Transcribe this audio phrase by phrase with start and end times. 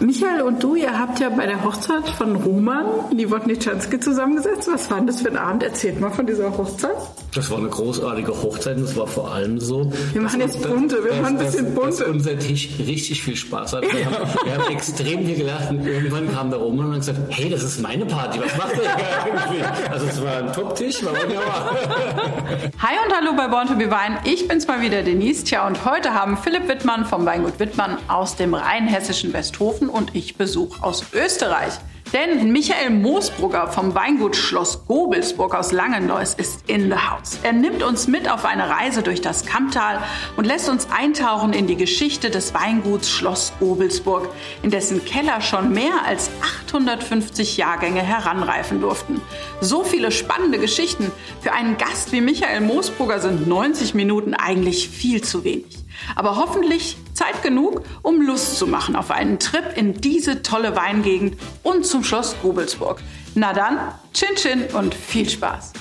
[0.00, 4.68] Michael und du, ihr habt ja bei der Hochzeit von Roman die Wodniczanski zusammengesetzt.
[4.72, 5.62] Was war das für ein Abend?
[5.62, 6.96] Erzählt mal von dieser Hochzeit.
[7.32, 9.92] Das war eine großartige Hochzeit und es war vor allem so.
[10.12, 11.98] Wir machen jetzt bunte, wir machen ein bisschen bunte.
[11.98, 13.82] Dass unser Tisch richtig viel Spaß hat.
[13.82, 17.18] Wir haben, wir haben extrem viel gelacht und irgendwann kam der Roman und hat gesagt,
[17.28, 19.90] hey, das ist meine Party, was macht ihr hier eigentlich?
[19.90, 21.70] Also es war ein Top-Tisch, war wunderbar.
[22.78, 24.18] Hi und hallo bei Born to be Wein.
[24.24, 25.44] Ich bin's mal wieder, Denise.
[25.44, 30.36] Tja, und heute haben Philipp Wittmann vom Weingut Wittmann aus dem rheinhessischen Westhofen und ich
[30.36, 31.74] Besuch aus Österreich.
[32.12, 37.38] Denn Michael Moosbrugger vom Weingut Schloss Gobelsburg aus Langenlois ist in the house.
[37.44, 40.00] Er nimmt uns mit auf eine Reise durch das Kammtal
[40.36, 44.28] und lässt uns eintauchen in die Geschichte des Weinguts Schloss Gobelsburg,
[44.64, 46.30] in dessen Keller schon mehr als
[46.66, 49.20] 850 Jahrgänge heranreifen durften.
[49.60, 51.12] So viele spannende Geschichten.
[51.40, 55.79] Für einen Gast wie Michael Moosbrugger sind 90 Minuten eigentlich viel zu wenig.
[56.16, 61.36] Aber hoffentlich Zeit genug, um Lust zu machen auf einen Trip in diese tolle Weingegend
[61.62, 63.00] und zum Schloss Gobelsburg.
[63.34, 63.78] Na dann,
[64.12, 65.72] Chin Chin und viel Spaß.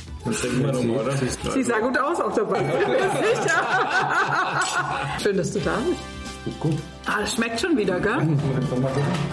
[1.53, 2.65] Sie sah gut aus auf der Bank.
[5.23, 6.59] Schön, dass du da bist.
[6.59, 6.77] Gut.
[7.05, 8.17] Ah, das schmeckt schon wieder, gell?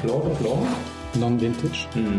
[0.03, 0.59] Klar, klar.
[1.21, 1.87] Non-Vintage.
[1.95, 2.17] Mhm.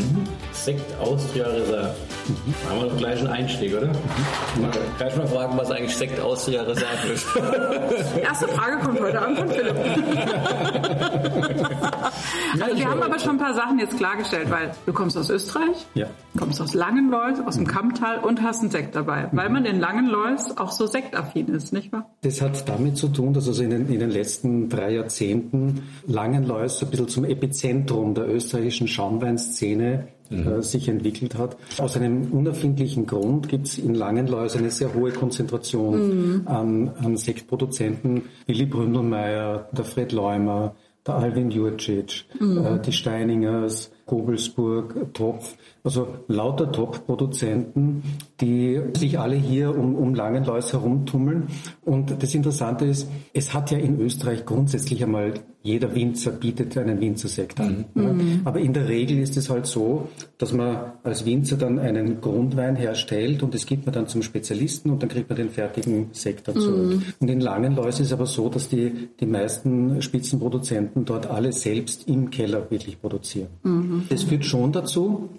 [0.52, 1.96] Sekt Austria Reserve.
[2.28, 2.70] Mhm.
[2.70, 3.88] Haben wir doch gleich einen Einstieg, oder?
[3.88, 4.72] Mhm.
[4.98, 7.26] Gleich mal fragen, was eigentlich Sekt Austria Reserve ist.
[8.22, 9.76] Erste Frage kommt heute an von Philipp.
[12.62, 15.86] also wir haben aber schon ein paar Sachen jetzt klargestellt, weil du kommst aus Österreich,
[15.94, 16.08] Ja.
[16.38, 20.56] kommst aus Langenlois, aus dem Kammtal und hast einen Sekt dabei, weil man in Langenlois
[20.58, 22.10] auch so sektaffin ist, nicht wahr?
[22.22, 26.80] Das hat damit zu tun, dass also in den, in den letzten drei Jahrzehnten Langenlois
[26.80, 31.58] so ein bisschen zum Epizentrum der österreichischen Schaumweinszene äh, sich entwickelt hat.
[31.78, 38.24] Aus einem unerfindlichen Grund gibt es in Langenlois eine sehr hohe Konzentration an, an Sektproduzenten.
[38.46, 46.72] Willy Bründelmeier, der Fred Leumer, der Alvin Jurcic, äh, die Steiningers, Gobelsburg, Topf, also lauter
[46.72, 48.04] Top-Produzenten,
[48.42, 51.48] die sich alle hier um, um Langenlois herumtummeln.
[51.86, 55.34] Und das Interessante ist, es hat ja in Österreich grundsätzlich einmal
[55.68, 57.86] jeder Winzer bietet einen Winzersekt an.
[57.94, 58.16] Ja.
[58.46, 60.08] Aber in der Regel ist es halt so,
[60.38, 64.90] dass man als Winzer dann einen Grundwein herstellt und das gibt man dann zum Spezialisten
[64.92, 67.02] und dann kriegt man den fertigen Sekt dazu.
[67.20, 72.08] Und in Langenlois ist es aber so, dass die, die meisten Spitzenproduzenten dort alle selbst
[72.08, 73.48] im Keller wirklich produzieren.
[74.10, 75.30] Das führt schon dazu,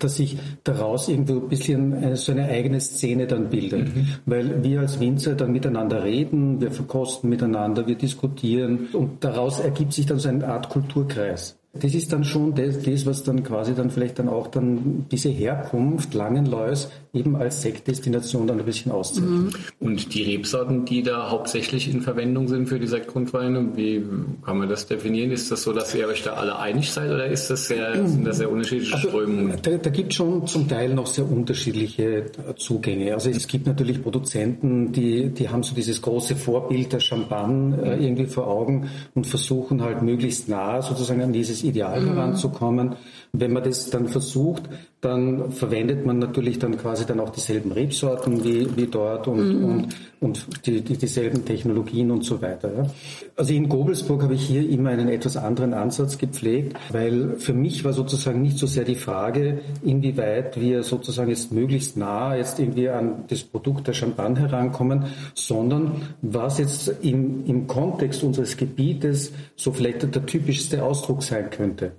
[0.00, 3.88] dass sich daraus irgendwo ein bisschen eine, so eine eigene Szene dann bildet.
[4.26, 9.92] Weil wir als Winzer dann miteinander reden, wir verkosten miteinander, wir diskutieren und daraus ergibt
[9.92, 11.56] sich dann so eine Art Kulturkreis.
[11.80, 15.28] Das ist dann schon das, das, was dann quasi dann vielleicht dann auch dann diese
[15.28, 19.54] Herkunft Langenlois eben als Sektdestination dann ein bisschen auszeichnet.
[19.80, 24.04] Und die Rebsorten, die da hauptsächlich in Verwendung sind für die Sektgrundweine, wie
[24.44, 25.30] kann man das definieren?
[25.30, 28.24] Ist das so, dass ihr euch da alle einig seid oder ist das sehr, sind
[28.26, 29.56] das sehr unterschiedliche Strömungen?
[29.62, 33.14] Da, da gibt es schon zum Teil noch sehr unterschiedliche äh, Zugänge.
[33.14, 38.04] Also es gibt natürlich Produzenten, die, die haben so dieses große Vorbild der Champagne äh,
[38.04, 42.96] irgendwie vor Augen und versuchen halt möglichst nah sozusagen an dieses Ideal heranzukommen.
[43.32, 44.64] Wenn man das dann versucht,
[45.06, 49.88] dann verwendet man natürlich dann quasi dann auch dieselben Rebsorten wie, wie dort und, und,
[50.20, 52.72] und die, die, dieselben Technologien und so weiter.
[52.76, 52.90] Ja.
[53.36, 57.84] Also in Gobelsburg habe ich hier immer einen etwas anderen Ansatz gepflegt, weil für mich
[57.84, 62.88] war sozusagen nicht so sehr die Frage, inwieweit wir sozusagen jetzt möglichst nah jetzt irgendwie
[62.88, 69.70] an das Produkt der Champagne herankommen, sondern was jetzt im, im Kontext unseres Gebietes so
[69.70, 71.92] vielleicht der typischste Ausdruck sein könnte.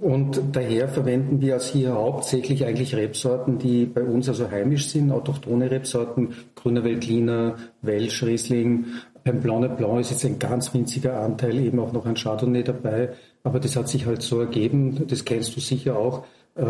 [0.00, 5.12] Und daher verwenden wir als hier hauptsächlich eigentlich Rebsorten, die bei uns also heimisch sind,
[5.12, 8.86] autochthone Rebsorten, Grüner Veltliner, Welsch, Riesling.
[9.24, 13.10] Beim Blanc Blanc ist jetzt ein ganz winziger Anteil eben auch noch ein Chardonnay dabei,
[13.44, 16.24] aber das hat sich halt so ergeben, das kennst du sicher auch.
[16.56, 16.64] Äh,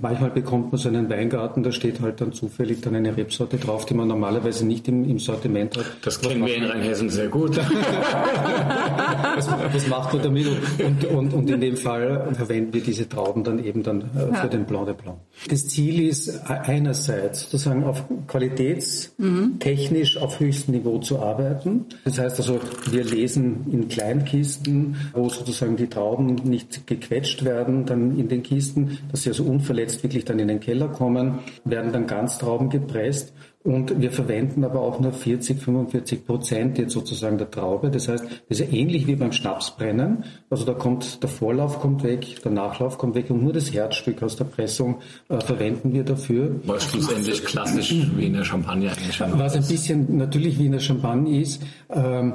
[0.00, 3.84] manchmal bekommt man so einen Weingarten, da steht halt dann zufällig dann eine Rebsorte drauf,
[3.84, 5.84] die man normalerweise nicht im, im Sortiment hat.
[6.02, 7.56] Das kennen wir in Rheinhessen sehr gut.
[9.36, 10.46] das, das macht man damit
[10.78, 14.48] und, und, und in dem Fall verwenden wir diese Trauben dann eben dann äh, für
[14.48, 15.18] den Blanc de Blanc.
[15.48, 21.86] Das Ziel ist einerseits sozusagen auf qualitätstechnisch auf höchstem Niveau zu arbeiten.
[22.04, 28.18] Das heißt also, wir lesen in Kleinkisten, wo sozusagen die Trauben nicht gequetscht werden, dann
[28.18, 32.06] in den Kisten, dass sie also unverletzt wirklich dann in den Keller kommen, werden dann
[32.06, 33.32] Ganztrauben gepresst
[33.64, 37.90] und wir verwenden aber auch nur 40, 45 Prozent jetzt sozusagen der Traube.
[37.90, 40.24] Das heißt, das ist ja ähnlich wie beim Schnapsbrennen.
[40.50, 44.22] Also da kommt der Vorlauf kommt weg, der Nachlauf kommt weg und nur das Herzstück
[44.22, 46.60] aus der Pressung äh, verwenden wir dafür.
[46.64, 50.72] Was schlussendlich klassisch wie in der Champagne eigentlich schon Was ein bisschen natürlich wie in
[50.72, 52.34] der Champagne ist, ähm,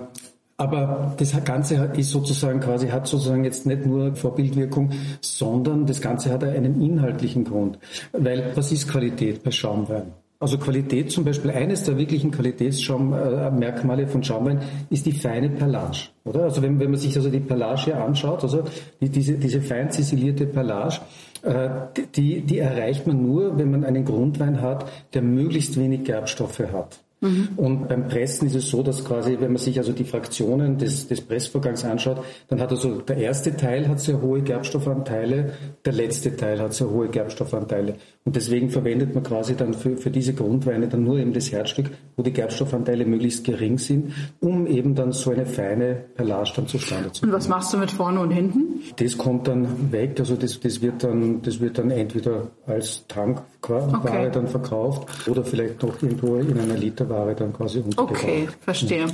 [0.61, 6.31] Aber das Ganze ist sozusagen quasi, hat sozusagen jetzt nicht nur Vorbildwirkung, sondern das Ganze
[6.31, 7.79] hat einen inhaltlichen Grund.
[8.11, 10.13] Weil was ist Qualität bei Schaumwein?
[10.39, 14.59] Also Qualität zum Beispiel, eines der wirklichen Qualitätsmerkmale von Schaumwein
[14.91, 16.09] ist die feine Perlage.
[16.25, 16.43] Oder?
[16.43, 18.63] Also wenn, wenn man sich also die Perlage hier anschaut, also
[19.01, 20.97] die, diese, diese fein zisilierte Perlage,
[21.41, 21.69] äh,
[22.15, 24.85] die, die erreicht man nur, wenn man einen Grundwein hat,
[25.15, 26.99] der möglichst wenig Gerbstoffe hat.
[27.21, 27.49] Mhm.
[27.55, 31.07] Und beim Pressen ist es so, dass quasi, wenn man sich also die Fraktionen des,
[31.07, 35.53] des Pressvorgangs anschaut, dann hat also der erste Teil hat sehr hohe Gerbstoffanteile,
[35.85, 37.95] der letzte Teil hat sehr hohe Gerbstoffanteile.
[38.23, 41.91] Und deswegen verwendet man quasi dann für, für diese Grundweine dann nur eben das Herzstück,
[42.17, 47.11] wo die Gerbstoffanteile möglichst gering sind, um eben dann so eine feine Perlage dann zustande
[47.11, 47.33] zu bringen.
[47.33, 48.81] Und was machst du mit vorne und hinten?
[48.95, 53.89] Das kommt dann weg, also das, das wird dann, das wird dann entweder als Tankware
[53.93, 54.29] okay.
[54.31, 56.75] dann verkauft oder vielleicht noch irgendwo in einer
[57.11, 58.23] Literware dann quasi untergebracht.
[58.23, 59.05] Okay, verstehe.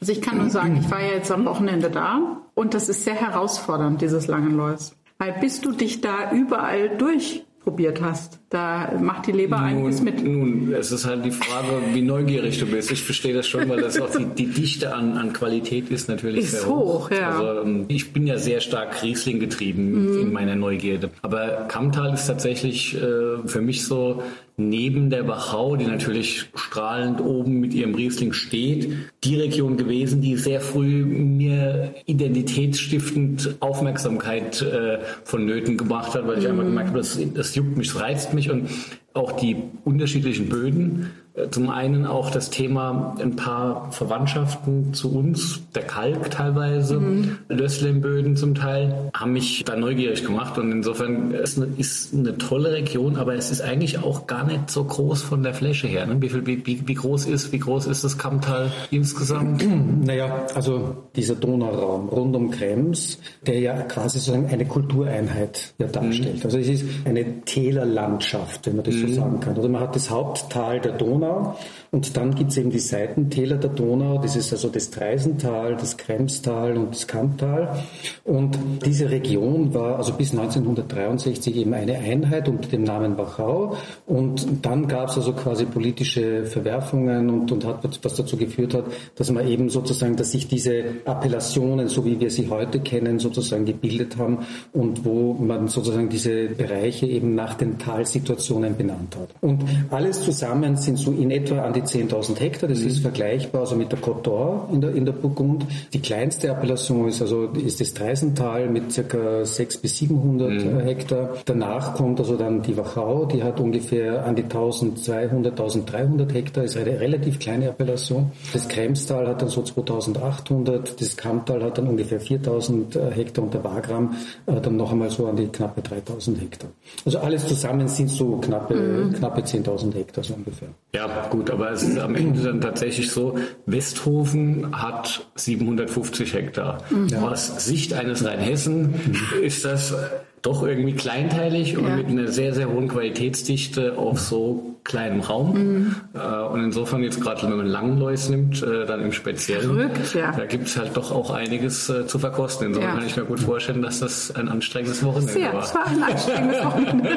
[0.00, 3.04] Also ich kann nur sagen, ich war ja jetzt am Wochenende da und das ist
[3.04, 4.92] sehr herausfordernd, dieses Langenlois.
[5.18, 8.40] Weil bis du dich da überall durch probiert hast.
[8.48, 10.24] Da macht die Leber nun, einiges mit.
[10.24, 12.90] Nun, es ist halt die Frage, wie neugierig du bist.
[12.90, 16.44] Ich verstehe das schon, weil das auch die, die Dichte an, an Qualität ist natürlich
[16.44, 17.10] ist sehr hoch.
[17.10, 17.10] hoch.
[17.10, 17.38] Ja.
[17.38, 20.20] Also, ähm, ich bin ja sehr stark Riesling getrieben mhm.
[20.20, 21.10] in meiner Neugierde.
[21.20, 24.22] Aber Kammtal ist tatsächlich äh, für mich so
[24.68, 28.90] neben der Wachau, die natürlich strahlend oben mit ihrem Riesling steht,
[29.24, 36.44] die Region gewesen, die sehr früh mir identitätsstiftend Aufmerksamkeit äh, vonnöten gemacht hat, weil ich
[36.44, 36.50] mhm.
[36.50, 38.68] einfach gemerkt habe, das, das juckt mich, das reizt mich und
[39.14, 41.10] auch die unterschiedlichen Böden
[41.50, 47.38] zum einen auch das Thema ein paar Verwandtschaften zu uns, der Kalk teilweise, mhm.
[47.48, 52.72] Lösslemböden zum Teil, haben mich da neugierig gemacht und insofern ist eine, ist eine tolle
[52.72, 56.06] Region, aber es ist eigentlich auch gar nicht so groß von der Fläche her.
[56.06, 56.20] Ne?
[56.20, 59.66] Wie, viel, wie, wie, groß ist, wie groß ist das Kammtal insgesamt?
[60.00, 66.36] Naja, also dieser Donauraum rund um Krems, der ja quasi sozusagen eine Kultureinheit ja darstellt.
[66.36, 66.44] Mhm.
[66.44, 69.14] Also es ist eine Tälerlandschaft, wenn man das so mhm.
[69.14, 69.56] sagen kann.
[69.56, 71.56] Oder man hat das Haupttal der Donau Donau.
[71.92, 75.96] Und dann gibt es eben die Seitentäler der Donau, das ist also das Treisental, das
[75.96, 77.82] Kremstal und das Kamptal.
[78.24, 78.56] Und
[78.86, 83.76] diese Region war also bis 1963 eben eine Einheit unter dem Namen Wachau.
[84.06, 88.84] Und dann gab es also quasi politische Verwerfungen und, und hat was dazu geführt hat,
[89.16, 93.64] dass man eben sozusagen, dass sich diese Appellationen, so wie wir sie heute kennen, sozusagen
[93.64, 99.30] gebildet haben und wo man sozusagen diese Bereiche eben nach den Talsituationen benannt hat.
[99.40, 102.68] Und alles zusammen sind so in etwa an die 10.000 Hektar.
[102.68, 102.86] Das mhm.
[102.88, 105.66] ist vergleichbar also mit der Côte d'Or in der, in der Burgund.
[105.92, 109.44] Die kleinste Appellation ist also ist das Treisental mit ca.
[109.44, 110.80] 600 bis 700 mhm.
[110.80, 111.30] Hektar.
[111.44, 116.76] Danach kommt also dann die Wachau, die hat ungefähr an die 1200, 1300 Hektar, ist
[116.76, 118.32] eine relativ kleine Appellation.
[118.52, 123.64] Das Kremstal hat dann so 2800, das Kammtal hat dann ungefähr 4000 Hektar und der
[123.64, 124.16] Wagram
[124.46, 126.70] äh, dann noch einmal so an die knappe 3000 Hektar.
[127.04, 129.12] Also alles zusammen sind so knappe, mhm.
[129.12, 130.68] knappe 10.000 Hektar so ungefähr.
[130.94, 136.78] Ja, gut, aber es ist am Ende dann tatsächlich so, Westhofen hat 750 Hektar.
[137.08, 137.22] Ja.
[137.22, 139.42] Aus Sicht eines Rheinhessen mhm.
[139.42, 139.94] ist das
[140.42, 141.96] doch irgendwie kleinteilig und ja.
[141.96, 145.52] mit einer sehr, sehr hohen Qualitätsdichte auf so kleinem Raum.
[145.52, 145.96] Mhm.
[146.14, 150.32] Äh, und insofern jetzt gerade, wenn man Langlois nimmt, äh, dann im Speziellen, Verrückt, ja.
[150.32, 152.68] da gibt es halt doch auch einiges äh, zu verkosten.
[152.68, 152.96] Insofern ja.
[152.96, 155.62] kann ich mir gut vorstellen, dass das ein anstrengendes Wochenende sehr, war.
[155.62, 157.08] Es war ein anstrengendes Wochenende.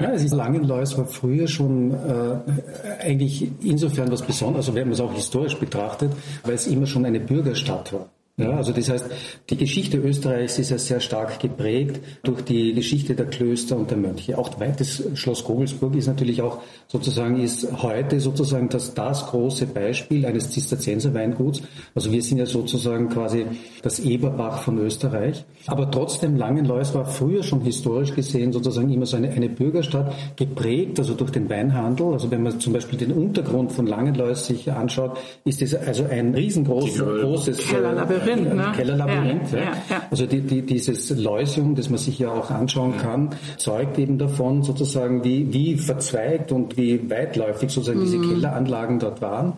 [0.00, 5.14] ja, Langenlois war früher schon äh, eigentlich insofern was Besonderes, also wenn man es auch
[5.14, 6.12] historisch betrachtet,
[6.44, 8.08] weil es immer schon eine Bürgerstadt war.
[8.38, 9.06] Ja, also das heißt,
[9.50, 13.98] die Geschichte Österreichs ist ja sehr stark geprägt durch die Geschichte der Klöster und der
[13.98, 14.38] Mönche.
[14.38, 20.24] Auch das Schloss Gogelsburg ist natürlich auch sozusagen, ist heute sozusagen das, das große Beispiel
[20.24, 21.60] eines Zisterzienser-Weinguts.
[21.94, 23.44] Also wir sind ja sozusagen quasi
[23.82, 25.44] das Eberbach von Österreich.
[25.66, 30.98] Aber trotzdem Langenlois war früher schon historisch gesehen sozusagen immer so eine, eine Bürgerstadt, geprägt
[30.98, 32.12] also durch den Weinhandel.
[32.12, 36.34] Also wenn man zum Beispiel den Untergrund von Langenlois sich anschaut, ist es also ein
[36.34, 38.72] riesengroßes großes, Labyrinth, ne?
[38.74, 39.52] Kellerlabyrinth.
[39.52, 39.72] Ja, ja.
[39.90, 44.18] Ja, also die, die, dieses Leusium, das man sich ja auch anschauen kann, zeugt eben
[44.18, 48.04] davon sozusagen, wie, wie verzweigt und wie weitläufig sozusagen mhm.
[48.04, 49.54] diese Kelleranlagen dort waren.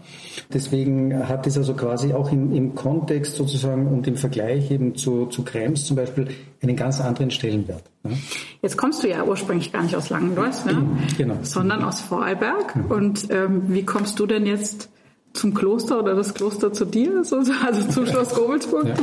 [0.53, 5.27] Deswegen hat es also quasi auch im, im Kontext sozusagen und im Vergleich eben zu,
[5.27, 6.29] zu Krems zum Beispiel
[6.63, 7.85] einen ganz anderen Stellenwert.
[8.03, 8.19] Ne?
[8.63, 10.87] Jetzt kommst du ja ursprünglich gar nicht aus Langendorf, ne?
[11.17, 11.37] genau.
[11.43, 12.77] sondern aus Vorarlberg.
[12.77, 12.85] Mhm.
[12.87, 14.91] Und ähm, wie kommst du denn jetzt
[15.35, 18.87] zum Kloster oder das Kloster zu dir, also zum Schloss Gobelsburg?
[18.87, 18.95] Ja.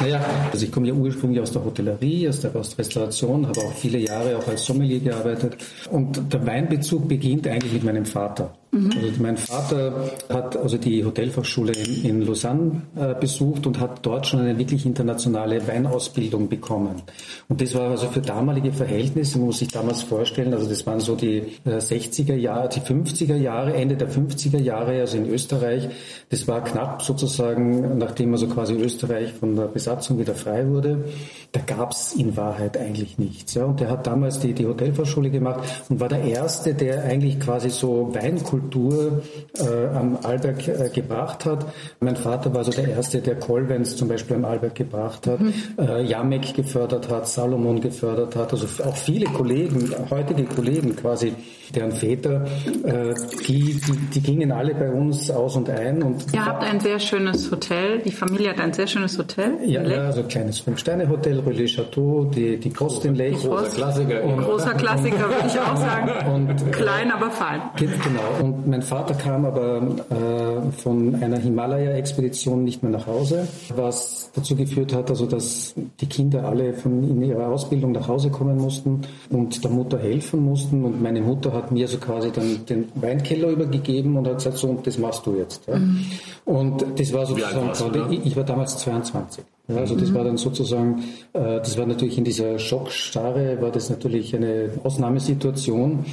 [0.00, 3.98] Naja, also ich komme ja ursprünglich aus der Hotellerie, aus der Restauration, habe auch viele
[3.98, 5.56] Jahre auch als Sommelier gearbeitet
[5.90, 8.54] und der Weinbezug beginnt eigentlich mit meinem Vater.
[8.72, 14.26] Also mein Vater hat also die Hotelfachschule in, in Lausanne äh, besucht und hat dort
[14.26, 17.02] schon eine wirklich internationale Weinausbildung bekommen.
[17.48, 21.14] Und das war also für damalige Verhältnisse, muss sich damals vorstellen, also das waren so
[21.14, 25.88] die äh, 60er Jahre, die 50er Jahre, Ende der 50er Jahre, also in Österreich.
[26.28, 31.04] Das war knapp sozusagen, nachdem also quasi Österreich von der Besatzung wieder frei wurde.
[31.52, 33.54] Da gab es in Wahrheit eigentlich nichts.
[33.54, 33.64] Ja.
[33.64, 37.70] Und der hat damals die, die Hotelfachschule gemacht und war der Erste, der eigentlich quasi
[37.70, 39.22] so Weinkultur Kultur
[39.58, 41.66] äh, am Arlberg äh, gebracht hat.
[42.00, 45.52] Mein Vater war so der Erste, der Kolvens zum Beispiel am Arlberg gebracht hat, mhm.
[45.78, 51.32] äh, Jamek gefördert hat, Salomon gefördert hat, also auch viele Kollegen, heutige Kollegen quasi,
[51.74, 52.46] deren Väter,
[52.84, 53.14] äh,
[53.46, 56.02] die, die, die gingen alle bei uns aus und ein.
[56.02, 59.58] Und Ihr habt ein sehr schönes Hotel, die Familie hat ein sehr schönes Hotel.
[59.64, 63.42] Ja, ja also ein kleines Fünf-Sterne-Hotel, Relais Chateau, die, die Kostenlech.
[63.42, 64.24] Großer Klassiker.
[64.24, 66.10] Und, großer Klassiker, würde ich auch sagen.
[66.32, 67.60] Und, Klein, aber fein.
[67.76, 68.44] Genau.
[68.44, 69.76] Und mein Vater kam aber
[70.10, 76.06] äh, von einer Himalaya-Expedition nicht mehr nach Hause, was dazu geführt hat, also dass die
[76.06, 80.84] Kinder alle von in ihrer Ausbildung nach Hause kommen mussten und der Mutter helfen mussten.
[80.84, 84.78] Und meine Mutter hat mir so quasi dann den Weinkeller übergegeben und hat gesagt, so,
[84.82, 85.66] das machst du jetzt.
[85.66, 85.78] Ja.
[85.78, 86.06] Mhm.
[86.44, 89.44] Und das war sozusagen, ich, ich war damals 22.
[89.68, 93.90] Ja, also das war dann sozusagen, äh, das war natürlich in dieser Schockstarre, war das
[93.90, 96.04] natürlich eine Ausnahmesituation.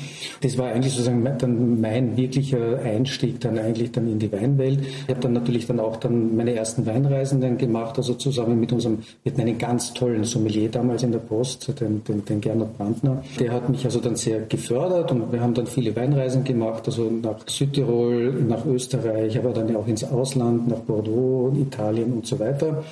[0.41, 4.79] Das war eigentlich sozusagen dann mein wirklicher Einstieg dann eigentlich dann in die Weinwelt.
[4.81, 8.74] Ich habe dann natürlich dann auch dann meine ersten Weinreisen dann gemacht, also zusammen mit
[8.74, 13.24] unserem, hatten einen ganz tollen Sommelier damals in der Post, den, den, den Gernot Brandner.
[13.39, 17.03] Der hat mich also dann sehr gefördert und wir haben dann viele Weinreisen gemacht, also
[17.03, 22.83] nach Südtirol, nach Österreich, aber dann auch ins Ausland, nach Bordeaux, Italien und so weiter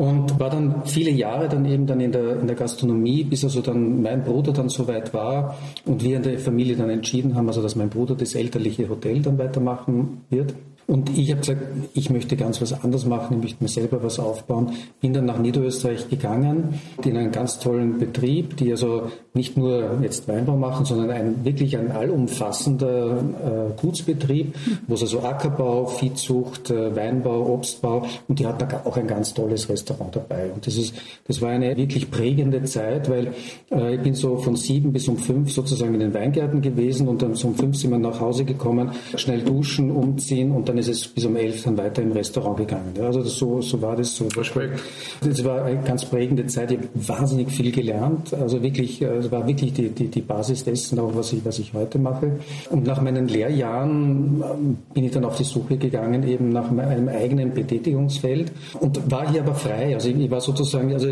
[0.00, 4.00] war dann viele Jahre dann eben dann in der, in der Gastronomie, bis also dann
[4.00, 7.62] mein Bruder dann so weit war und wir in der Familie dann entschieden haben, also
[7.62, 10.54] dass mein Bruder das elterliche Hotel dann weitermachen wird.
[10.90, 11.62] Und ich habe gesagt,
[11.94, 14.72] ich möchte ganz was anderes machen, ich möchte mir selber was aufbauen.
[15.00, 20.26] Bin dann nach Niederösterreich gegangen, in einen ganz tollen Betrieb, die also nicht nur jetzt
[20.26, 24.56] Weinbau machen, sondern ein, wirklich ein allumfassender äh, Gutsbetrieb,
[24.88, 29.68] wo es also Ackerbau, Viehzucht, äh, Weinbau, Obstbau und die hatten auch ein ganz tolles
[29.68, 30.50] Restaurant dabei.
[30.52, 30.92] Und das ist,
[31.28, 33.32] das war eine wirklich prägende Zeit, weil
[33.70, 37.22] äh, ich bin so von sieben bis um fünf sozusagen in den Weingärten gewesen und
[37.22, 40.88] dann so um fünf sind wir nach Hause gekommen, schnell duschen, umziehen und dann ist
[40.88, 42.94] es bis um elf dann weiter im Restaurant gegangen.
[43.00, 44.26] Also das, so, so war das so.
[44.36, 44.80] Respekt.
[45.22, 46.72] Das war eine ganz prägende Zeit.
[46.72, 48.34] Ich habe wahnsinnig viel gelernt.
[48.34, 51.58] Also wirklich, äh, es war wirklich die, die, die Basis dessen, auch was ich, was
[51.58, 52.38] ich heute mache.
[52.70, 57.08] Und nach meinen Lehrjahren ähm, bin ich dann auf die Suche gegangen, eben nach einem
[57.08, 59.94] eigenen Betätigungsfeld und war hier aber frei.
[59.94, 61.08] Also ich war sozusagen, also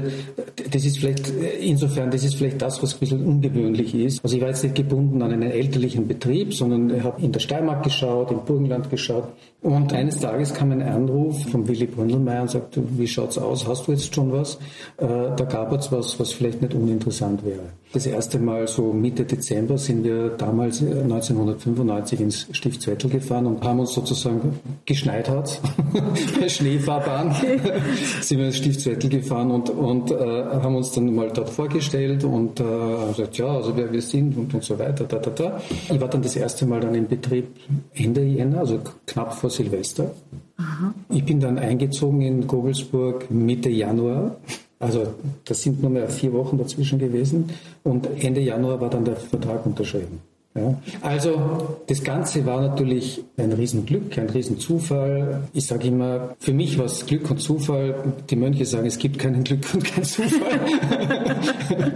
[0.70, 4.24] das ist vielleicht, insofern, das ist vielleicht das, was ein bisschen ungewöhnlich ist.
[4.24, 7.40] Also ich war jetzt nicht gebunden an einen elterlichen Betrieb, sondern ich habe in der
[7.40, 9.28] Steiermark geschaut, im Burgenland geschaut,
[9.60, 13.66] und eines Tages kam ein Anruf von Willy Bründelmeier und sagte, wie schaut's aus?
[13.66, 14.54] Hast du jetzt schon was?
[14.98, 17.72] Äh, da gab es was, was vielleicht nicht uninteressant wäre.
[17.92, 23.64] Das erste Mal so Mitte Dezember sind wir damals 1995 äh, ins Stiftswettel gefahren und
[23.64, 25.60] haben uns sozusagen geschneit hat,
[26.40, 27.34] bei Schneefahrbahn,
[28.20, 32.60] sind wir ins Stiftswettel gefahren und, und äh, haben uns dann mal dort vorgestellt und
[32.60, 32.64] äh,
[33.08, 35.04] gesagt, ja, also wer wir sind und, und so weiter.
[35.04, 35.60] Da, da, da.
[35.90, 37.56] Ich war dann das erste Mal dann im Betrieb
[37.94, 40.10] Ende Jänner, also knapp vor Silvester.
[40.58, 40.92] Aha.
[41.08, 44.36] Ich bin dann eingezogen in Gogelsburg Mitte Januar.
[44.80, 47.50] Also das sind nur mehr vier Wochen dazwischen gewesen.
[47.82, 50.20] Und Ende Januar war dann der Vertrag unterschrieben.
[50.54, 50.80] Ja.
[51.02, 55.42] Also das Ganze war natürlich ein Riesenglück, ein Riesenzufall.
[55.52, 57.94] Ich sage immer, für mich war es Glück und Zufall.
[58.28, 60.60] Die Mönche sagen, es gibt keinen Glück und keinen Zufall.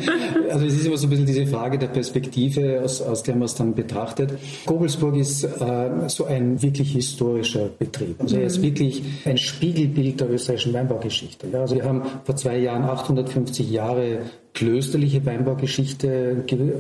[0.51, 3.45] also es ist immer so ein bisschen diese Frage der Perspektive, aus, aus der man
[3.45, 4.33] es dann betrachtet.
[4.67, 8.21] Gobelsburg ist äh, so ein wirklich historischer Betrieb.
[8.21, 8.63] Also er ist mhm.
[8.63, 11.49] wirklich ein Spiegelbild der österreichischen Weinbaugeschichte.
[11.53, 14.19] Ja, also wir haben vor zwei Jahren 850 Jahre
[14.55, 16.75] klösterliche Weinbaugeschichte ge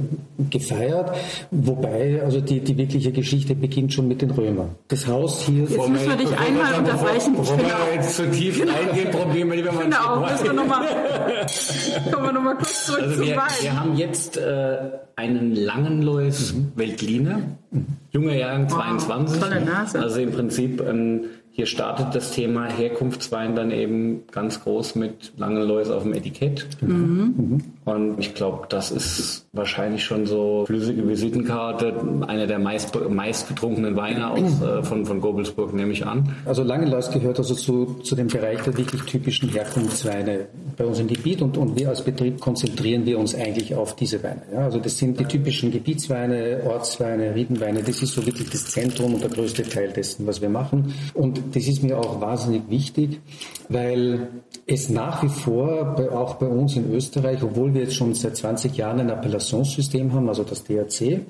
[0.50, 1.16] gefeiert,
[1.50, 4.74] wobei also die, die wirkliche Geschichte beginnt schon mit den Römern.
[4.88, 5.64] Das Haus hier...
[5.64, 7.34] Jetzt müssen wir dich einmal unterbrechen.
[7.36, 7.68] Bevor genau.
[7.68, 8.74] wir jetzt zu tief genau.
[8.74, 10.86] eingehen, Probleme, die wir mal Genau, müssen wir nochmal
[12.12, 14.76] kommen wir nochmal kurz zurück also wir, wir haben jetzt äh,
[15.16, 16.72] einen Langenlois mhm.
[16.74, 17.86] Veltliner, mhm.
[18.10, 19.36] junger Jahr, 22.
[19.36, 20.00] Oh, tolle Nase.
[20.00, 25.90] Also im Prinzip ein hier startet das Thema Herkunftswein dann eben ganz groß mit Langelois
[25.90, 26.66] auf dem Etikett.
[26.80, 27.62] Mhm.
[27.84, 31.94] Und ich glaube, das ist wahrscheinlich schon so flüssige Visitenkarte,
[32.26, 36.34] einer der meist, meistgetrunkenen Weine aus, äh, von, von Gobelsburg, nehme ich an.
[36.46, 40.46] Also Langelois gehört also zu, zu dem Bereich der wirklich typischen Herkunftsweine
[40.78, 44.22] bei uns im Gebiet und, und wir als Betrieb konzentrieren wir uns eigentlich auf diese
[44.22, 44.40] Weine.
[44.54, 49.12] Ja, also das sind die typischen Gebietsweine, Ortsweine, Riedenweine, das ist so wirklich das Zentrum
[49.12, 50.94] und der größte Teil dessen, was wir machen.
[51.12, 53.20] Und das ist mir auch wahnsinnig wichtig,
[53.68, 54.28] weil
[54.66, 58.76] es nach wie vor, auch bei uns in Österreich, obwohl wir jetzt schon seit 20
[58.76, 61.20] Jahren ein Appellationssystem haben, also das DRC,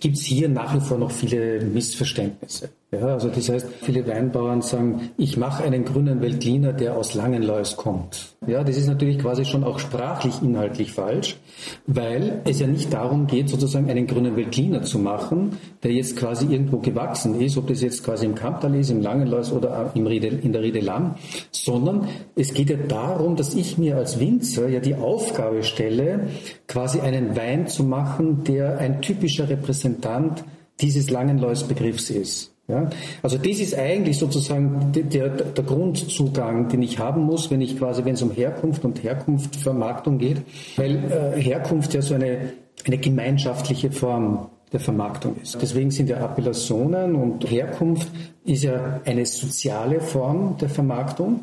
[0.00, 2.70] gibt es hier nach wie vor noch viele Missverständnisse.
[2.92, 7.76] Ja, also das heißt, viele Weinbauern sagen, ich mache einen grünen Veltliner, der aus Langenlois
[7.76, 8.34] kommt.
[8.48, 11.36] Ja, das ist natürlich quasi schon auch sprachlich inhaltlich falsch,
[11.86, 16.46] weil es ja nicht darum geht, sozusagen einen grünen Veltliner zu machen, der jetzt quasi
[16.46, 20.26] irgendwo gewachsen ist, ob das jetzt quasi im Kamptal ist, im Langenlois oder im Riede,
[20.26, 21.14] in der Riede Lamm,
[21.52, 26.26] sondern es geht ja darum, dass ich mir als Winzer ja die Aufgabe stelle,
[26.66, 30.42] quasi einen Wein zu machen, der ein typischer Repräsentant
[30.80, 32.49] dieses Langenlois-Begriffs ist.
[32.70, 32.88] Ja?
[33.22, 38.04] Also das ist eigentlich sozusagen der, der, Grundzugang, den ich haben muss, wenn ich quasi,
[38.04, 40.42] wenn es um Herkunft und Herkunftvermarktung geht,
[40.76, 40.96] weil
[41.36, 42.52] äh, Herkunft ja so eine,
[42.86, 45.60] eine gemeinschaftliche Form der Vermarktung ist.
[45.60, 48.08] Deswegen sind ja Appellationen und Herkunft
[48.44, 51.40] ist ja eine soziale Form der Vermarktung.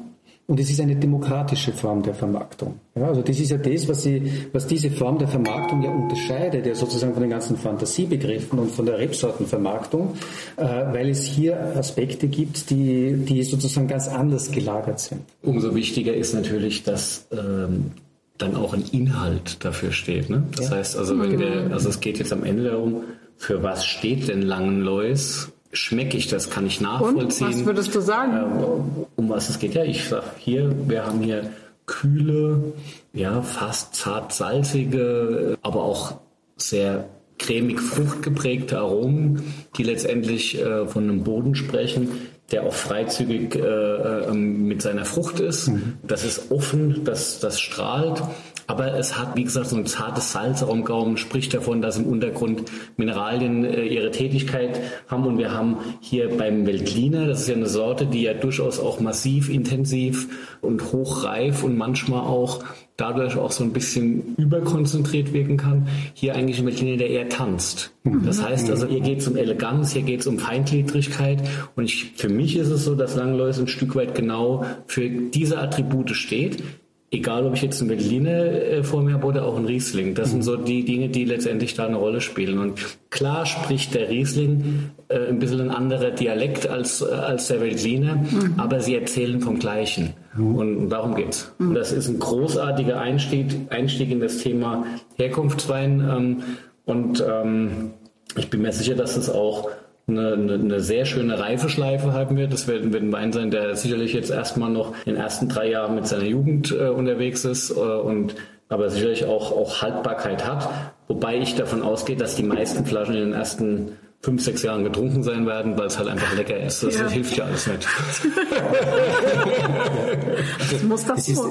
[0.47, 2.79] Und es ist eine demokratische Form der Vermarktung.
[2.95, 6.65] Ja, also das ist ja das, was, sie, was diese Form der Vermarktung ja unterscheidet,
[6.65, 10.13] ja sozusagen von den ganzen Fantasiebegriffen und von der Rebsortenvermarktung,
[10.55, 15.19] äh, weil es hier Aspekte gibt, die, die sozusagen ganz anders gelagert sind.
[15.43, 17.91] Umso wichtiger ist natürlich, dass ähm,
[18.37, 20.29] dann auch ein Inhalt dafür steht.
[20.29, 20.43] Ne?
[20.55, 20.77] Das ja.
[20.77, 23.03] heißt, also, wenn der, also es geht jetzt am Ende darum,
[23.35, 27.47] für was steht denn Langenlois schmecke ich das, kann ich nachvollziehen.
[27.47, 28.37] Und was würdest du sagen?
[28.37, 31.49] Äh, um was es geht ja, ich sage hier, wir haben hier
[31.85, 32.73] kühle,
[33.13, 36.17] ja, fast zart salzige, aber auch
[36.57, 37.05] sehr
[37.39, 42.09] cremig fruchtgeprägte Aromen, die letztendlich äh, von einem Boden sprechen,
[42.51, 45.67] der auch freizügig äh, ähm, mit seiner Frucht ist.
[45.67, 45.93] Mhm.
[46.03, 48.23] Das ist offen, das, das strahlt.
[48.67, 52.05] Aber es hat, wie gesagt, so ein zartes Salz am Gaumen, spricht davon, dass im
[52.05, 52.63] Untergrund
[52.97, 55.25] Mineralien äh, ihre Tätigkeit haben.
[55.25, 58.99] Und wir haben hier beim Veltliner, das ist ja eine Sorte, die ja durchaus auch
[58.99, 60.27] massiv, intensiv
[60.61, 62.61] und hochreif und manchmal auch
[62.97, 67.93] dadurch auch so ein bisschen überkonzentriert wirken kann, hier eigentlich ein Veltliner, der eher tanzt.
[68.03, 68.25] Mhm.
[68.25, 71.41] Das heißt also, hier geht es um Eleganz, hier geht es um Feingliedrigkeit
[71.75, 75.59] und ich, für mich ist es so, dass Langlois ein Stück weit genau für diese
[75.59, 76.63] Attribute steht
[77.09, 80.13] egal ob ich jetzt ein Berliner äh, vor mir habe oder auch ein Riesling.
[80.13, 82.59] Das sind so die Dinge, die letztendlich da eine Rolle spielen.
[82.59, 87.61] Und klar spricht der Riesling äh, ein bisschen ein anderer Dialekt als, äh, als der
[87.61, 88.55] Veltliner, mhm.
[88.57, 90.13] aber sie erzählen vom Gleichen.
[90.35, 90.55] Mhm.
[90.55, 91.53] Und darum geht's.
[91.59, 91.69] Mhm.
[91.69, 96.01] Und das ist ein großartiger Einstieg, Einstieg in das Thema Herkunftswein.
[96.01, 96.43] Ähm,
[96.85, 97.91] und ähm,
[98.35, 99.69] ich bin mir sicher, dass es auch
[100.07, 102.47] eine, eine, eine sehr schöne Reifeschleife haben wir.
[102.47, 105.69] Das wird, wird ein Wein sein, der sicherlich jetzt erstmal noch in den ersten drei
[105.69, 108.35] Jahren mit seiner Jugend äh, unterwegs ist äh, und
[108.69, 110.69] aber sicherlich auch, auch Haltbarkeit hat.
[111.07, 115.23] Wobei ich davon ausgehe, dass die meisten Flaschen in den ersten fünf, sechs Jahren getrunken
[115.23, 116.83] sein werden, weil es halt einfach lecker ist.
[116.83, 117.07] Das ja.
[117.07, 117.87] hilft ja alles nicht.
[120.71, 121.41] das muss das, das ist,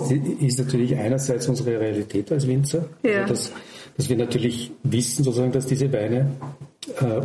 [0.42, 2.86] ist, natürlich einerseits unsere Realität als Winzer.
[3.02, 3.22] Ja.
[3.22, 3.52] Also dass,
[3.96, 6.32] dass wir natürlich wissen, sozusagen, dass diese Weine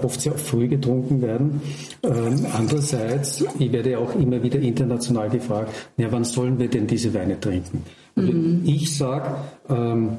[0.03, 1.61] oft sehr früh getrunken werden.
[2.03, 7.13] Ähm, andererseits, ich werde auch immer wieder international gefragt, ja, wann sollen wir denn diese
[7.13, 7.83] Weine trinken?
[8.15, 8.61] Also mhm.
[8.65, 9.35] Ich sage,
[9.69, 10.17] ähm,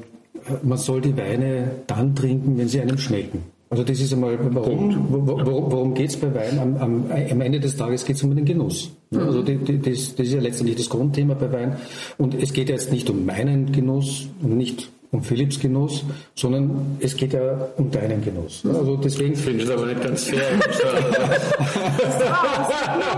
[0.61, 3.43] man soll die Weine dann trinken, wenn sie einem schmecken.
[3.69, 6.59] Also das ist einmal, warum, worum, worum geht es bei Wein?
[6.59, 8.91] Am, am, am, Ende des Tages geht es um den Genuss.
[9.09, 9.19] Mhm.
[9.19, 11.77] Also die, die, das, das, ist ja letztendlich das Grundthema bei Wein.
[12.19, 17.15] Und es geht jetzt nicht um meinen Genuss und nicht um Philipps Genuss, sondern es
[17.15, 18.63] geht ja um deinen Genuss.
[18.65, 20.41] Also deswegen finde ich das aber nicht ganz fair.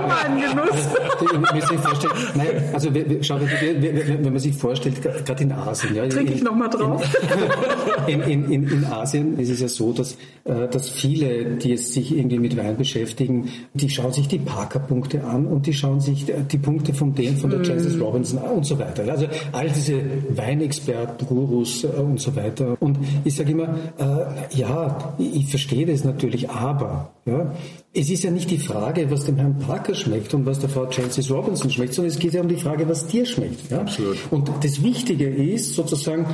[0.07, 0.89] mein Genuss.
[2.35, 2.89] nein, also
[3.21, 7.03] schau, wenn man sich vorstellt, gerade in Asien, ja, trinke ich nochmal drauf.
[8.07, 11.93] In, in, in, in, Asien ist es ja so, dass, äh, dass viele, die jetzt
[11.93, 16.25] sich irgendwie mit Wein beschäftigen, die schauen sich die Parker-Punkte an und die schauen sich
[16.25, 17.65] die Punkte von denen, von der mm.
[17.65, 19.09] Francis Robinson an und so weiter.
[19.09, 22.77] Also all diese Weinexperten, Gurus, und so weiter.
[22.79, 27.53] Und ich sage immer, äh, ja, ich verstehe das natürlich, aber ja,
[27.93, 30.85] es ist ja nicht die Frage, was dem Herrn Parker schmeckt und was der Frau
[30.87, 33.71] Chelsea Robinson schmeckt, sondern es geht ja um die Frage, was dir schmeckt.
[33.71, 33.81] Ja?
[33.81, 34.17] Absolut.
[34.31, 36.25] Und das Wichtige ist sozusagen,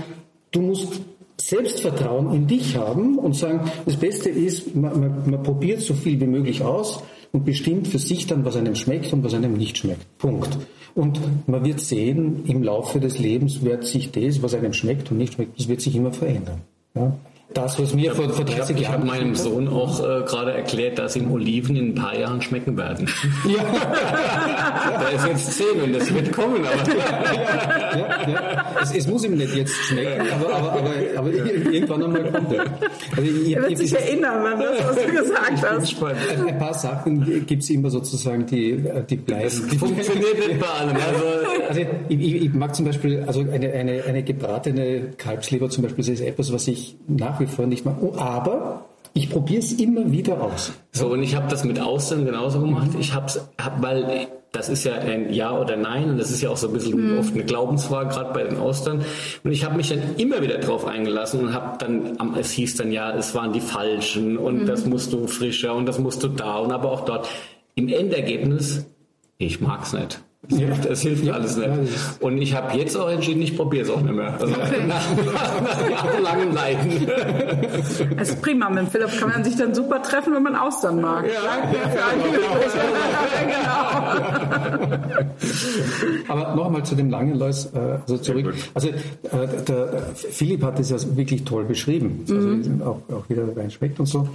[0.51, 1.01] du musst
[1.37, 6.19] Selbstvertrauen in dich haben und sagen, das Beste ist, man, man, man probiert so viel
[6.19, 9.77] wie möglich aus und bestimmt für sich dann, was einem schmeckt und was einem nicht
[9.77, 10.05] schmeckt.
[10.17, 10.57] Punkt.
[10.95, 15.17] Und man wird sehen, im Laufe des Lebens wird sich das, was einem schmeckt und
[15.17, 16.61] nicht schmeckt, das wird sich immer verändern.
[16.95, 17.13] Ja?
[17.53, 18.77] Das, was mir vor, vor 30 ich Jahren.
[18.77, 22.41] Ich habe meinem Sohn auch äh, gerade erklärt, dass ihm Oliven in ein paar Jahren
[22.41, 23.09] schmecken werden.
[23.45, 23.61] Ja.
[25.01, 26.63] Der ist jetzt 10 und das wird kommen.
[26.65, 28.65] Aber ja, ja, ja.
[28.81, 32.65] Es, es, muss ihm nicht jetzt schmecken, aber, aber, aber, aber irgendwann einmal kommt er.
[33.17, 36.03] Also ich, er wird sich erinnern an das, was du gesagt hast.
[36.03, 39.43] Ein, ein paar Sachen gibt es immer sozusagen, die, die bleiben.
[39.43, 40.95] Das funktioniert nicht bei allem.
[40.95, 41.25] Also,
[41.67, 46.03] also ich, ich, ich, mag zum Beispiel, also eine, eine, eine gebratene Kalbsleber zum Beispiel,
[46.03, 48.13] das ist etwas, was ich nach wie vor nicht mache.
[48.17, 50.71] Aber ich probiere es immer wieder aus.
[50.91, 52.91] So, und ich habe das mit Austern genauso gemacht.
[52.99, 56.41] Ich habe es, hab, weil das ist ja ein Ja oder Nein und das ist
[56.41, 57.19] ja auch so ein bisschen mhm.
[57.19, 59.03] oft eine Glaubensfrage, gerade bei den Austern.
[59.43, 62.91] Und ich habe mich dann immer wieder drauf eingelassen und habe dann, es hieß dann
[62.91, 64.65] ja, es waren die falschen und mhm.
[64.65, 67.27] das musst du frischer und das musst du da und aber auch dort.
[67.75, 68.85] Im Endergebnis,
[69.37, 70.21] ich mag's nicht.
[70.51, 70.67] Es ja.
[70.67, 71.33] hilft, es hilft ja.
[71.33, 71.69] alles nicht.
[72.19, 74.37] Und ich habe jetzt auch entschieden, ich probiere es auch nicht mehr.
[74.39, 74.83] Also okay.
[74.87, 76.91] nach, nach, nach langem Leiden.
[78.17, 81.25] Also prima, mit Philipp kann man sich dann super treffen, wenn man Austern mag.
[81.25, 81.31] Ja,
[81.71, 81.79] ja,
[83.41, 83.61] genau.
[86.27, 88.53] Aber nochmal zu dem Langenlois äh, also zurück.
[88.73, 88.93] Also äh,
[89.67, 92.25] der Philipp hat es ja wirklich toll beschrieben.
[92.29, 92.81] Also mhm.
[92.81, 94.27] auch, auch wieder Wein schmeckt und so.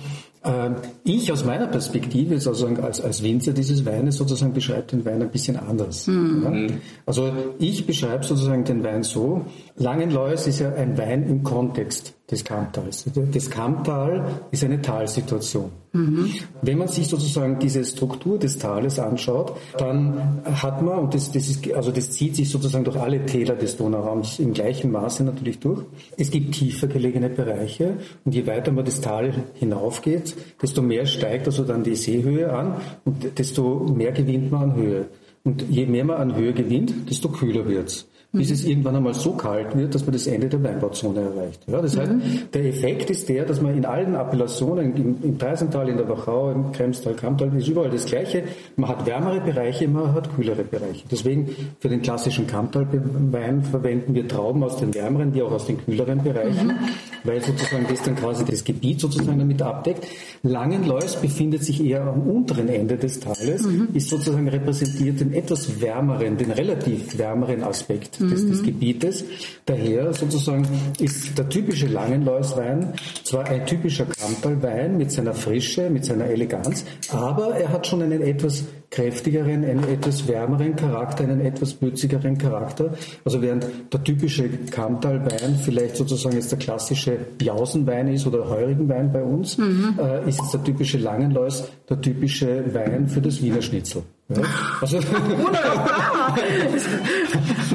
[0.47, 5.21] Ähm, ich aus meiner Perspektive, sozusagen als, als Winzer dieses Weines, sozusagen beschreibe den Wein
[5.21, 6.07] ein bisschen anders.
[6.07, 6.69] Mhm.
[6.69, 6.75] Ja?
[7.05, 9.45] Also ich beschreibe sozusagen den Wein so,
[9.77, 13.05] Langenlois ist ja ein Wein im Kontext des Kammtals.
[13.33, 15.71] Das Kammtal ist eine Talsituation.
[15.93, 16.33] Mhm.
[16.61, 21.49] Wenn man sich sozusagen diese Struktur des Tales anschaut, dann hat man, und das, das,
[21.49, 25.61] ist, also das zieht sich sozusagen durch alle Täler des Donauraums im gleichen Maße natürlich
[25.61, 25.85] durch.
[26.17, 31.47] Es gibt tiefer gelegene Bereiche und je weiter man das Tal hinaufgeht, desto mehr steigt
[31.47, 35.05] also dann die Seehöhe an und desto mehr gewinnt man an Höhe.
[35.45, 39.33] Und je mehr man an Höhe gewinnt, desto kühler wird's bis es irgendwann einmal so
[39.33, 41.61] kalt wird, dass man das Ende der Weinbauzone erreicht.
[41.67, 42.23] Ja, das heißt, mhm.
[42.53, 46.51] der Effekt ist der, dass man in allen Appellationen, im, im Preisental, in der Wachau,
[46.51, 48.45] im Kremstal, Kammtal, ist überall das Gleiche.
[48.77, 51.05] Man hat wärmere Bereiche, man hat kühlere Bereiche.
[51.11, 51.49] Deswegen
[51.81, 56.23] für den klassischen Kammtal-Wein verwenden wir Trauben aus den wärmeren, wie auch aus den kühleren
[56.23, 56.79] Bereichen, mhm.
[57.25, 60.07] weil sozusagen das dann quasi das Gebiet sozusagen damit abdeckt.
[60.43, 63.89] Langenlois befindet sich eher am unteren Ende des Tales, mhm.
[63.95, 68.51] ist sozusagen repräsentiert den etwas wärmeren, den relativ wärmeren Aspekt des, mhm.
[68.51, 69.25] des Gebietes.
[69.65, 70.67] Daher sozusagen
[70.99, 72.93] ist der typische Langenloiswein
[73.25, 78.23] zwar ein typischer Kamperlwein mit seiner Frische, mit seiner Eleganz, aber er hat schon einen
[78.23, 82.93] etwas kräftigeren, einen etwas wärmeren Charakter, einen etwas würzigeren Charakter.
[83.25, 89.23] Also während der typische Kamtalwein vielleicht sozusagen jetzt der klassische Jausenwein ist oder Heurigenwein bei
[89.23, 89.99] uns, mhm.
[89.99, 94.03] äh, ist der typische Langenlois der typische Wein für das Wiener Schnitzel.
[94.29, 94.43] Ja?
[94.81, 94.99] Also!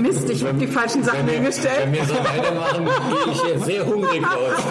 [0.02, 1.84] Mist, ich habe die falschen Sachen wenn hingestellt.
[1.84, 4.64] Wenn wir so weitermachen, gehe ich hier sehr hungrig raus.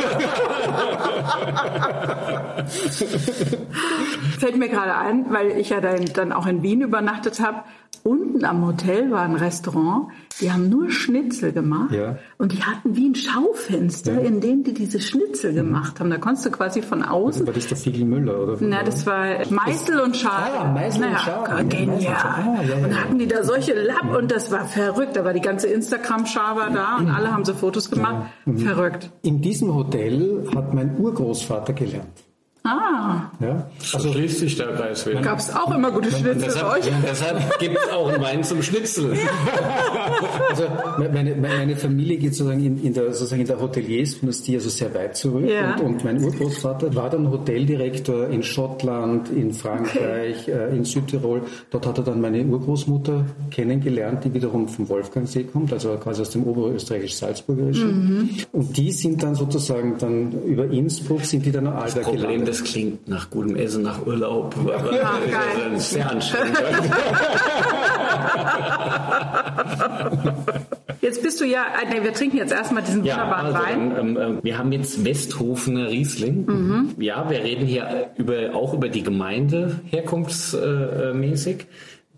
[4.39, 7.63] Fällt mir gerade ein, weil ich ja dann, dann auch in Wien übernachtet habe.
[8.03, 10.09] Unten am Hotel war ein Restaurant,
[10.41, 12.19] die haben nur Schnitzel gemacht ja.
[12.39, 14.21] und die hatten wie ein Schaufenster, ja.
[14.21, 16.09] in dem die diese Schnitzel gemacht haben.
[16.09, 17.47] Da konntest du quasi von außen.
[17.47, 18.57] War das der Fiegel Müller oder?
[18.61, 20.59] Na, das war Meißel und Schade.
[20.59, 21.65] Ah, Meißel naja, und Schade.
[21.67, 22.15] Genial.
[22.15, 25.17] Ah, ja, und hatten die da solche Lapp und das war verrückt.
[25.17, 28.27] Da war die ganze Instagram-Schar war da und alle haben so Fotos gemacht.
[28.47, 28.59] Mhm.
[28.59, 29.11] Verrückt.
[29.23, 32.30] In diesem Hotel hat mein Urgroßvater gelernt.
[32.63, 33.31] Ah.
[33.41, 33.71] Ja?
[33.95, 35.23] Also schließt sich der Kreis wieder.
[35.23, 36.93] Gab es auch immer gute Schnitzel deshalb, bei euch?
[37.09, 39.17] Deshalb gibt es auch einen Wein zum Schnitzel.
[40.51, 40.65] also
[41.11, 45.17] meine, meine Familie geht sozusagen in, in der, sozusagen in der Hoteliersdynastie also sehr weit
[45.17, 45.49] zurück.
[45.49, 45.77] Ja.
[45.77, 50.51] Und, und, mein Urgroßvater war dann Hoteldirektor in Schottland, in Frankreich, okay.
[50.51, 51.43] äh, in Südtirol.
[51.71, 56.31] Dort hat er dann meine Urgroßmutter kennengelernt, die wiederum vom Wolfgangsee kommt, also quasi aus
[56.31, 57.89] dem oberösterreichisch-salzburgerischen.
[57.89, 58.31] Mhm.
[58.53, 62.65] Und die sind dann sozusagen dann über Innsbruck sind die dann nach Alberg gelandet das
[62.65, 64.57] klingt nach gutem Essen, nach Urlaub.
[64.67, 65.79] Ja, geil.
[65.79, 66.59] sehr anstrengend.
[71.01, 73.97] Jetzt bist du ja, äh, wir trinken jetzt erstmal diesen ja, wunderbaren also, Wein.
[73.99, 76.45] Ähm, ähm, wir haben jetzt Westhofener Riesling.
[76.47, 76.95] Mhm.
[76.99, 81.67] Ja, wir reden hier über, auch über die Gemeinde herkunftsmäßig,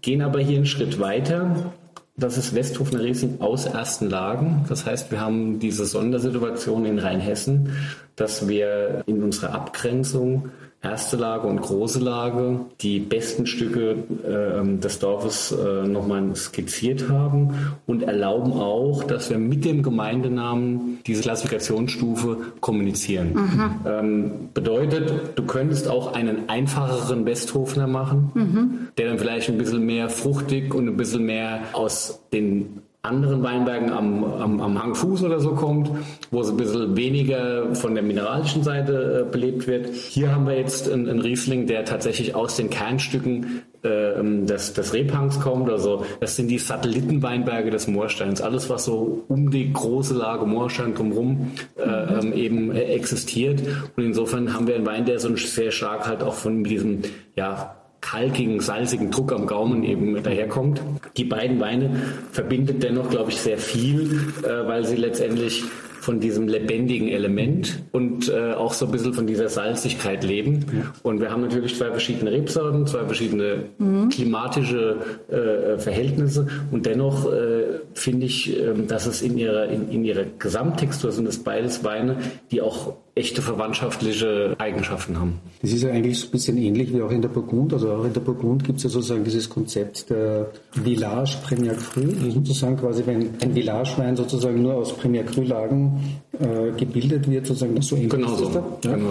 [0.01, 1.73] gehen aber hier einen Schritt weiter.
[2.17, 4.67] Das ist Westhofener Riesling aus ersten Lagen.
[4.69, 7.71] Das heißt, wir haben diese Sondersituation in Rheinhessen,
[8.17, 10.51] dass wir in unserer Abgrenzung
[10.83, 17.77] erste Lage und große Lage die besten Stücke äh, des Dorfes äh, nochmal skizziert haben
[17.87, 23.33] und erlauben auch, dass wir mit dem Gemeindenamen diese Klassifikationsstufe kommunizieren.
[23.35, 23.71] Mhm.
[23.87, 28.82] Ähm, bedeutet, du könntest auch einen einfacheren Westhofner machen, mhm.
[28.99, 33.91] Der dann vielleicht ein bisschen mehr fruchtig und ein bisschen mehr aus den anderen Weinbergen
[33.91, 35.91] am, am, am Hangfuß oder so kommt,
[36.31, 39.89] wo es ein bisschen weniger von der mineralischen Seite äh, belebt wird.
[39.89, 44.95] Hier haben wir jetzt einen, einen Riesling, der tatsächlich aus den Kernstücken äh, des, des
[44.95, 45.69] Rebhangs kommt.
[45.69, 48.41] Also das sind die Satellitenweinberge des Moorsteins.
[48.41, 52.33] Alles, was so um die große Lage Moorstein drumherum äh, mhm.
[52.35, 53.63] eben äh, existiert.
[53.97, 57.03] Und insofern haben wir einen Wein, der so sehr stark halt auch von diesem
[57.35, 60.83] ja, kalkigen, salzigen Druck am Gaumen eben daherkommt.
[61.17, 61.91] Die beiden Weine
[62.31, 65.65] verbindet dennoch, glaube ich, sehr viel, äh, weil sie letztendlich
[66.03, 70.83] von diesem lebendigen Element und äh, auch so ein bisschen von dieser Salzigkeit leben.
[71.05, 74.09] Und wir haben natürlich zwei verschiedene Rebsorten, zwei verschiedene mhm.
[74.09, 74.97] klimatische
[75.29, 80.25] äh, Verhältnisse und dennoch äh, finde ich, ähm, dass es in ihrer, in, in ihrer
[80.41, 82.17] Gesamttextur sind es beides Weine,
[82.51, 85.39] die auch echte verwandtschaftliche Eigenschaften haben.
[85.61, 87.75] Das ist ja eigentlich so ein bisschen ähnlich wie auch in der Burgund.
[87.75, 92.03] Also auch in der Burgund gibt es ja sozusagen dieses Konzept der Village Premier Cru.
[92.31, 96.01] Sozusagen quasi, wenn ein Village-Wein sozusagen nur aus Premier Cru-Lagen
[96.41, 98.51] äh, gebildet wird, sozusagen so ähnlich genau so.
[98.51, 98.97] Ja.
[98.97, 99.11] Genau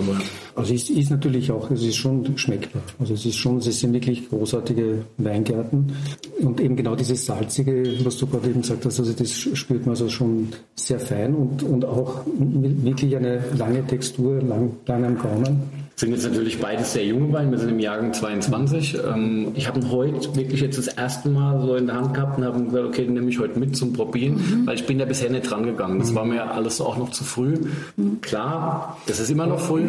[0.55, 2.81] also es ist natürlich auch, es ist schon schmeckbar.
[2.99, 5.93] Also es ist schon, es sind wirklich großartige Weingärten.
[6.39, 9.91] Und eben genau dieses Salzige, was du gerade eben gesagt hast, also das spürt man
[9.91, 15.80] also schon sehr fein und, und auch wirklich eine lange Textur, lang, lang am Gaumen
[16.01, 17.51] sind jetzt natürlich beides sehr junge Weine.
[17.51, 18.97] Wir sind im Jahrgang 22.
[19.07, 22.39] Ähm, ich habe ihn heute wirklich jetzt das erste Mal so in der Hand gehabt
[22.39, 24.65] und habe gesagt, okay, den nehme ich heute mit zum Probieren, mhm.
[24.65, 25.99] weil ich bin da bisher nicht dran gegangen.
[25.99, 27.53] Das war mir alles auch noch zu früh.
[27.97, 28.19] Mhm.
[28.21, 29.83] Klar, das ist immer noch früh,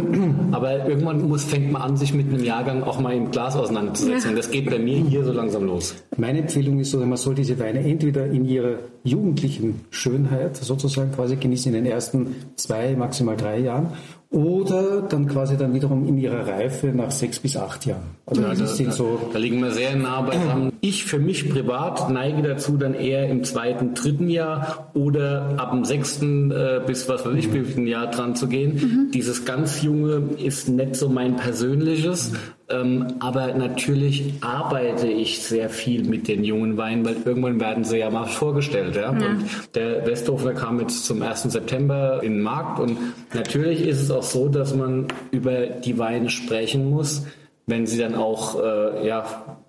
[0.53, 4.31] aber irgendwann muss, fängt man an, sich mit einem Jahrgang auch mal im Glas auseinanderzusetzen.
[4.31, 5.95] Und das geht bei mir hier so langsam los.
[6.19, 11.37] Meine Empfehlung ist so, man soll diese Weine entweder in ihrer jugendlichen Schönheit sozusagen quasi
[11.37, 13.93] genießen in den ersten zwei, maximal drei Jahren
[14.33, 18.17] oder dann quasi dann wiederum in ihrer Reife nach sechs bis acht Jahren.
[18.27, 20.72] Also ja, das sind so da liegen wir sehr nah beisammen.
[20.85, 25.85] Ich für mich privat neige dazu dann eher im zweiten, dritten Jahr oder ab dem
[25.85, 28.75] sechsten äh, bis was weiß ich, wie Jahr dran zu gehen.
[28.75, 29.11] Mhm.
[29.13, 32.33] Dieses ganz junge ist nicht so mein persönliches.
[32.33, 32.37] Mhm.
[32.69, 37.99] Ähm, aber natürlich arbeite ich sehr viel mit den jungen Weinen, weil irgendwann werden sie
[37.99, 38.97] ja mal vorgestellt.
[38.97, 39.03] Ja?
[39.03, 39.09] ja.
[39.13, 39.45] Und
[39.77, 41.45] der Westhofer kam jetzt zum 1.
[41.45, 42.99] September in den Markt und
[43.35, 47.25] natürlich ist es auch so, dass man über die Weine sprechen muss,
[47.67, 49.61] wenn sie dann auch äh, ja,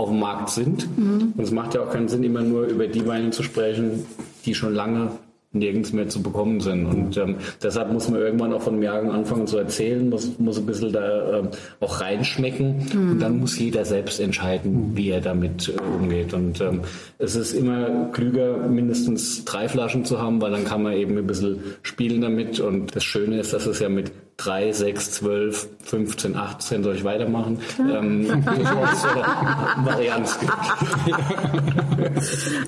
[0.00, 0.88] auf dem Markt sind.
[0.98, 1.34] Mhm.
[1.36, 4.06] Und es macht ja auch keinen Sinn, immer nur über die Weine zu sprechen,
[4.46, 5.12] die schon lange
[5.52, 6.86] nirgends mehr zu bekommen sind.
[6.86, 10.66] Und ähm, deshalb muss man irgendwann auch von Jagen anfangen zu erzählen, muss, muss ein
[10.66, 11.48] bisschen da ähm,
[11.80, 13.10] auch reinschmecken mhm.
[13.10, 16.34] und dann muss jeder selbst entscheiden, wie er damit äh, umgeht.
[16.34, 16.82] Und ähm,
[17.18, 21.26] es ist immer klüger, mindestens drei Flaschen zu haben, weil dann kann man eben ein
[21.26, 22.60] bisschen spielen damit.
[22.60, 27.04] Und das Schöne ist, dass es ja mit 3, 6, 12, 15, 18 soll ich
[27.04, 27.60] weitermachen.
[27.78, 28.26] Ähm,
[29.84, 30.52] Varianz gibt.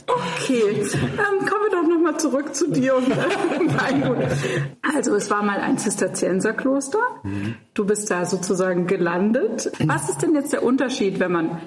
[0.06, 3.14] okay, ähm, kommen wir doch nochmal zurück zu dir und äh,
[4.94, 7.00] Also es war mal ein Zisterzienserkloster.
[7.22, 7.54] Mhm.
[7.72, 9.72] Du bist da sozusagen gelandet.
[9.86, 11.58] Was ist denn jetzt der Unterschied, wenn man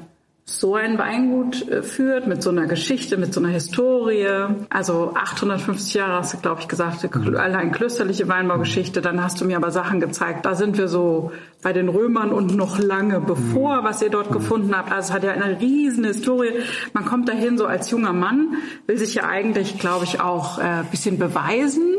[0.47, 4.27] so ein Weingut äh, führt, mit so einer Geschichte, mit so einer Historie.
[4.69, 7.35] Also 850 Jahre hast du, glaube ich, gesagt, mhm.
[7.35, 9.01] allein klösterliche Weinbaugeschichte.
[9.01, 10.45] Dann hast du mir aber Sachen gezeigt.
[10.45, 11.31] Da sind wir so
[11.63, 13.85] bei den Römern und noch lange bevor, mhm.
[13.85, 14.91] was ihr dort gefunden habt.
[14.91, 16.51] Also es hat ja eine riesen Historie.
[16.93, 20.83] Man kommt dahin so als junger Mann, will sich ja eigentlich, glaube ich, auch äh,
[20.91, 21.95] bisschen beweisen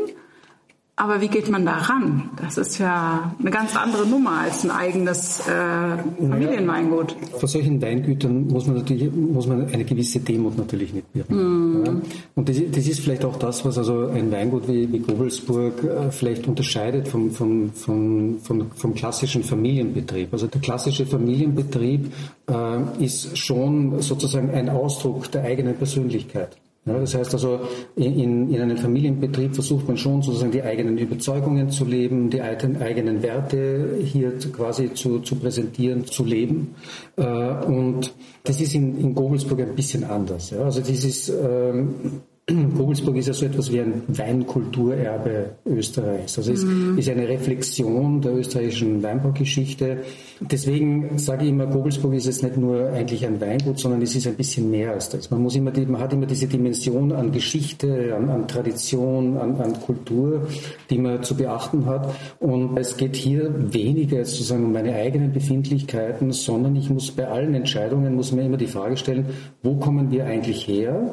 [0.99, 2.31] aber wie geht man da ran?
[2.41, 7.15] Das ist ja eine ganz andere Nummer als ein eigenes äh, Familienweingut.
[7.21, 11.81] Ja, vor solchen Weingütern muss man natürlich muss man eine gewisse Demut natürlich mitbringen.
[11.81, 11.85] Mm.
[11.85, 11.91] Ja.
[12.33, 16.09] Und das, das, ist vielleicht auch das, was also ein Weingut wie, wie Gobelsburg äh,
[16.09, 20.33] vielleicht unterscheidet vom, vom, vom, vom, vom, klassischen Familienbetrieb.
[20.33, 22.11] Also der klassische Familienbetrieb
[22.49, 26.57] äh, ist schon sozusagen ein Ausdruck der eigenen Persönlichkeit.
[26.87, 27.59] Ja, das heißt also,
[27.95, 33.21] in, in einem Familienbetrieb versucht man schon sozusagen die eigenen Überzeugungen zu leben, die eigenen
[33.21, 36.75] Werte hier quasi zu, zu präsentieren, zu leben.
[37.17, 37.25] Äh,
[37.65, 40.51] und das ist in, in Gobelsburg ein bisschen anders.
[40.51, 40.61] Ja.
[40.61, 46.37] Also dieses, ähm, Kogelsburg ist ja so etwas wie ein Weinkulturerbe Österreichs.
[46.37, 46.97] Also es mhm.
[46.97, 49.97] ist eine Reflexion der österreichischen Weinbaugeschichte.
[50.39, 54.27] Deswegen sage ich immer, Kogelsburg ist jetzt nicht nur eigentlich ein Weingut, sondern es ist
[54.27, 55.29] ein bisschen mehr als das.
[55.29, 59.73] Man, muss immer, man hat immer diese Dimension an Geschichte, an, an Tradition, an, an,
[59.81, 60.47] Kultur,
[60.89, 62.15] die man zu beachten hat.
[62.39, 67.53] Und es geht hier weniger sozusagen um meine eigenen Befindlichkeiten, sondern ich muss bei allen
[67.55, 69.25] Entscheidungen, muss mir immer die Frage stellen,
[69.63, 71.11] wo kommen wir eigentlich her?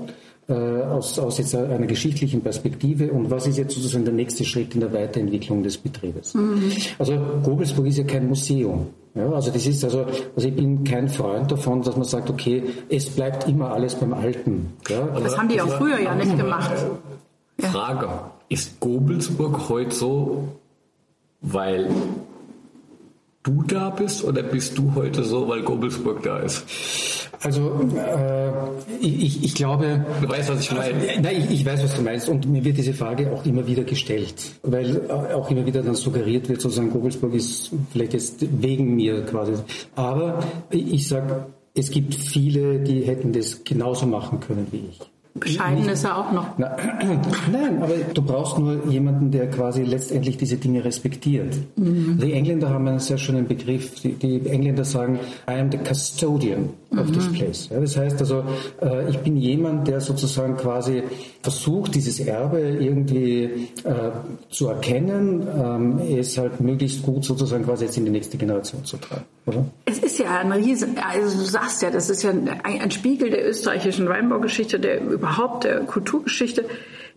[0.49, 4.75] Äh, aus, aus jetzt einer geschichtlichen Perspektive und was ist jetzt sozusagen der nächste Schritt
[4.75, 6.35] in der Weiterentwicklung des Betriebes.
[6.35, 6.71] Mhm.
[6.99, 8.89] Also Gobelsburg ist ja kein Museum.
[9.15, 10.05] Ja, also das ist also,
[10.35, 14.13] also ich bin kein Freund davon, dass man sagt, okay, es bleibt immer alles beim
[14.13, 14.73] Alten.
[14.89, 15.07] Ja.
[15.21, 16.73] Das haben die auch früher ja nicht gemacht.
[17.59, 18.09] Frage,
[18.49, 20.49] ist Gobelsburg heute so,
[21.41, 21.89] weil
[23.45, 26.65] du da bist oder bist du heute so, weil Gobelsburg da ist?
[27.43, 28.51] Also äh,
[29.01, 30.05] ich, ich glaube.
[30.21, 31.07] Du weißt, was ich meine.
[31.07, 32.29] Äh, nein, ich, ich, weiß, was du meinst.
[32.29, 36.49] Und mir wird diese Frage auch immer wieder gestellt, weil auch immer wieder dann suggeriert
[36.49, 39.53] wird, sozusagen Gobelsburg ist vielleicht jetzt wegen mir quasi.
[39.95, 40.39] Aber
[40.71, 45.14] ich sage, es gibt viele, die hätten das genauso machen können wie ich.
[45.35, 46.47] Bescheiden ist er auch noch.
[46.59, 46.77] Na,
[47.51, 51.57] nein, aber du brauchst nur jemanden, der quasi letztendlich diese Dinge respektiert.
[51.75, 52.19] Mhm.
[52.23, 54.01] Die Engländer haben einen sehr schönen Begriff.
[54.01, 55.19] Die, die Engländer sagen,
[55.51, 57.33] I am the custodian of this mhm.
[57.33, 57.69] place.
[57.73, 58.45] Ja, das heißt also,
[58.81, 61.03] äh, ich bin jemand, der sozusagen quasi
[61.43, 64.11] versucht, dieses Erbe irgendwie äh,
[64.51, 68.97] zu erkennen, ähm, es halt möglichst gut sozusagen quasi jetzt in die nächste Generation zu
[68.99, 69.25] tragen.
[69.47, 69.67] Oder?
[69.85, 73.31] Es ist ja ein Riesen, also du sagst ja, das ist ja ein, ein Spiegel
[73.31, 76.65] der österreichischen Weinbaugeschichte, der überhaupt der Kulturgeschichte.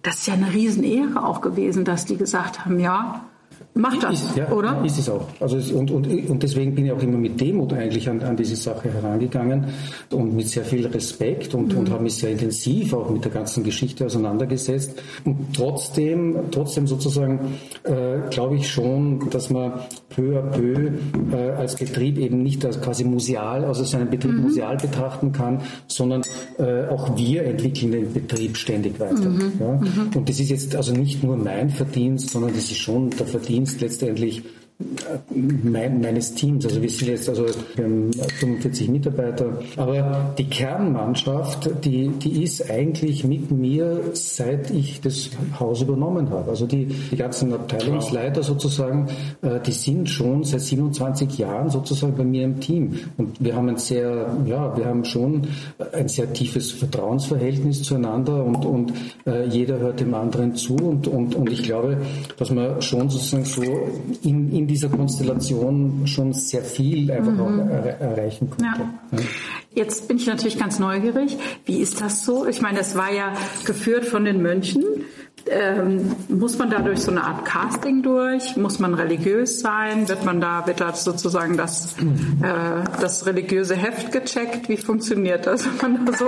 [0.02, 3.26] Das ist ja eine Riesenehre auch gewesen, dass die gesagt haben, ja,
[3.74, 4.84] Macht das, ist, ja, oder?
[4.84, 5.28] Ist es auch.
[5.40, 8.36] Also es, und, und, und deswegen bin ich auch immer mit Demut eigentlich an, an
[8.36, 9.66] diese Sache herangegangen
[10.12, 11.80] und mit sehr viel Respekt und, mhm.
[11.80, 15.00] und habe mich sehr intensiv auch mit der ganzen Geschichte auseinandergesetzt.
[15.26, 17.40] Und trotzdem, trotzdem sozusagen
[17.84, 19.74] äh, glaube ich schon, dass man
[20.18, 20.92] peu à peu
[21.32, 24.42] äh, als Betrieb eben nicht als quasi museal, also seinen Betrieb mhm.
[24.42, 26.24] museal betrachten kann, sondern
[26.58, 29.30] äh, auch wir entwickeln den Betrieb ständig weiter.
[29.30, 29.52] Mhm.
[29.60, 29.72] Ja?
[29.74, 30.10] Mhm.
[30.16, 33.68] Und das ist jetzt also nicht nur mein Verdienst, sondern das ist schon der Verdienst
[33.68, 34.44] Dienst letztendlich
[35.64, 36.64] mein, meines Teams.
[36.66, 42.70] Also wir sind jetzt also wir haben 45 Mitarbeiter, aber die Kernmannschaft, die, die ist
[42.70, 46.52] eigentlich mit mir, seit ich das Haus übernommen habe.
[46.52, 49.08] Also die, die ganzen Abteilungsleiter sozusagen,
[49.42, 53.00] äh, die sind schon seit 27 Jahren sozusagen bei mir im Team.
[53.18, 55.48] Und wir haben ein sehr, ja, wir haben schon
[55.92, 58.94] ein sehr tiefes Vertrauensverhältnis zueinander und, und
[59.26, 61.98] äh, jeder hört dem anderen zu und, und, und ich glaube,
[62.38, 63.64] dass man schon sozusagen so
[64.24, 67.70] in, in dieser Konstellation schon sehr viel einfach mhm.
[67.70, 68.66] er erreichen konnte.
[68.66, 69.24] Ja.
[69.74, 71.38] Jetzt bin ich natürlich ganz neugierig.
[71.66, 72.46] Wie ist das so?
[72.48, 73.34] Ich meine, das war ja
[73.66, 74.84] geführt von den Mönchen.
[75.50, 78.56] Ähm, muss man da durch so eine Art Casting durch?
[78.58, 80.08] Muss man religiös sein?
[80.10, 84.70] Wird man da, wird da sozusagen das, äh, das religiöse Heft gecheckt?
[84.70, 85.64] Wie funktioniert das?
[86.20, 86.26] so?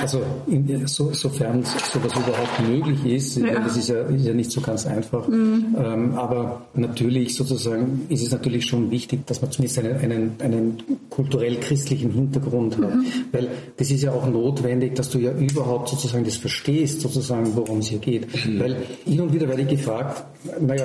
[0.00, 3.60] Also in, so, sofern sowas überhaupt möglich ist, ja.
[3.60, 5.28] das ist ja, ist ja nicht so ganz einfach.
[5.28, 5.76] Mhm.
[5.78, 10.82] Ähm, aber natürlich sozusagen ist es natürlich schon wichtig, dass man zumindest einen, einen, einen
[11.10, 12.94] kulturell-christlichen Hintergrund hat.
[12.94, 13.06] Mhm.
[13.32, 17.78] Weil das ist ja auch notwendig, dass du ja überhaupt sozusagen das verstehst, sozusagen, worum
[17.78, 18.26] es hier geht.
[18.46, 18.55] Mhm.
[18.58, 20.24] Weil hin und wieder werde ich gefragt,
[20.60, 20.84] naja,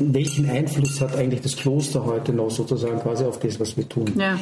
[0.00, 4.06] welchen Einfluss hat eigentlich das Kloster heute noch sozusagen quasi auf das, was wir tun?
[4.16, 4.38] Ja.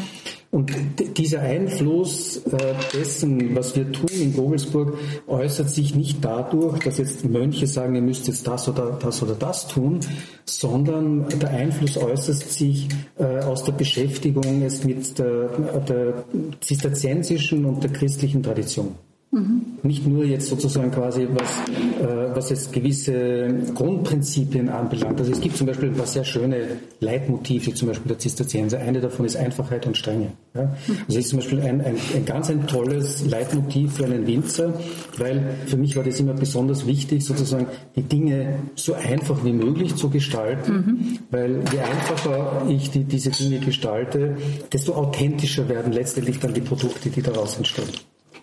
[0.52, 0.72] Und
[1.16, 4.98] dieser Einfluss äh, dessen, was wir tun in Gogelsburg,
[5.28, 9.34] äußert sich nicht dadurch, dass jetzt Mönche sagen, ihr müsst jetzt das oder das oder
[9.34, 10.00] das tun,
[10.44, 15.48] sondern der Einfluss äußert sich äh, aus der Beschäftigung jetzt mit der,
[15.88, 16.24] der
[16.60, 18.96] zisterziensischen und der christlichen Tradition.
[19.32, 19.62] Mhm.
[19.84, 21.60] Nicht nur jetzt sozusagen quasi, was,
[22.00, 25.20] äh, was jetzt gewisse Grundprinzipien anbelangt.
[25.20, 26.56] Also es gibt zum Beispiel ein paar sehr schöne
[26.98, 28.80] Leitmotive, zum Beispiel der Zisterzienser.
[28.80, 30.32] Eine davon ist Einfachheit und Strenge.
[30.54, 30.62] Ja?
[30.62, 34.74] Also das ist zum Beispiel ein, ein, ein ganz ein tolles Leitmotiv für einen Winzer,
[35.16, 39.94] weil für mich war das immer besonders wichtig, sozusagen die Dinge so einfach wie möglich
[39.94, 41.18] zu gestalten, mhm.
[41.30, 44.36] weil je einfacher ich die, diese Dinge gestalte,
[44.72, 47.86] desto authentischer werden letztendlich dann die Produkte, die daraus entstehen.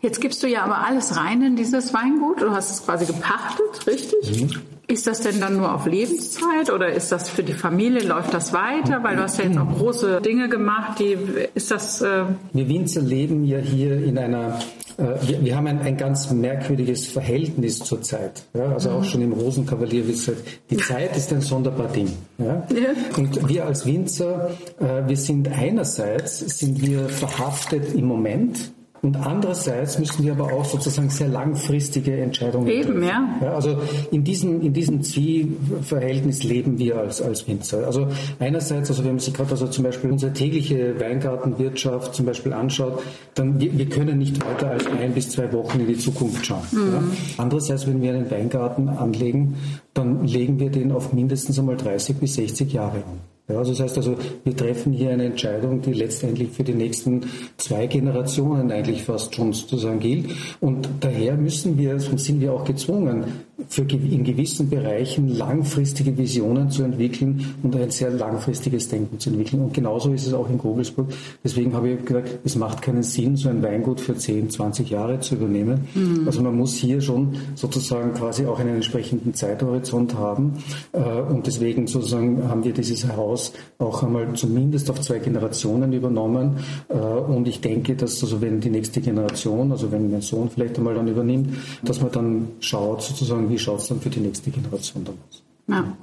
[0.01, 2.41] Jetzt gibst du ja aber alles rein in dieses Weingut.
[2.41, 4.41] Du hast es quasi gepachtet, richtig?
[4.41, 4.62] Mhm.
[4.89, 8.53] Ist das denn dann nur auf Lebenszeit oder ist das für die Familie, läuft das
[8.53, 9.03] weiter?
[9.03, 10.99] Weil du hast ja jetzt auch große Dinge gemacht.
[10.99, 11.17] Die,
[11.55, 12.01] ist das...
[12.01, 14.60] Äh wir Winzer leben ja hier in einer...
[14.97, 18.43] Äh, wir, wir, haben ein, ein, ganz merkwürdiges Verhältnis zur Zeit.
[18.53, 18.71] Ja?
[18.71, 19.05] Also auch mhm.
[19.05, 22.13] schon im Rosenkavalier wird gesagt, die Zeit ist ein sonderbar Ding.
[22.38, 22.65] Ja?
[22.73, 23.17] ja.
[23.17, 29.99] Und wir als Winzer, äh, wir sind einerseits sind wir verhaftet im Moment Und andererseits
[29.99, 33.03] müssen wir aber auch sozusagen sehr langfristige Entscheidungen Eben, treffen.
[33.03, 33.38] Ja.
[33.41, 33.53] ja.
[33.53, 33.77] Also
[34.12, 37.86] in diesem, in diesem Zwieverhältnis leben wir als, als Winzer.
[37.86, 38.07] Also
[38.39, 43.03] einerseits, also wenn man sich gerade also zum Beispiel unsere tägliche Weingartenwirtschaft zum Beispiel anschaut,
[43.36, 46.63] dann wir, wir können nicht weiter als ein bis zwei Wochen in die Zukunft schauen.
[46.71, 46.93] Mhm.
[46.93, 47.03] Ja.
[47.38, 49.55] Andererseits, wenn wir einen Weingarten anlegen,
[49.93, 53.37] dann legen wir den auf mindestens einmal 30 bis 60 Jahre an.
[53.49, 57.22] Ja, also das heißt also, wir treffen hier eine Entscheidung, die letztendlich für die nächsten
[57.55, 60.32] zwei Generationen eigentlich fast schon sozusagen gilt.
[60.59, 63.24] Und daher müssen wir, sonst sind wir auch gezwungen,
[63.70, 69.62] für in gewissen Bereichen langfristige Visionen zu entwickeln und ein sehr langfristiges Denken zu entwickeln.
[69.64, 71.08] Und genauso ist es auch in Gogelsburg.
[71.43, 75.20] Deswegen habe ich gesagt, es macht keinen Sinn, so ein Weingut für 10, 20 Jahre
[75.20, 75.88] zu übernehmen.
[75.95, 76.24] Mhm.
[76.28, 80.53] Also man muss hier schon sozusagen quasi auch einen entsprechenden Zeithorizont haben.
[80.91, 86.58] Äh, und deswegen sozusagen haben wir dieses Haus auch einmal zumindest auf zwei Generationen übernommen.
[86.89, 90.78] Äh, und ich denke, dass also wenn die nächste Generation, also wenn mein Sohn vielleicht
[90.78, 91.49] einmal dann übernimmt,
[91.84, 95.43] dass man dann schaut sozusagen, wie schaut es dann für die nächste Generation dann aus.
[95.68, 95.98] Ja.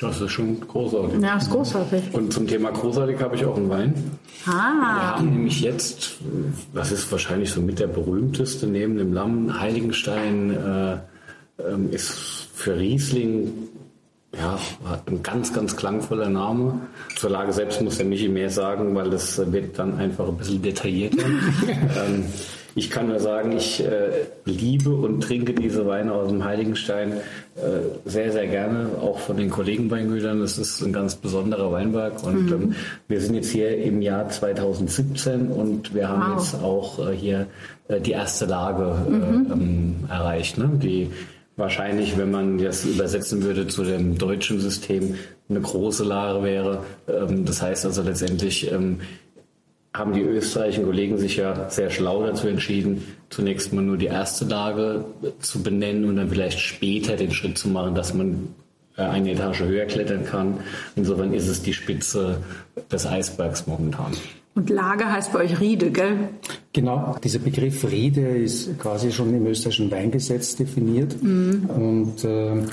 [0.00, 1.20] Das ist schon großartig.
[1.20, 2.02] Ja, ist großartig.
[2.12, 3.94] Und zum Thema großartig habe ich auch einen Wein.
[4.46, 4.50] Ah.
[4.50, 6.18] Wir haben nämlich jetzt,
[6.72, 10.98] das ist wahrscheinlich so mit der berühmteste neben dem Lamm, Heiligenstein äh, äh,
[11.90, 12.12] ist
[12.54, 13.52] für Riesling
[14.36, 16.80] ja, hat ein ganz, ganz klangvoller Name.
[17.16, 20.62] Zur Lage selbst muss der Michi mehr sagen, weil das wird dann einfach ein bisschen
[20.62, 21.24] detaillierter.
[21.66, 22.24] ähm,
[22.78, 24.10] ich kann nur sagen, ich äh,
[24.44, 27.14] liebe und trinke diese Weine aus dem Heiligenstein
[27.56, 30.40] äh, sehr, sehr gerne, auch von den Kollegen Weingütern.
[30.40, 32.52] Das ist ein ganz besonderer Weinberg und mhm.
[32.52, 32.74] ähm,
[33.08, 36.38] wir sind jetzt hier im Jahr 2017 und wir haben wow.
[36.38, 37.46] jetzt auch äh, hier
[37.88, 39.46] äh, die erste Lage äh, mhm.
[39.52, 40.70] ähm, erreicht, ne?
[40.80, 41.10] die
[41.56, 45.16] wahrscheinlich, wenn man das übersetzen würde zu dem deutschen System,
[45.48, 46.84] eine große Lage wäre.
[47.08, 49.00] Ähm, das heißt also letztendlich, ähm,
[49.98, 54.44] haben die österreichischen Kollegen sich ja sehr schlau dazu entschieden, zunächst mal nur die erste
[54.44, 55.04] Lage
[55.40, 58.54] zu benennen und dann vielleicht später den Schritt zu machen, dass man
[58.96, 60.60] äh, eine Etage höher klettern kann.
[60.96, 62.42] Insofern ist es die Spitze
[62.90, 64.12] des Eisbergs momentan.
[64.58, 66.30] Und Lage heißt bei euch Riede, gell?
[66.72, 71.70] Genau, dieser Begriff Riede ist quasi schon im österreichischen Weingesetz definiert mhm.
[71.70, 72.64] und äh, äh,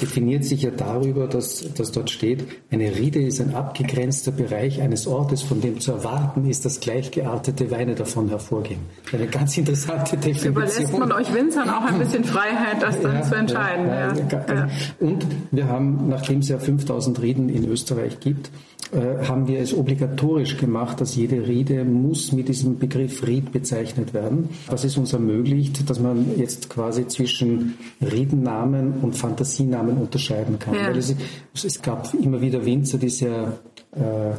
[0.00, 5.06] definiert sich ja darüber, dass, dass dort steht, eine Riede ist ein abgegrenzter Bereich eines
[5.06, 8.80] Ortes, von dem zu erwarten ist, dass gleichgeartete Weine davon hervorgehen.
[9.12, 10.52] Eine ganz interessante Definition.
[10.52, 13.86] Überlässt man euch Winzern auch ein bisschen Freiheit, das dann ja, zu entscheiden.
[13.86, 14.14] Ja,
[14.54, 14.68] ja.
[14.98, 18.50] Und wir haben, nachdem es ja 5000 Rieden in Österreich gibt,
[18.92, 24.12] äh, haben wir es obligatorisch gemacht, dass jede Rede muss mit diesem Begriff Ried bezeichnet
[24.12, 24.50] werden.
[24.66, 30.74] Was es uns ermöglicht, dass man jetzt quasi zwischen Redennamen und Fantasienamen unterscheiden kann.
[30.74, 30.88] Ja.
[30.88, 31.14] Weil es,
[31.54, 33.58] es gab immer wieder Winzer, die sehr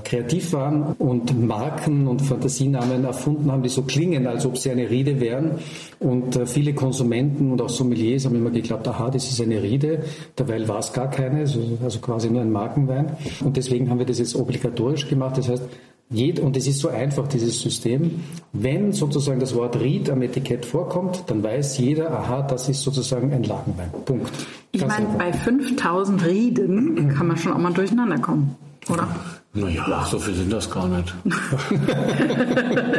[0.03, 4.89] kreativ waren und Marken und Fantasienamen erfunden haben, die so klingen, als ob sie eine
[4.89, 5.59] Rede wären.
[5.99, 10.03] Und äh, viele Konsumenten und auch Sommeliers haben immer geglaubt, aha, das ist eine Rede.
[10.35, 13.15] Dabei war es gar keine, also, also quasi nur ein Markenwein.
[13.43, 15.37] Und deswegen haben wir das jetzt obligatorisch gemacht.
[15.37, 15.63] Das heißt,
[16.09, 18.23] Jed, und es ist so einfach, dieses System.
[18.53, 23.31] Wenn sozusagen das Wort Ried am Etikett vorkommt, dann weiß jeder, aha, das ist sozusagen
[23.31, 23.89] ein Lagenwein.
[24.05, 24.31] Punkt.
[24.71, 28.55] Ich meine, bei 5000 Rieden kann man schon auch mal durcheinander kommen,
[28.89, 29.07] oder?
[29.55, 31.13] Naja, so viel sind das gar nicht.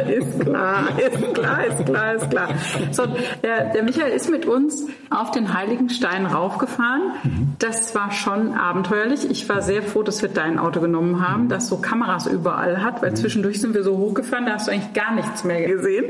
[0.07, 2.47] ist klar, ist klar, ist klar, ist klar.
[2.91, 3.03] So,
[3.43, 7.11] der, der Michael ist mit uns auf den Heiligenstein raufgefahren.
[7.23, 7.55] Mhm.
[7.59, 9.29] Das war schon abenteuerlich.
[9.29, 11.49] Ich war sehr froh, dass wir dein Auto genommen haben, mhm.
[11.49, 13.15] das so Kameras überall hat, weil mhm.
[13.17, 16.05] zwischendurch sind wir so hochgefahren, da hast du eigentlich gar nichts mehr gesehen.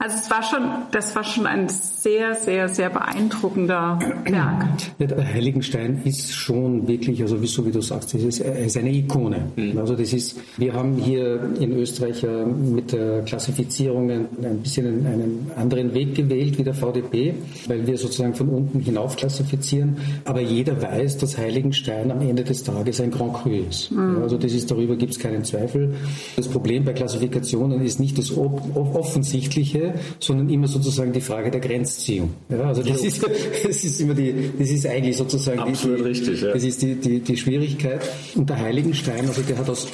[0.00, 4.66] Also es war schon, das war schon ein sehr, sehr, sehr beeindruckender Berg.
[4.98, 8.76] Ja, der Heiligenstein ist schon wirklich, also wie, so wie du sagst, es ist, ist
[8.76, 9.52] eine Ikone.
[9.54, 9.75] Mhm.
[9.78, 15.94] Also das ist, wir haben hier in Österreich mit der Klassifizierung ein, bisschen einen anderen
[15.94, 17.34] Weg gewählt wie der VDP,
[17.66, 19.96] weil wir sozusagen von unten hinauf klassifizieren.
[20.24, 23.90] Aber jeder weiß, dass Heiligenstein am Ende des Tages ein Grand Cru ist.
[23.90, 24.22] Mhm.
[24.22, 25.94] Also das ist, darüber gibt es keinen Zweifel.
[26.36, 32.30] Das Problem bei Klassifikationen ist nicht das Offensichtliche, sondern immer sozusagen die Frage der Grenzziehung.
[32.48, 33.22] Ja, also das ist,
[33.66, 36.52] das ist immer die, das ist eigentlich sozusagen Absolut die, richtig, ja.
[36.52, 38.00] das ist die, die, die Schwierigkeit.
[38.34, 39.88] Und der Heiligenstein, also der hat aus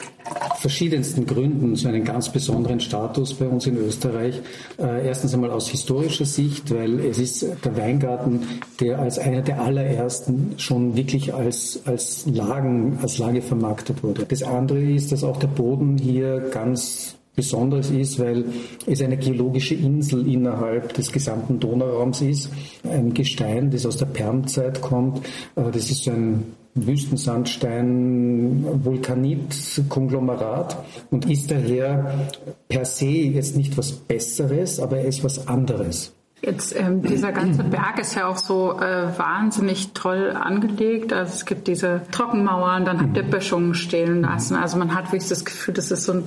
[0.59, 4.41] verschiedensten Gründen so einen ganz besonderen Status bei uns in Österreich.
[4.79, 8.47] Äh, erstens einmal aus historischer Sicht, weil es ist der Weingarten,
[8.81, 14.25] der als einer der allerersten schon wirklich als, als Lagen, als Lage vermarktet wurde.
[14.25, 18.45] Das andere ist, dass auch der Boden hier ganz Besonderes ist, weil
[18.87, 22.51] es eine geologische Insel innerhalb des gesamten Donauraums ist.
[22.85, 25.25] Ein Gestein, das aus der Permzeit kommt.
[25.57, 26.45] Äh, das ist so ein
[26.75, 30.77] Wüstensandstein, Vulkanit, Konglomerat
[31.11, 32.29] und ist daher
[32.69, 36.15] per se jetzt nicht was Besseres, aber er ist was anderes.
[36.41, 41.13] Jetzt ähm, dieser ganze Berg ist ja auch so äh, wahnsinnig toll angelegt.
[41.13, 44.57] Also es gibt diese Trockenmauern, dann habt ihr Böschungen stehen lassen.
[44.57, 46.25] Also man hat wirklich das Gefühl, das ist so ein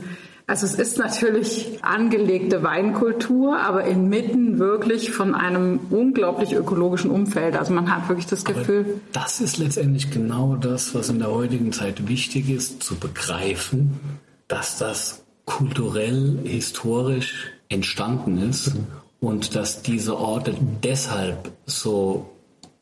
[0.48, 7.56] also es ist natürlich angelegte Weinkultur, aber inmitten wirklich von einem unglaublich ökologischen Umfeld.
[7.56, 8.82] Also man hat wirklich das Gefühl.
[8.82, 14.00] Aber das ist letztendlich genau das, was in der heutigen Zeit wichtig ist, zu begreifen,
[14.48, 18.86] dass das kulturell, historisch entstanden ist mhm.
[19.22, 22.30] und dass diese Orte deshalb so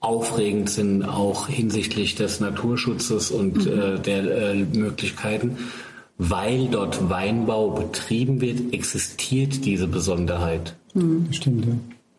[0.01, 3.79] aufregend sind, auch hinsichtlich des Naturschutzes und mhm.
[3.79, 5.57] äh, der äh, Möglichkeiten
[6.17, 10.75] weil dort Weinbau betrieben wird, existiert diese Besonderheit.
[10.93, 11.27] Mhm.
[11.31, 11.65] Stimmt,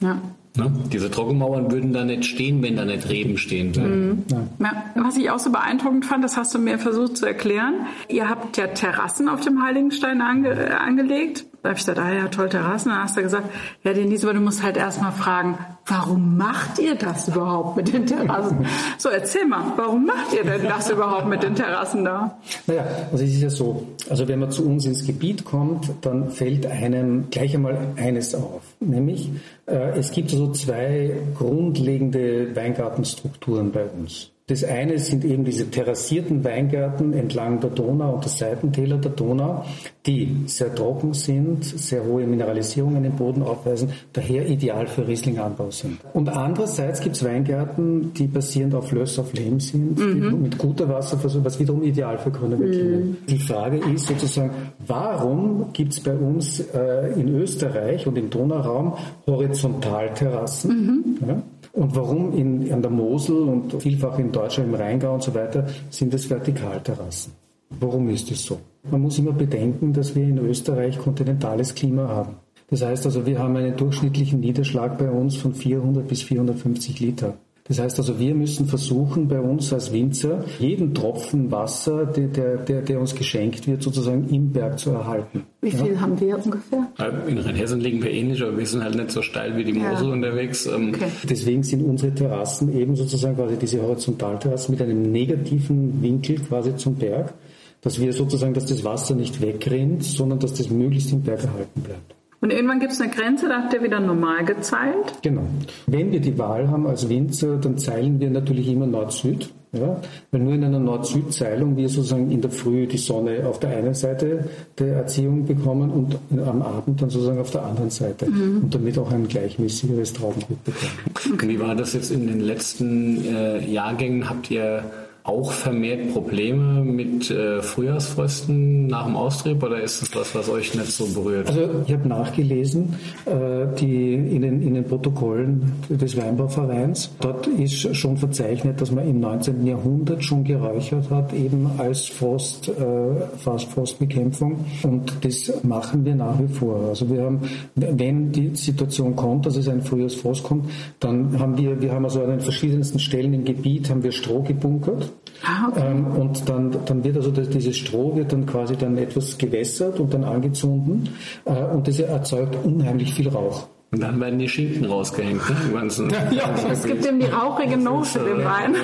[0.01, 0.09] ja.
[0.09, 0.20] ja.
[0.57, 0.72] Ne?
[0.92, 4.24] Diese Trockenmauern würden da nicht stehen, wenn da nicht Reben stehen würden.
[4.28, 4.47] Mhm.
[4.61, 4.84] Ja.
[4.95, 7.86] Was ich auch so beeindruckend fand, das hast du mir versucht zu erklären.
[8.09, 11.47] Ihr habt ja Terrassen auf dem Heiligenstein ange angelegt.
[11.64, 12.90] Da habe ich gesagt, ah ja, toll, Terrassen.
[12.90, 13.48] Dann hast du gesagt,
[13.84, 15.56] ja, Denise, aber du musst halt erstmal fragen,
[15.86, 18.66] warum macht ihr das überhaupt mit den Terrassen?
[18.98, 22.36] so, erzähl mal, warum macht ihr denn das überhaupt mit den Terrassen da?
[22.66, 26.30] Naja, also es ist ja so, also wenn man zu uns ins Gebiet kommt, dann
[26.30, 29.30] fällt einem gleich einmal eines auf, nämlich
[29.64, 34.34] äh, es gibt so zwei grundlegende Weingartenstrukturen bei uns.
[34.47, 39.64] Das eine sind eben diese terrassierten Weingärten entlang der Donau und der Seitentäler der Donau,
[40.05, 45.99] die sehr trocken sind, sehr hohe Mineralisierungen im Boden aufweisen, daher ideal für Rieslinganbau sind.
[46.12, 50.42] Und andererseits gibt es Weingärten, die basierend auf Löss auf Lehm sind, mhm.
[50.42, 53.16] mit guter Wasserversorgung, was wiederum ideal für grüne mhm.
[53.26, 54.51] Die Frage ist sozusagen,
[54.86, 58.92] warum gibt es bei uns äh, in Österreich und im Donauraum
[59.26, 60.70] Horizontalterrassen?
[60.70, 61.18] Mhm.
[61.26, 61.42] Ja?
[61.75, 65.66] Und warum in, an der Mosel und vielfach in Deutschland im Rheingau und so weiter
[65.91, 67.33] sind es Vertikalterrassen?
[67.81, 68.61] Warum ist es so?
[68.89, 72.37] Man muss immer bedenken, dass wir in Österreich kontinentales Klima haben.
[72.70, 77.35] Das heißt also, wir haben einen durchschnittlichen Niederschlag bei uns von 400 bis 450 Liter.
[77.66, 82.82] Das heißt also, wir müssen versuchen, bei uns als Winzer jeden Tropfen Wasser, der, der,
[82.82, 85.44] der uns geschenkt wird, sozusagen im Berg zu erhalten.
[85.62, 86.00] Wie viel ja.
[86.00, 86.86] haben wir ungefähr?
[86.98, 89.72] Äh, in Rheinhessen liegen wir ähnlich, aber wir sind halt nicht so steil wie die
[89.72, 90.12] Mosel ja.
[90.12, 90.66] unterwegs.
[90.66, 90.92] Ähm.
[90.94, 91.08] Okay.
[91.22, 96.96] Deswegen sind unsere Terrassen eben sozusagen quasi diese Horizontalterrassen mit einem negativen Winkel quasi zum
[96.96, 97.32] Berg,
[97.80, 101.80] dass wir sozusagen, dass das Wasser nicht wegrennt, sondern dass das möglichst im Berg erhalten
[101.80, 102.14] bleibt.
[102.45, 105.14] Und irgendwann gibt es eine Grenze, da habt ihr wieder normal gezeilt?
[105.22, 105.47] Genau.
[105.86, 109.49] Wenn wir die Wahl haben als Winzer, dann zeilen wir natürlich immer Nord-Süd.
[109.72, 109.99] Ja,
[110.30, 113.95] weil nur in einer Nord-Süd-Zeilung wir sozusagen in der Früh die Sonne auf der einen
[113.95, 114.45] Seite
[114.78, 118.64] der Erziehung bekommen und am Abend dann sozusagen auf der anderen Seite mhm.
[118.64, 121.51] und damit auch ein gleichmäßigeres Traubengut bekommen.
[121.51, 124.28] Wie war das jetzt in den letzten äh, Jahrgängen?
[124.28, 124.84] Habt ihr
[125.25, 130.75] auch vermehrt Probleme mit äh, Frühjahrsfrösten nach dem Austrieb oder ist das was, was euch
[130.75, 131.49] nicht so berührt?
[131.49, 132.95] Also ich habe nachgelesen,
[133.25, 137.11] äh, die in den, in den Protokollen des Weinbauvereins.
[137.20, 139.66] Dort ist schon verzeichnet, dass man im 19.
[139.66, 144.66] Jahrhundert schon geräuchert hat, eben als Frost, äh, Frostbekämpfung.
[144.83, 146.89] Und das machen wir nach wie vor.
[146.91, 147.41] Also wir haben,
[147.77, 150.68] wenn die Situation kommt, dass es ein Frühjahrsfrost kommt,
[151.01, 154.43] dann haben wir, wir haben also an den verschiedensten Stellen im Gebiet haben wir Stroh
[154.43, 155.90] gebunkert Ah, okay.
[155.90, 160.00] ähm, und dann, dann wird also das, dieses Stroh wird dann quasi dann etwas gewässert
[160.00, 161.12] und dann angezündet
[161.44, 163.68] äh, und das erzeugt unheimlich viel Rauch.
[163.95, 165.40] Und dann werden die Schinken rausgehängt.
[165.72, 166.09] Ne?
[166.32, 168.74] ja, es gibt eben die rauchige Note im Wein.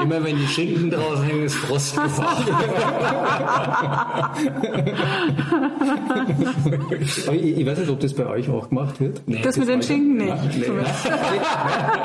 [0.00, 2.38] Immer wenn die Schinken draußen hängen, ist Frostgefahr.
[7.00, 7.28] ich,
[7.58, 9.22] ich, weiß nicht, ob das bei euch auch gemacht wird.
[9.26, 10.56] Nee, das, das mit den Schinken nicht.
[10.56, 10.66] Nee.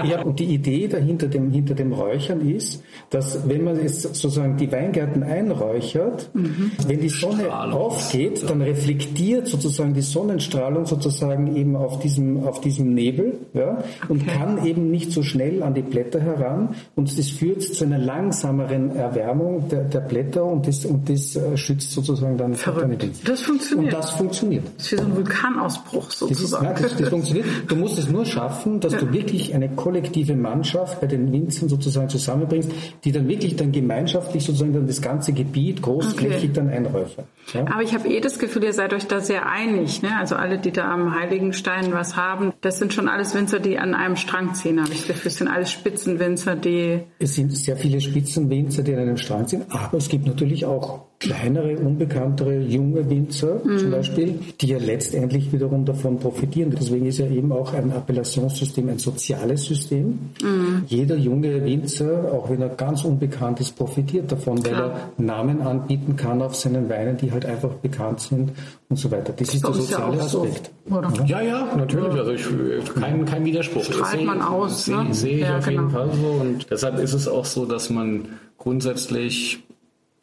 [0.10, 2.82] ja, und die Idee dahinter dem, hinter dem Räuchern ist,
[3.12, 6.72] dass wenn man jetzt sozusagen die Weingärten einräuchert, mhm.
[6.88, 7.80] wenn die Sonne Strahlung.
[7.80, 13.84] aufgeht, dann reflektiert sozusagen die Sonnenstrahlung sozusagen eben auf diesem diesem, auf diesem Nebel ja,
[14.08, 14.32] und okay.
[14.38, 18.96] kann eben nicht so schnell an die Blätter heran und das führt zu einer langsameren
[18.96, 23.28] Erwärmung der, der Blätter und das, und das äh, schützt sozusagen dann Verrückt.
[23.28, 23.94] Das funktioniert.
[23.94, 24.64] Und das funktioniert.
[24.78, 26.66] Das ist wie so ein Vulkanausbruch sozusagen.
[26.66, 27.46] Das, ist, ja, das, das funktioniert.
[27.68, 29.00] Du musst es nur schaffen, dass ja.
[29.00, 32.72] du wirklich eine kollektive Mannschaft bei den Winzern sozusagen zusammenbringst,
[33.04, 36.52] die dann wirklich dann gemeinschaftlich sozusagen dann das ganze Gebiet großflächig okay.
[36.54, 37.26] dann einräuchern.
[37.54, 37.66] Ja?
[37.68, 40.02] Aber ich habe eh das Gefühl, ihr seid euch da sehr einig.
[40.02, 40.10] Ne?
[40.18, 42.54] Also alle, die da am Heiligenstein was haben.
[42.62, 45.32] Das sind schon alles Winzer, die an einem Strang ziehen, habe ich das Gefühl.
[45.32, 47.02] Es sind alles Spitzenwinzer, die...
[47.20, 51.06] Es sind sehr viele Spitzenwinzer, die an einem Strang ziehen, aber es gibt natürlich auch
[51.24, 53.78] kleinere, unbekanntere, junge Winzer mhm.
[53.78, 56.76] zum Beispiel, die ja letztendlich wiederum davon profitieren.
[56.78, 60.20] Deswegen ist ja eben auch ein Appellationssystem ein soziales System.
[60.42, 60.84] Mhm.
[60.88, 64.76] Jeder junge Winzer, auch wenn er ganz unbekannt ist, profitiert davon, Klar.
[64.76, 68.52] weil er Namen anbieten kann auf seinen Weinen, die halt einfach bekannt sind
[68.90, 69.34] und so weiter.
[69.34, 70.72] Das ist das der soziale ja Aspekt.
[70.90, 72.20] So, ja, ja, natürlich.
[72.20, 73.84] Also ich, kein, kein Widerspruch.
[73.86, 74.86] Strahlt man aus.
[74.86, 75.14] Sehe ne?
[75.14, 75.82] seh ich ja, auf genau.
[75.84, 76.28] jeden Fall so.
[76.28, 78.26] Und deshalb ist es auch so, dass man
[78.58, 79.64] grundsätzlich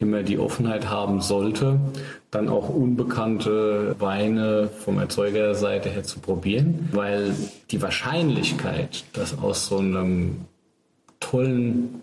[0.01, 1.79] immer die Offenheit haben sollte,
[2.31, 7.35] dann auch unbekannte Weine vom Erzeugerseite her zu probieren, weil
[7.69, 10.45] die Wahrscheinlichkeit, dass aus so einem
[11.19, 12.01] tollen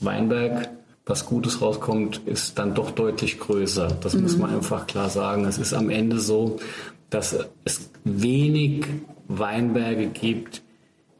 [0.00, 0.70] Weinberg
[1.04, 3.88] was Gutes rauskommt, ist dann doch deutlich größer.
[4.00, 4.22] Das mhm.
[4.22, 5.44] muss man einfach klar sagen.
[5.44, 6.60] Es ist am Ende so,
[7.10, 8.86] dass es wenig
[9.26, 10.61] Weinberge gibt,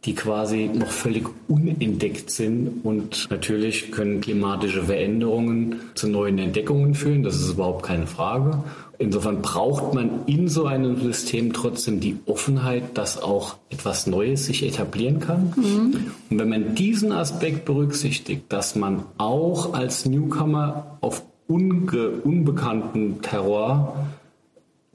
[0.04, 2.84] die quasi noch völlig unentdeckt sind.
[2.84, 7.22] Und natürlich können klimatische Veränderungen zu neuen Entdeckungen führen.
[7.22, 8.64] Das ist überhaupt keine Frage.
[8.98, 14.64] Insofern braucht man in so einem System trotzdem die Offenheit, dass auch etwas Neues sich
[14.64, 15.52] etablieren kann.
[15.56, 16.12] Mhm.
[16.30, 24.06] Und wenn man diesen Aspekt berücksichtigt, dass man auch als Newcomer auf unbekannten Terror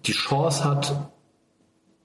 [0.06, 1.12] die Chance hat,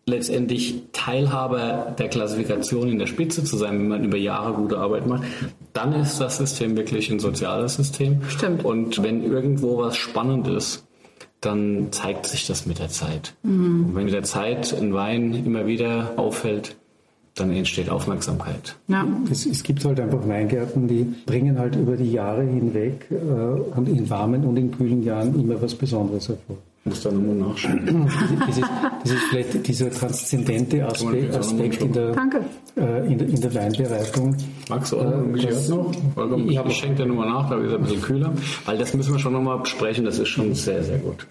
[0.05, 5.07] letztendlich Teilhaber der Klassifikation in der Spitze zu sein, wenn man über Jahre gute Arbeit
[5.07, 5.25] macht,
[5.73, 8.23] dann ist das System wirklich ein soziales System.
[8.29, 8.65] Stimmt.
[8.65, 10.85] Und wenn irgendwo was spannend ist,
[11.41, 13.35] dann zeigt sich das mit der Zeit.
[13.43, 13.87] Mhm.
[13.87, 16.77] Und wenn mit der Zeit ein Wein immer wieder auffällt,
[17.35, 18.77] dann entsteht Aufmerksamkeit.
[18.89, 19.07] Ja.
[19.31, 23.89] Es, es, gibt halt einfach Weingärten, die bringen halt über die Jahre hinweg äh, und
[23.89, 26.59] in warmen und in kühlen Jahren immer was Besonderes hervor.
[26.85, 28.11] Muss da nochmal nachschauen.
[28.41, 28.69] Das ist,
[29.05, 32.11] das ist vielleicht dieser transzendente Aspekt, Aspekt in, der,
[32.77, 34.37] äh, in, der, in der Weinbereitung.
[34.69, 35.93] Magst du auch noch ein Geschirr noch?
[36.49, 38.33] Ich, ich schenke dir nochmal nach, da ist er ein bisschen kühler.
[38.65, 41.25] Weil das müssen wir schon nochmal besprechen, das ist schon sehr, sehr gut.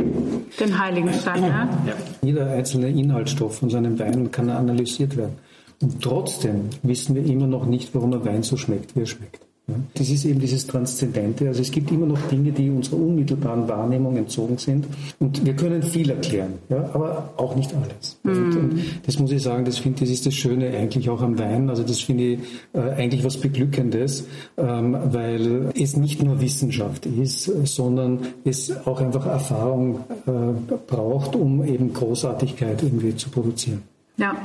[0.58, 1.70] Den Heiligenstein, ja?
[1.86, 1.93] ja.
[2.22, 5.36] Jeder einzelne Inhaltsstoff von seinem Wein kann analysiert werden.
[5.82, 9.51] Und trotzdem wissen wir immer noch nicht, warum ein Wein so schmeckt, wie er schmeckt.
[9.93, 11.47] Das ist eben dieses Transzendente.
[11.47, 14.86] Also es gibt immer noch Dinge, die unserer unmittelbaren Wahrnehmung entzogen sind.
[15.20, 18.18] Und wir können viel erklären, ja, aber auch nicht alles.
[18.24, 18.30] Mm.
[18.30, 21.38] Und, und, das muss ich sagen, das finde das ist das Schöne eigentlich auch am
[21.39, 21.70] Wein.
[21.70, 22.39] Also das finde ich
[22.74, 24.26] äh, eigentlich was Beglückendes,
[24.57, 31.64] ähm, weil es nicht nur Wissenschaft ist, sondern es auch einfach Erfahrung äh, braucht, um
[31.64, 33.84] eben Großartigkeit irgendwie zu produzieren.
[34.18, 34.36] Ja.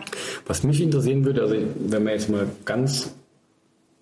[0.46, 1.56] Was mich interessieren würde, also
[1.88, 3.10] wenn wir jetzt mal ganz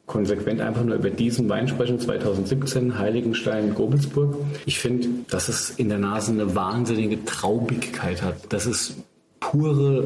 [0.06, 4.36] konsequent einfach nur über diesen Wein sprechen, 2017, Heiligenstein, Gobelsburg.
[4.66, 8.52] Ich finde, dass es in der Nase eine wahnsinnige Traubigkeit hat.
[8.52, 8.96] Das ist
[9.40, 10.04] pure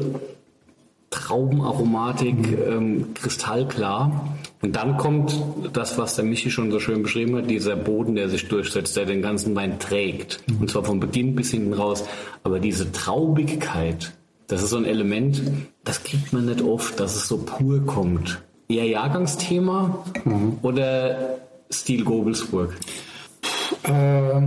[1.09, 4.37] Traubenaromatik, ähm, kristallklar.
[4.61, 5.35] Und dann kommt
[5.73, 9.05] das, was der Michi schon so schön beschrieben hat, dieser Boden, der sich durchsetzt, der
[9.05, 10.43] den ganzen Wein trägt.
[10.59, 12.05] Und zwar von Beginn bis hinten raus.
[12.43, 14.13] Aber diese Traubigkeit,
[14.47, 15.41] das ist so ein Element,
[15.83, 18.41] das kriegt man nicht oft, dass es so pur kommt.
[18.71, 20.57] Eher Jahrgangsthema mhm.
[20.61, 21.39] oder
[21.71, 22.77] Stil Gobelsburg?
[23.81, 24.41] Äh,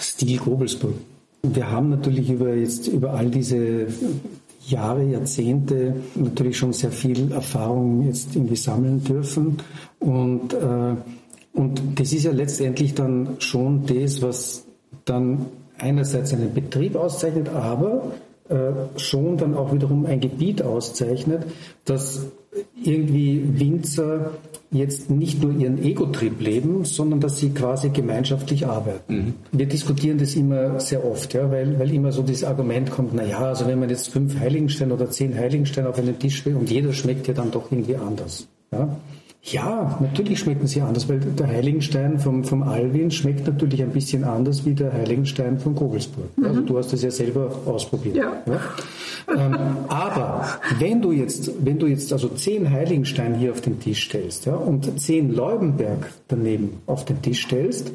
[0.00, 0.94] Stil Gobelsburg.
[1.42, 3.88] Wir haben natürlich über jetzt über all diese
[4.68, 9.58] Jahre, Jahrzehnte natürlich schon sehr viel Erfahrung jetzt irgendwie sammeln dürfen
[9.98, 10.94] und äh,
[11.52, 14.64] und das ist ja letztendlich dann schon das, was
[15.04, 15.46] dann
[15.76, 18.12] einerseits einen Betrieb auszeichnet, aber
[18.96, 21.44] schon dann auch wiederum ein Gebiet auszeichnet,
[21.84, 22.26] das
[22.82, 24.32] irgendwie Winzer
[24.72, 29.14] jetzt nicht nur ihren Ego-Trip leben, sondern dass sie quasi gemeinschaftlich arbeiten.
[29.14, 29.34] Mhm.
[29.52, 33.24] Wir diskutieren das immer sehr oft, ja, weil, weil immer so das Argument kommt, na
[33.24, 36.70] ja, also wenn man jetzt fünf Heiligensteine oder zehn Heiligensteine auf einen Tisch will und
[36.70, 38.48] jeder schmeckt ja dann doch irgendwie anders.
[38.72, 38.96] Ja.
[39.42, 44.22] Ja, natürlich schmecken sie anders, weil der Heiligenstein vom, vom Alwin schmeckt natürlich ein bisschen
[44.22, 46.26] anders wie der Heiligenstein von Kogelsburg.
[46.36, 46.44] Mhm.
[46.44, 48.16] Also du hast das ja selber ausprobiert.
[48.16, 48.32] Ja.
[48.46, 48.60] ja?
[49.34, 49.56] Ähm,
[49.88, 50.46] aber
[50.78, 54.54] wenn du jetzt, wenn du jetzt also zehn Heiligenstein hier auf den Tisch stellst ja,
[54.54, 57.92] und zehn Leubenberg daneben auf den Tisch stellst,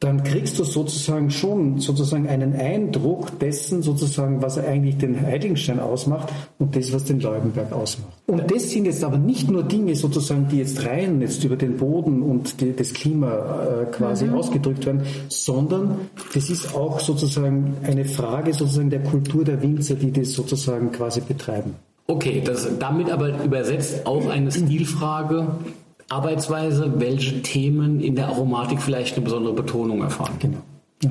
[0.00, 6.30] dann kriegst du sozusagen schon sozusagen einen Eindruck dessen, sozusagen, was eigentlich den Heiligenstein ausmacht
[6.58, 8.12] und das, was den Leubenberg ausmacht.
[8.26, 11.76] Und das sind jetzt aber nicht nur Dinge sozusagen, die jetzt rein jetzt über den
[11.76, 14.34] Boden und die, das Klima äh, quasi mhm.
[14.34, 15.96] ausgedrückt werden, sondern
[16.34, 21.20] das ist auch sozusagen eine Frage sozusagen der Kultur der Winzer, die das sozusagen quasi
[21.20, 21.76] betreiben.
[22.06, 25.46] Okay, das damit aber übersetzt auch eine Stilfrage.
[26.08, 30.36] Arbeitsweise, welche Themen in der Aromatik vielleicht eine besondere Betonung erfahren.
[30.38, 30.58] Genau.
[31.02, 31.10] Ja.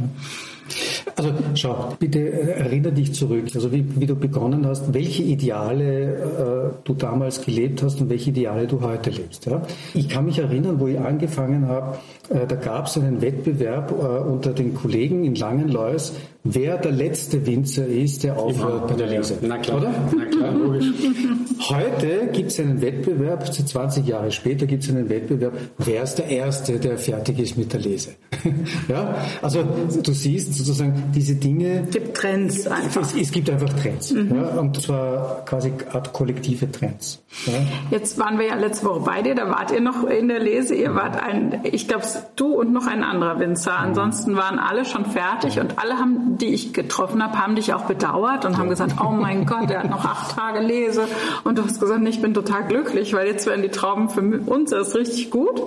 [1.15, 6.83] Also schau, bitte erinnere dich zurück, also wie, wie du begonnen hast, welche Ideale äh,
[6.83, 9.45] du damals gelebt hast und welche Ideale du heute lebst.
[9.45, 9.61] Ja?
[9.93, 11.97] Ich kann mich erinnern, wo ich angefangen habe,
[12.29, 17.45] äh, da gab es einen Wettbewerb äh, unter den Kollegen in Langenlois, wer der letzte
[17.45, 19.37] Winzer ist, der aufhört bei der Lese.
[19.41, 19.93] Na klar, Oder?
[20.15, 20.85] Na klar, logisch.
[21.69, 26.27] Heute gibt es einen Wettbewerb, 20 Jahre später gibt es einen Wettbewerb, wer ist der
[26.27, 28.11] Erste, der fertig ist mit der Lese.
[28.89, 29.15] ja?
[29.41, 31.83] Also du siehst sozusagen diese Dinge.
[31.87, 33.01] Es gibt Trends einfach.
[33.01, 34.11] Es, es gibt einfach Trends.
[34.11, 34.35] Mhm.
[34.35, 34.59] Ja?
[34.59, 37.21] Und zwar quasi Art kollektive Trends.
[37.45, 37.53] Ja?
[37.91, 40.75] Jetzt waren wir ja letzte Woche bei dir, da wart ihr noch in der Lese.
[40.75, 43.71] Ihr wart ein, ich glaube, du und noch ein anderer Winzer.
[43.71, 43.87] Mhm.
[43.87, 47.85] Ansonsten waren alle schon fertig und alle haben die ich getroffen habe, haben dich auch
[47.85, 51.07] bedauert und haben gesagt, oh mein Gott, er hat noch acht Tage Lese.
[51.43, 54.71] Und du hast gesagt, ich bin total glücklich, weil jetzt werden die Trauben für uns
[54.71, 55.61] erst richtig gut.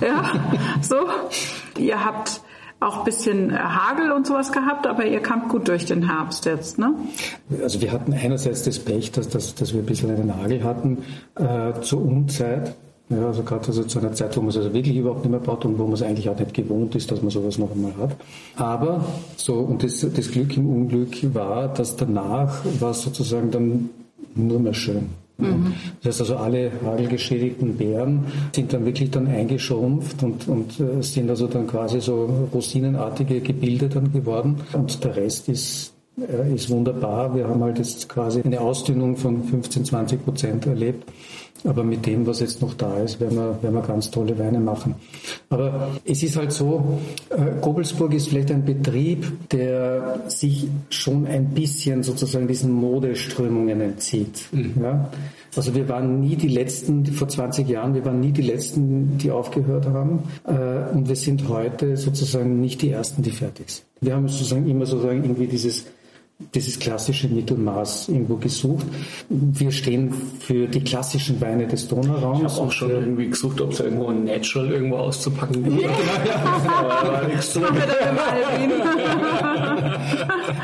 [0.00, 0.32] Ja,
[0.82, 0.96] so.
[1.78, 2.40] Ihr habt
[2.80, 6.78] auch ein bisschen Hagel und sowas gehabt, aber ihr kamt gut durch den Herbst jetzt,
[6.78, 6.94] ne?
[7.62, 10.98] Also wir hatten einerseits das Pech, dass, dass, dass wir ein bisschen einen Hagel hatten
[11.36, 12.74] äh, zur Unzeit.
[13.10, 15.40] Ja, also gerade also zu einer Zeit, wo man es also wirklich überhaupt nicht mehr
[15.40, 17.92] baut und wo man es eigentlich auch nicht gewohnt ist, dass man sowas noch einmal
[18.00, 18.16] hat.
[18.56, 19.04] Aber
[19.36, 23.90] so, und das, das Glück im Unglück war, dass danach war es sozusagen dann
[24.36, 25.10] nur mehr schön.
[25.40, 25.74] Mhm.
[26.02, 31.30] Das heißt also, alle hagelgeschädigten Beeren sind dann wirklich dann eingeschrumpft und, und äh, sind
[31.30, 34.56] also dann quasi so rosinenartige Gebilde dann geworden.
[34.72, 37.34] Und der Rest ist äh, ist wunderbar.
[37.34, 41.08] Wir haben halt jetzt quasi eine Ausdünnung von 15, 20 Prozent erlebt.
[41.64, 44.60] Aber mit dem, was jetzt noch da ist, werden wir, werden wir ganz tolle Weine
[44.60, 44.94] machen.
[45.50, 46.98] Aber es ist halt so,
[47.30, 54.46] äh, Gobelsburg ist vielleicht ein Betrieb, der sich schon ein bisschen sozusagen diesen Modeströmungen entzieht.
[54.52, 54.74] Mhm.
[54.82, 55.10] Ja?
[55.56, 59.30] Also wir waren nie die Letzten, vor 20 Jahren, wir waren nie die Letzten, die
[59.30, 60.20] aufgehört haben.
[60.44, 63.84] Äh, und wir sind heute sozusagen nicht die Ersten, die fertig sind.
[64.00, 65.84] Wir haben sozusagen immer sozusagen irgendwie dieses
[66.54, 68.86] dieses klassische Mittelmaß irgendwo gesucht.
[69.28, 72.38] Wir stehen für die klassischen Weine des Donauraums.
[72.38, 75.82] Ich habe auch schon irgendwie gesucht, ob es irgendwo ein Natural irgendwo auszupacken gibt.
[75.82, 75.90] Ja.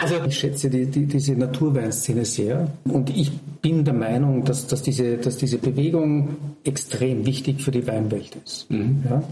[0.00, 3.30] also ich schätze die, die, diese Naturweinszene sehr und ich
[3.62, 8.70] bin der Meinung, dass, dass, diese, dass diese Bewegung extrem wichtig für die Weinwelt ist.
[8.70, 9.04] Mhm.
[9.08, 9.22] Ja?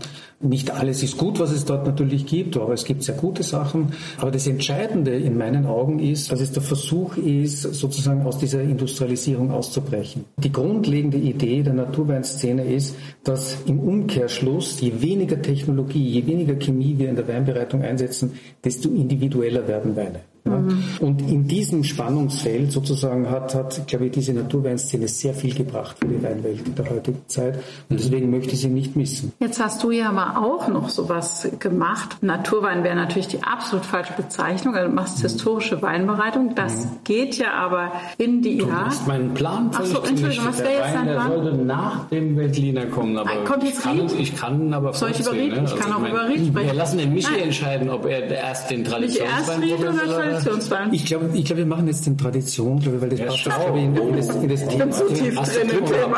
[0.44, 3.94] Nicht alles ist gut, was es dort natürlich gibt, aber es gibt sehr gute Sachen.
[4.18, 8.60] Aber das Entscheidende in meinen Augen ist, dass es der Versuch ist, sozusagen aus dieser
[8.60, 10.26] Industrialisierung auszubrechen.
[10.36, 16.94] Die grundlegende Idee der Naturweinszene ist, dass im Umkehrschluss je weniger Technologie, je weniger Chemie
[16.98, 18.32] wir in der Weinbereitung einsetzen,
[18.62, 20.33] desto individueller werden Weine.
[20.44, 20.84] Mhm.
[21.00, 26.06] Und in diesem Spannungsfeld sozusagen hat, hat, glaube ich, diese Naturweinszene sehr viel gebracht für
[26.06, 27.56] die Weinwelt der heutigen Zeit.
[27.88, 29.32] Und deswegen möchte ich sie nicht missen.
[29.40, 32.18] Jetzt hast du ja aber auch noch sowas gemacht.
[32.20, 34.74] Naturwein wäre natürlich die absolut falsche Bezeichnung.
[34.74, 35.22] Also du machst mhm.
[35.22, 36.54] historische Weinbereitung.
[36.54, 36.88] Das mhm.
[37.04, 40.94] geht ja aber in die Du hast meinen Plan Ach so, Entschuldigung, was wäre jetzt
[40.94, 41.30] dein Plan?
[41.30, 43.16] Der sollte nach dem Veltliner kommen.
[43.16, 45.52] Aber Kommt jetzt ich, kann, ich kann aber Soll ich über Ried?
[45.52, 45.62] Ne?
[45.64, 46.66] Ich kann also auch über Ried sprechen.
[46.66, 47.44] Wir lassen den Michi Nein.
[47.44, 50.92] entscheiden, ob er erst den Traditionswein oder Traditionswein?
[50.92, 53.44] Ich glaube, ich glaub, wir machen jetzt den Tradition, glaube ich, weil das ja, passt
[53.44, 54.90] glaube ich, in, in, das, in das Thema.
[54.90, 56.16] Zu tief drin im Thema.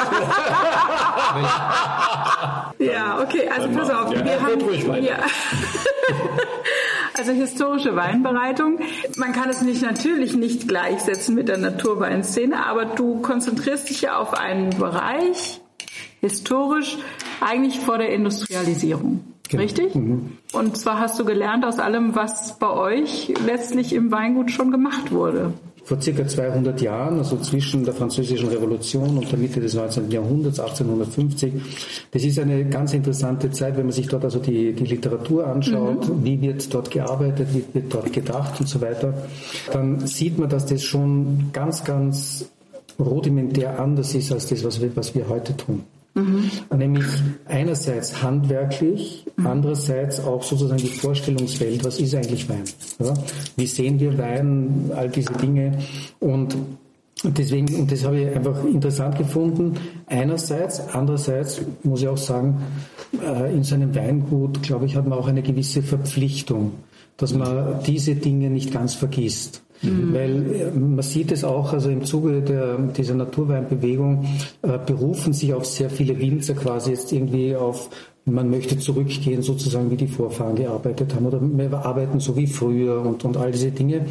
[2.78, 4.12] ja, okay, also pass auf.
[4.12, 5.18] Ja, wir haben, ja.
[7.18, 8.78] Also historische Weinbereitung.
[9.16, 14.18] Man kann es nicht natürlich nicht gleichsetzen mit der Naturweinszene, aber du konzentrierst dich ja
[14.18, 15.62] auf einen Bereich
[16.20, 16.98] historisch
[17.40, 19.24] eigentlich vor der Industrialisierung.
[19.48, 19.62] Genau.
[19.62, 19.94] Richtig?
[19.94, 20.32] Mhm.
[20.52, 25.12] Und zwar hast du gelernt aus allem, was bei euch letztlich im Weingut schon gemacht
[25.12, 25.52] wurde.
[25.84, 30.10] Vor circa 200 Jahren, also zwischen der Französischen Revolution und der Mitte des 19.
[30.10, 31.52] Jahrhunderts, 1850.
[32.10, 36.08] Das ist eine ganz interessante Zeit, wenn man sich dort also die, die Literatur anschaut,
[36.08, 36.24] mhm.
[36.24, 39.14] wie wird dort gearbeitet, wie wird dort gedacht und so weiter.
[39.72, 42.50] Dann sieht man, dass das schon ganz, ganz
[42.98, 45.84] rudimentär anders ist als das, was wir, was wir heute tun.
[46.16, 46.50] Mhm.
[46.74, 47.04] Nämlich
[47.44, 49.46] einerseits handwerklich, mhm.
[49.46, 52.64] andererseits auch sozusagen die Vorstellungswelt, was ist eigentlich Wein?
[52.98, 53.12] Ja?
[53.56, 55.78] Wie sehen wir Wein, all diese Dinge
[56.18, 56.56] und
[57.24, 59.74] Deswegen, und das habe ich einfach interessant gefunden,
[60.06, 62.60] einerseits, andererseits muss ich auch sagen,
[63.24, 66.72] äh, in seinem Weingut, glaube ich, hat man auch eine gewisse Verpflichtung,
[67.16, 69.62] dass man diese Dinge nicht ganz vergisst.
[69.82, 70.14] Mhm.
[70.14, 74.24] Weil äh, man sieht es auch, also im Zuge der, dieser Naturweinbewegung
[74.62, 77.90] äh, berufen sich auch sehr viele Winzer quasi jetzt irgendwie auf
[78.28, 83.00] man möchte zurückgehen, sozusagen wie die Vorfahren gearbeitet haben oder wir arbeiten so wie früher
[83.00, 84.04] und, und all diese Dinge.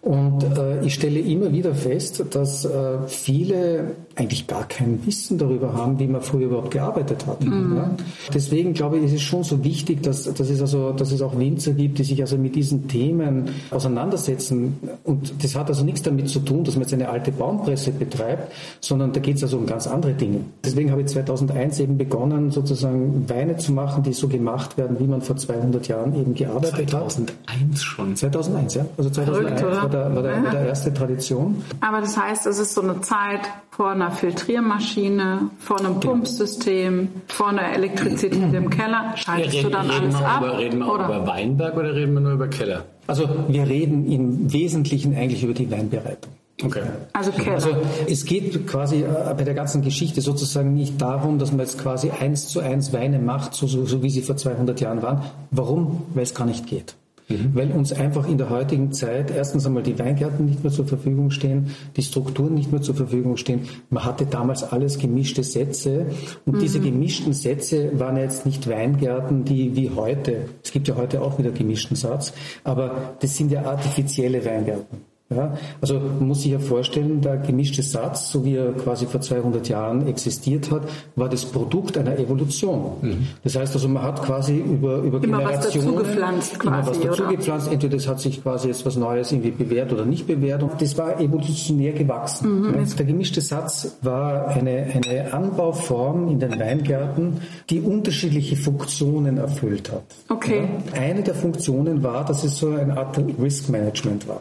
[0.00, 5.74] Und äh, ich stelle immer wieder fest, dass äh, viele eigentlich gar kein Wissen darüber
[5.74, 7.44] haben, wie man früher überhaupt gearbeitet hat.
[7.44, 7.76] Mhm.
[7.76, 7.90] Ja?
[8.34, 11.38] Deswegen glaube ich, ist es schon so wichtig, dass, dass, es also, dass es auch
[11.38, 14.76] Winzer gibt, die sich also mit diesen Themen auseinandersetzen.
[15.04, 18.52] Und das hat also nichts damit zu tun, dass man jetzt eine alte Baumpresse betreibt,
[18.80, 20.40] sondern da geht es also um ganz andere Dinge.
[20.64, 25.06] Deswegen habe ich 2001 eben begonnen, sozusagen Weine zu machen, die so gemacht werden, wie
[25.06, 27.38] man vor 200 Jahren eben gearbeitet 2001 hat.
[27.46, 28.16] 2001 schon?
[28.16, 28.86] 2001, ja.
[28.96, 31.62] Also 2001 Verrückt, war, der, war, der, war der erste Tradition.
[31.80, 33.40] Aber das heißt, es ist so eine Zeit
[33.78, 36.14] vor einer Filtriermaschine, vor einem genau.
[36.14, 39.14] Pumpsystem, vor einer Elektrizität im Keller.
[39.14, 40.42] Schaltest reden, du dann alles ab?
[40.42, 42.84] Über, reden wir auch über Weinberg oder reden wir nur über Keller?
[43.06, 46.32] Also wir reden im Wesentlichen eigentlich über die Weinbereitung.
[46.60, 46.82] Okay.
[47.12, 47.54] Also, Keller.
[47.54, 47.70] also
[48.08, 52.10] es geht quasi äh, bei der ganzen Geschichte sozusagen nicht darum, dass man jetzt quasi
[52.10, 55.22] eins zu eins Weine macht, so, so, so wie sie vor 200 Jahren waren.
[55.52, 56.02] Warum?
[56.14, 56.96] Weil es gar nicht geht.
[57.28, 57.50] Mhm.
[57.54, 61.30] Weil uns einfach in der heutigen Zeit erstens einmal die Weingärten nicht mehr zur Verfügung
[61.30, 63.68] stehen, die Strukturen nicht mehr zur Verfügung stehen.
[63.90, 66.06] Man hatte damals alles gemischte Sätze
[66.46, 66.60] und mhm.
[66.60, 71.38] diese gemischten Sätze waren jetzt nicht Weingärten, die wie heute, es gibt ja heute auch
[71.38, 72.32] wieder gemischten Satz,
[72.64, 75.07] aber das sind ja artifizielle Weingärten.
[75.30, 75.52] Ja,
[75.82, 79.68] also man muss sich ja vorstellen, der gemischte Satz, so wie er quasi vor 200
[79.68, 80.82] Jahren existiert hat,
[81.16, 82.92] war das Produkt einer Evolution.
[83.02, 83.26] Mhm.
[83.44, 87.00] Das heißt also, man hat quasi über, über immer Generationen was dazugepflanzt quasi, immer was
[87.00, 87.70] dazugepflanzt.
[87.70, 90.62] Entweder das hat sich quasi jetzt was Neues irgendwie bewährt oder nicht bewährt.
[90.62, 92.60] Und das war evolutionär gewachsen.
[92.60, 92.74] Mhm.
[92.76, 99.92] Ja, der gemischte Satz war eine, eine Anbauform in den Weingärten, die unterschiedliche Funktionen erfüllt
[99.92, 100.04] hat.
[100.30, 100.66] Okay.
[100.94, 104.40] Ja, eine der Funktionen war, dass es so eine Art Risk Management war.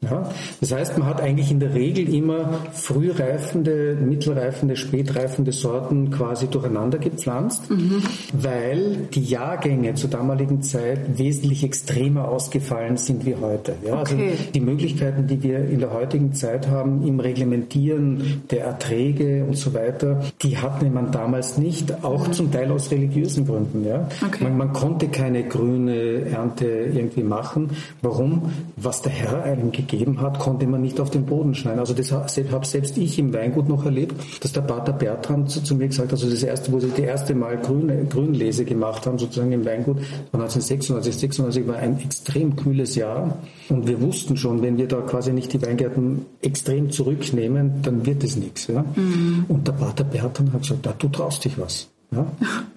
[0.00, 0.30] Ja,
[0.60, 6.98] das heißt, man hat eigentlich in der Regel immer frühreifende, mittelreifende, spätreifende Sorten quasi durcheinander
[6.98, 8.02] gepflanzt, mhm.
[8.32, 13.74] weil die Jahrgänge zur damaligen Zeit wesentlich extremer ausgefallen sind wie heute.
[13.84, 14.30] Ja, also okay.
[14.30, 19.56] Also die Möglichkeiten, die wir in der heutigen Zeit haben im Reglementieren der Erträge und
[19.56, 22.32] so weiter, die hatte man damals nicht, auch mhm.
[22.32, 23.84] zum Teil aus religiösen Gründen.
[23.84, 24.06] Ja.
[24.24, 24.44] Okay.
[24.44, 27.70] Man, man, konnte keine grüne Ernte irgendwie machen.
[28.00, 28.52] Warum?
[28.76, 31.80] Was der Herr einem gegeben hat, konnte man nicht auf den Boden schneiden.
[31.80, 35.74] Also das habe selbst ich im Weingut noch erlebt, dass der Pater Bertram zu, zu,
[35.74, 39.18] mir gesagt hat, also das erste, wo sie die erste Mal Grün, Grünlese gemacht haben,
[39.18, 39.96] sozusagen im Weingut,
[40.32, 41.16] war 1996.
[41.16, 45.52] 96 war ein extrem kühles Jahr und wir wussten schon, wenn wir da quasi nicht
[45.52, 48.66] die Weingärten extrem zurücknehmen, dann wird es nichts.
[48.66, 48.84] Ja?
[48.94, 49.46] Mhm.
[49.48, 51.88] Und der Pater Bertram hat gesagt, da, du traust dich was.
[52.10, 52.26] Ja?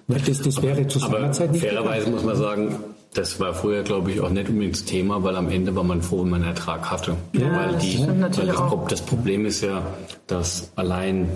[0.08, 1.64] Das, das wäre zu seiner Zeit nicht.
[1.64, 2.74] Fairerweise muss man sagen,
[3.14, 6.00] das war früher, glaube ich, auch nicht unbedingt das Thema, weil am Ende war man
[6.00, 7.16] froh, wenn man Ertrag hatte.
[7.32, 9.82] Ja, weil, die, weil das, das, Problem ist ja,
[10.26, 11.28] dass allein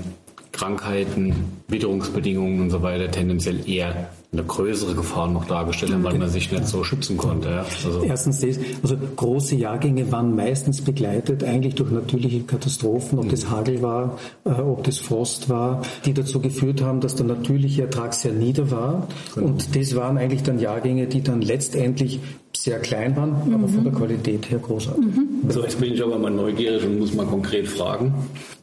[0.52, 1.34] Krankheiten,
[1.68, 4.08] Witterungsbedingungen und so weiter tendenziell eher
[4.38, 7.48] eine größere Gefahr noch dargestellt haben, weil man sich nicht so schützen konnte.
[7.48, 7.64] Ja.
[7.84, 13.44] Also Erstens das, also große Jahrgänge waren meistens begleitet eigentlich durch natürliche Katastrophen, ob das
[13.44, 13.50] mhm.
[13.50, 18.14] Hagel war, äh, ob das Frost war, die dazu geführt haben, dass der natürliche Ertrag
[18.14, 19.08] sehr nieder war.
[19.34, 19.46] Genau.
[19.46, 22.20] Und das waren eigentlich dann Jahrgänge, die dann letztendlich
[22.62, 23.54] sehr klein waren, mhm.
[23.54, 25.04] aber von der Qualität her großartig.
[25.04, 25.50] Mhm.
[25.50, 28.14] So, jetzt bin ich aber mal neugierig und muss mal konkret fragen,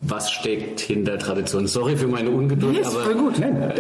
[0.02, 1.68] was steckt hinter Tradition?
[1.68, 3.04] Sorry für meine Ungeduld, nee, aber...
[3.04, 3.40] Voll gut.
[3.40, 3.74] Nein,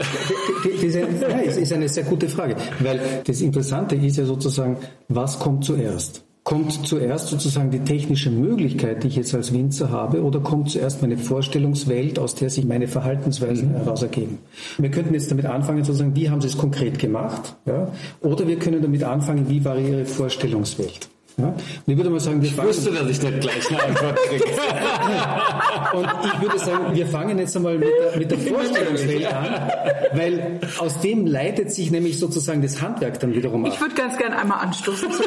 [0.81, 1.05] diese, ja,
[1.45, 4.77] es ist eine sehr gute Frage, weil das Interessante ist ja sozusagen,
[5.09, 6.23] was kommt zuerst?
[6.43, 11.01] Kommt zuerst sozusagen die technische Möglichkeit, die ich jetzt als Winzer habe, oder kommt zuerst
[11.01, 13.75] meine Vorstellungswelt, aus der sich meine Verhaltensweisen mhm.
[13.75, 14.39] heraus ergeben?
[14.77, 17.55] Wir könnten jetzt damit anfangen, sozusagen, wie haben Sie es konkret gemacht?
[17.65, 17.87] Ja?
[18.19, 21.07] Oder wir können damit anfangen, wie war Ihre Vorstellungswelt?
[21.37, 21.47] Ja?
[21.47, 21.57] Und
[21.87, 24.43] ich würde mal sagen, wir ich wusste, dass ich nicht gleich eine Antwort kriege.
[25.93, 29.71] und ich würde sagen, wir fangen jetzt einmal mit der, mit der Vorstellungswelt an,
[30.13, 33.71] weil aus dem leitet sich nämlich sozusagen das Handwerk dann wiederum ab.
[33.73, 35.09] Ich würde ganz gerne einmal anstoßen.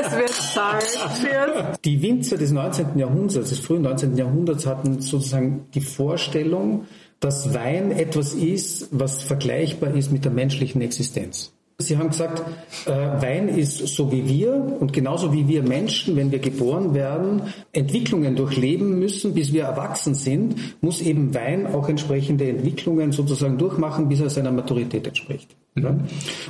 [0.00, 0.98] es wird Zeit.
[1.20, 1.78] Cheers.
[1.84, 2.98] Die Winzer des 19.
[2.98, 4.16] Jahrhunderts, des frühen 19.
[4.16, 6.86] Jahrhunderts hatten sozusagen die Vorstellung,
[7.20, 11.52] dass Wein etwas ist, was vergleichbar ist mit der menschlichen Existenz.
[11.80, 12.42] Sie haben gesagt,
[12.86, 17.42] äh, Wein ist so wie wir und genauso wie wir Menschen, wenn wir geboren werden,
[17.72, 24.08] Entwicklungen durchleben müssen, bis wir erwachsen sind, muss eben Wein auch entsprechende Entwicklungen sozusagen durchmachen,
[24.08, 25.54] bis er seiner Maturität entspricht.
[25.76, 26.00] Mhm.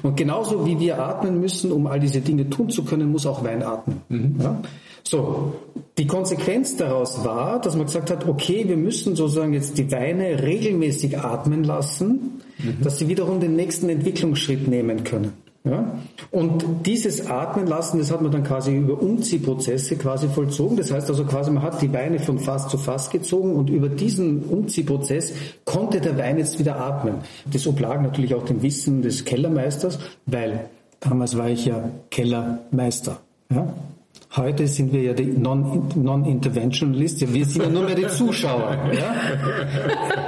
[0.02, 3.44] Und genauso wie wir atmen müssen, um all diese Dinge tun zu können, muss auch
[3.44, 4.00] Wein atmen.
[4.08, 4.36] Mhm.
[4.40, 4.62] Ja?
[5.04, 5.52] So,
[5.98, 10.42] die Konsequenz daraus war, dass man gesagt hat, okay, wir müssen sozusagen jetzt die Weine
[10.42, 12.82] regelmäßig atmen lassen, mhm.
[12.82, 15.32] dass sie wiederum den nächsten Entwicklungsschritt nehmen können.
[15.64, 15.98] Ja?
[16.30, 20.76] Und dieses Atmen lassen, das hat man dann quasi über Umziehprozesse quasi vollzogen.
[20.76, 23.88] Das heißt also quasi, man hat die Weine von Fass zu Fass gezogen und über
[23.88, 25.32] diesen Umziehprozess
[25.64, 27.16] konnte der Wein jetzt wieder atmen.
[27.52, 30.66] Das oblag natürlich auch dem Wissen des Kellermeisters, weil
[31.00, 33.20] damals war ich ja Kellermeister.
[33.50, 33.72] Ja?
[34.36, 38.76] Heute sind wir ja die Non-Interventionalists, non wir sind ja nur mehr die Zuschauer.
[38.92, 39.14] Ja?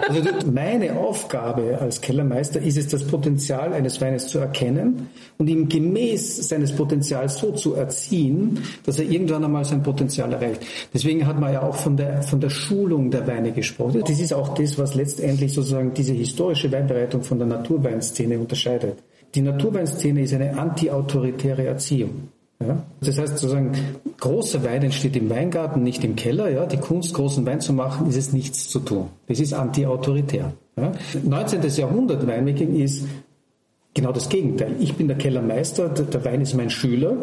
[0.09, 5.69] Also meine Aufgabe als Kellermeister ist es, das Potenzial eines Weines zu erkennen und ihm
[5.69, 10.63] gemäß seines Potenzials so zu erziehen, dass er irgendwann einmal sein Potenzial erreicht.
[10.95, 14.03] Deswegen hat man ja auch von der, von der Schulung der Weine gesprochen.
[14.07, 18.99] Das ist auch das, was letztendlich sozusagen diese historische Weinbereitung von der Naturweinszene unterscheidet.
[19.35, 22.29] Die Naturweinszene ist eine anti-autoritäre Erziehung.
[22.63, 22.83] Ja?
[23.01, 23.73] Das heißt sozusagen,
[24.19, 26.51] großer Wein entsteht im Weingarten, nicht im Keller.
[26.51, 26.67] Ja?
[26.67, 29.09] Die Kunst, großen Wein zu machen, ist es nichts zu tun.
[29.29, 30.53] Das ist anti-autoritär.
[30.77, 30.93] Ja?
[31.23, 31.63] 19.
[31.63, 33.07] Jahrhundert Weinmaking ist
[33.95, 34.77] genau das Gegenteil.
[34.81, 37.17] Ich bin der Kellermeister, der Wein ist mein Schüler.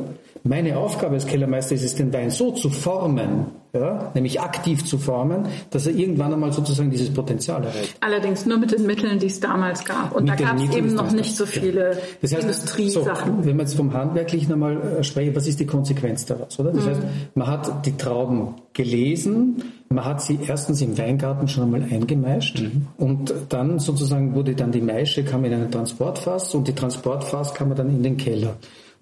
[0.44, 4.98] Meine Aufgabe als Kellermeister ist es, den Wein so zu formen, ja, nämlich aktiv zu
[4.98, 7.98] formen, dass er irgendwann einmal sozusagen dieses Potenzial erreicht.
[8.02, 10.16] Allerdings nur mit den Mitteln, die es damals gab.
[10.16, 11.98] Und mit da gab es eben noch nicht so viele ja.
[12.22, 13.38] das heißt, Industriesachen.
[13.38, 16.60] So, wenn man jetzt vom Handwerklichen einmal äh, sprechen, was ist die Konsequenz daraus?
[16.60, 16.72] Oder?
[16.72, 16.90] Das mhm.
[16.90, 17.02] heißt,
[17.36, 22.88] man hat die Trauben gelesen, man hat sie erstens im Weingarten schon einmal eingemeischt mhm.
[22.98, 27.74] und dann sozusagen wurde dann die Maische, kam in einen Transportfass und die Transportfass kam
[27.76, 28.58] dann in den Keller.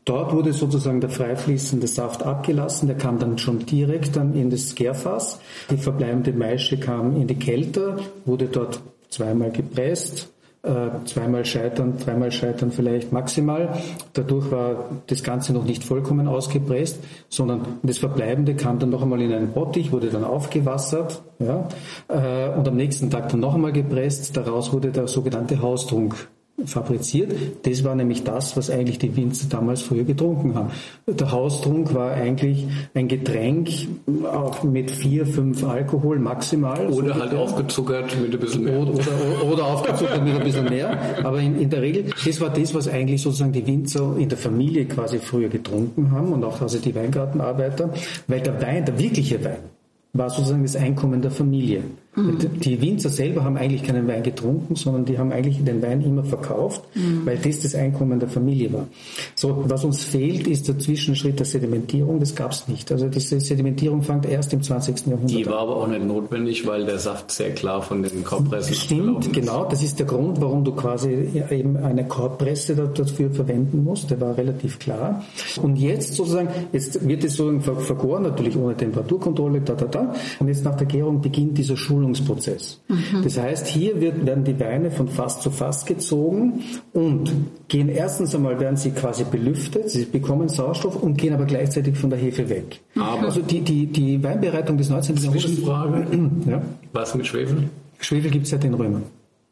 [0.06, 4.76] Dort wurde sozusagen der freifließende Saft abgelassen, der kam dann schon direkt dann in das
[4.76, 5.40] Gärfass.
[5.72, 10.32] Die verbleibende Maische kam in die Kälte, wurde dort zweimal gepresst,
[11.06, 13.70] zweimal scheitern, dreimal scheitern vielleicht maximal.
[14.14, 17.00] Dadurch war das Ganze noch nicht vollkommen ausgepresst,
[17.30, 21.68] sondern das Verbleibende kam dann noch einmal in einen Bottich, wurde dann aufgewassert ja,
[22.08, 24.36] äh, und am nächsten Tag dann noch einmal gepresst.
[24.36, 26.16] Daraus wurde der sogenannte Haustrunk
[26.64, 27.34] fabriziert.
[27.64, 30.72] Das war nämlich das, was eigentlich die Winzer damals früher getrunken haben.
[31.06, 33.70] Der Haustrunk war eigentlich ein Getränk
[34.24, 36.88] auch mit vier, fünf Alkohol maximal.
[36.88, 38.80] Oder so halt aufgezuckert mit ein bisschen mehr.
[38.80, 40.98] Oder, oder, oder aufgezuckert mit ein bisschen mehr.
[41.24, 44.38] Aber in, in, der Regel, das war das, was eigentlich sozusagen die Winzer in der
[44.38, 47.90] Familie quasi früher getrunken haben und auch also die Weingartenarbeiter,
[48.28, 49.58] weil der Wein, der wirkliche Wein,
[50.14, 51.84] war sozusagen das Einkommen der Familie.
[52.16, 52.38] Mhm.
[52.62, 56.24] Die Winzer selber haben eigentlich keinen Wein getrunken, sondern die haben eigentlich den Wein immer
[56.24, 57.26] verkauft, mhm.
[57.26, 58.88] weil das das Einkommen der Familie war.
[59.36, 62.20] So, was uns fehlt, ist der Zwischenschritt der Sedimentierung.
[62.20, 62.92] Das gab es nicht.
[62.92, 65.08] Also diese Sedimentierung fängt erst im 20.
[65.08, 65.38] Jahrhundert an.
[65.38, 69.34] Die war aber auch nicht notwendig, weil der Saft sehr klar von den Korbpressen Stimmt,
[69.34, 69.66] genau.
[69.66, 74.10] Das ist der Grund, warum du quasi eben eine Korbpresse dafür verwenden musst.
[74.12, 75.24] Der war relativ klar.
[75.62, 80.14] Und jetzt sozusagen, jetzt wird es sozusagen vergoren, natürlich ohne Temperaturkontrolle, da, da, da.
[80.40, 82.82] Und jetzt nach der Gärung beginnt dieser Schulung Schulungsprozess.
[82.88, 83.24] Mhm.
[83.24, 87.32] Das heißt, hier wird, werden die Weine von Fass zu Fass gezogen und
[87.68, 92.10] gehen erstens einmal, werden sie quasi belüftet, sie bekommen Sauerstoff und gehen aber gleichzeitig von
[92.10, 92.82] der Hefe weg.
[92.96, 95.16] Aber also die, die, die Weinbereitung des 19.
[95.16, 95.46] Jahrhunderts.
[95.46, 96.08] Zwischenfrage.
[96.50, 96.62] ja?
[96.94, 97.70] Was mit Schwefel?
[98.00, 99.04] Schwefel gibt es seit den Römern.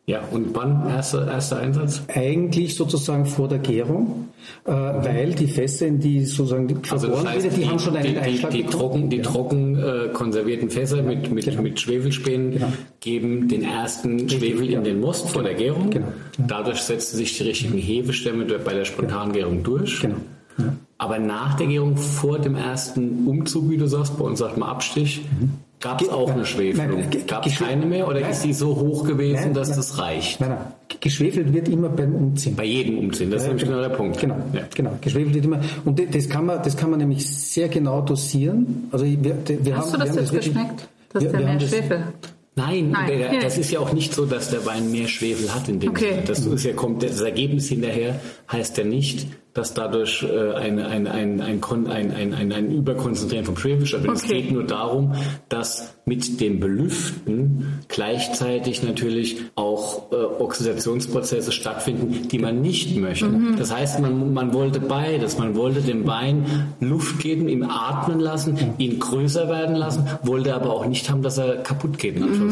[0.06, 2.02] Ja, und wann erster, erster Einsatz?
[2.14, 4.28] Eigentlich sozusagen vor der Gärung,
[4.66, 7.96] äh, weil die Fässer, in die sozusagen die also das heißt, die, die, haben schon
[7.96, 9.24] einen die, Einschlag die, die trocken, die ja.
[9.24, 11.62] trocken äh, konservierten Fässer mit, mit, genau.
[11.62, 12.74] mit Schwefelspänen genau.
[13.00, 14.80] geben den ersten Schwefel ja.
[14.80, 15.90] in den Most vor der Gärung.
[15.90, 16.08] Genau.
[16.38, 20.02] Dadurch setzen sich die richtigen Hefestämme bei der Spontangärung durch.
[20.02, 20.18] Genau.
[20.58, 20.76] Ja.
[20.98, 24.68] Aber nach der Gärung, vor dem ersten Umzug, wie du sagst, bei uns sagt man
[24.68, 25.54] Abstich, mhm
[25.84, 27.04] Gab es auch eine Schwefelung?
[27.28, 29.98] Gab es keine mehr oder nein, ist die so hoch gewesen, nein, dass nein, das
[29.98, 30.40] reicht?
[30.40, 30.98] Nein, nein.
[31.02, 32.56] Geschwefelt wird immer beim Umziehen.
[32.56, 34.18] Bei jedem Umziehen, das ist nämlich genau der Punkt.
[34.18, 34.62] Genau, ja.
[34.74, 34.98] genau.
[35.02, 35.60] Geschwefelt wird immer.
[35.84, 38.88] Und das kann man, das kann man nämlich sehr genau dosieren.
[38.94, 41.60] Also wir, wir Hast haben, du das jetzt das geschmeckt, dass wir, der wir mehr
[41.60, 42.14] Schwefel hat?
[42.56, 43.08] Nein, Nein.
[43.08, 45.90] Der, das ist ja auch nicht so, dass der Wein mehr Schwefel hat in dem
[45.90, 46.12] okay.
[46.12, 46.24] Sinne.
[46.28, 51.08] Das ist ja kommt das Ergebnis hinterher heißt ja nicht, dass dadurch äh, ein, ein,
[51.08, 54.16] ein, ein, ein, ein, ein Überkonzentrieren vom Schwefel Aber okay.
[54.16, 55.14] Es geht nur darum,
[55.50, 63.28] dass mit dem Belüften gleichzeitig natürlich auch äh, Oxidationsprozesse stattfinden, die man nicht möchte.
[63.28, 63.58] Mhm.
[63.58, 65.38] Das heißt, man, man wollte beides.
[65.38, 70.72] Man wollte dem Wein Luft geben, ihn atmen lassen, ihn größer werden lassen, wollte aber
[70.72, 72.20] auch nicht haben, dass er kaputt geht.
[72.20, 72.52] Mhm.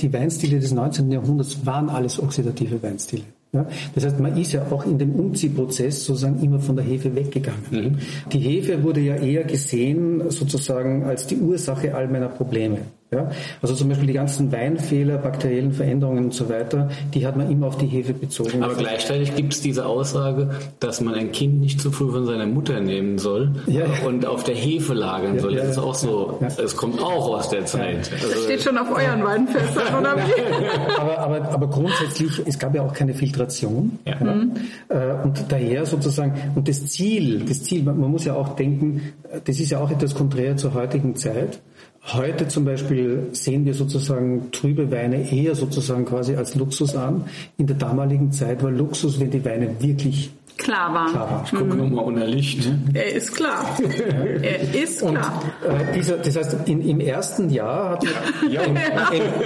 [0.00, 1.10] Die Weinstile des 19.
[1.10, 3.24] Jahrhunderts waren alles oxidative Weinstile.
[3.52, 7.14] Ja, das heißt, man ist ja auch in dem Umziehprozess sozusagen immer von der Hefe
[7.14, 7.62] weggegangen.
[7.70, 7.98] Mhm.
[8.30, 12.78] Die Hefe wurde ja eher gesehen sozusagen als die Ursache all meiner Probleme.
[13.10, 13.30] Ja?
[13.62, 17.68] Also zum Beispiel die ganzen Weinfehler, bakteriellen Veränderungen und so weiter, die hat man immer
[17.68, 18.62] auf die Hefe bezogen.
[18.62, 22.46] Aber gleichzeitig gibt es diese Aussage, dass man ein Kind nicht zu früh von seiner
[22.46, 24.06] Mutter nehmen soll ja, ja.
[24.06, 25.54] und auf der Hefe lagern soll.
[25.54, 28.10] das ist auch so, es kommt auch aus der Zeit.
[28.12, 30.98] Also, das steht schon auf euren Weinfässern, oder wie?
[30.98, 33.98] aber, aber, aber grundsätzlich, es gab ja auch keine Filtration.
[34.04, 34.52] Mhm.
[34.88, 39.14] Äh, und daher sozusagen, und das Ziel, das Ziel, man, man muss ja auch denken,
[39.44, 41.60] das ist ja auch etwas konträr zur heutigen Zeit.
[42.04, 47.24] Heute zum Beispiel sehen wir sozusagen trübe Weine eher sozusagen quasi als Luxus an.
[47.58, 51.08] In der damaligen Zeit war Luxus, wenn die Weine wirklich klar war.
[51.08, 51.42] Klar war.
[51.44, 51.78] Ich gucke mhm.
[51.78, 52.66] nochmal unter Licht.
[52.66, 52.78] Ne?
[52.94, 53.64] Er ist klar.
[54.42, 55.42] er ist klar.
[55.66, 58.62] Und, äh, dieser, das heißt, in, im ersten Jahr hat man, ja.
[58.62, 58.76] im,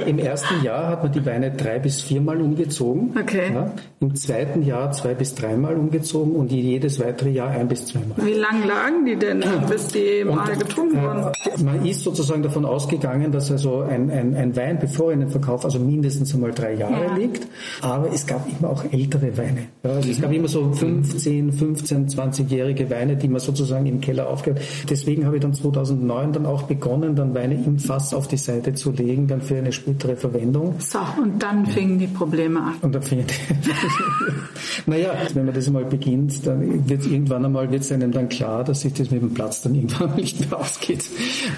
[0.06, 3.14] im, ersten Jahr hat man die Weine drei bis viermal umgezogen.
[3.20, 3.52] Okay.
[3.54, 8.16] Ja, Im zweiten Jahr zwei bis dreimal umgezogen und jedes weitere Jahr ein bis zweimal.
[8.16, 11.32] Wie lang lagen die denn, bis die und, mal getrunken äh, wurden?
[11.64, 15.30] man ist sozusagen davon ausgegangen, dass also ein, ein, ein Wein, bevor er in den
[15.30, 17.14] Verkauf, also mindestens einmal drei Jahre ja.
[17.14, 17.46] liegt.
[17.82, 19.68] Aber es gab immer auch ältere Weine.
[19.84, 20.72] Ja, also es gab immer so
[21.04, 24.62] 15, 15, 20-jährige Weine, die man sozusagen im Keller aufgehört.
[24.88, 28.74] Deswegen habe ich dann 2009 dann auch begonnen, dann Weine im Fass auf die Seite
[28.74, 30.76] zu legen, dann für eine spätere Verwendung.
[30.78, 32.74] So, und dann fingen die Probleme an.
[32.82, 33.70] Und dann fingen die
[34.86, 38.64] Naja, wenn man das mal beginnt, dann wird irgendwann einmal wird es einem dann klar,
[38.64, 41.04] dass sich das mit dem Platz dann irgendwann nicht mehr ausgeht.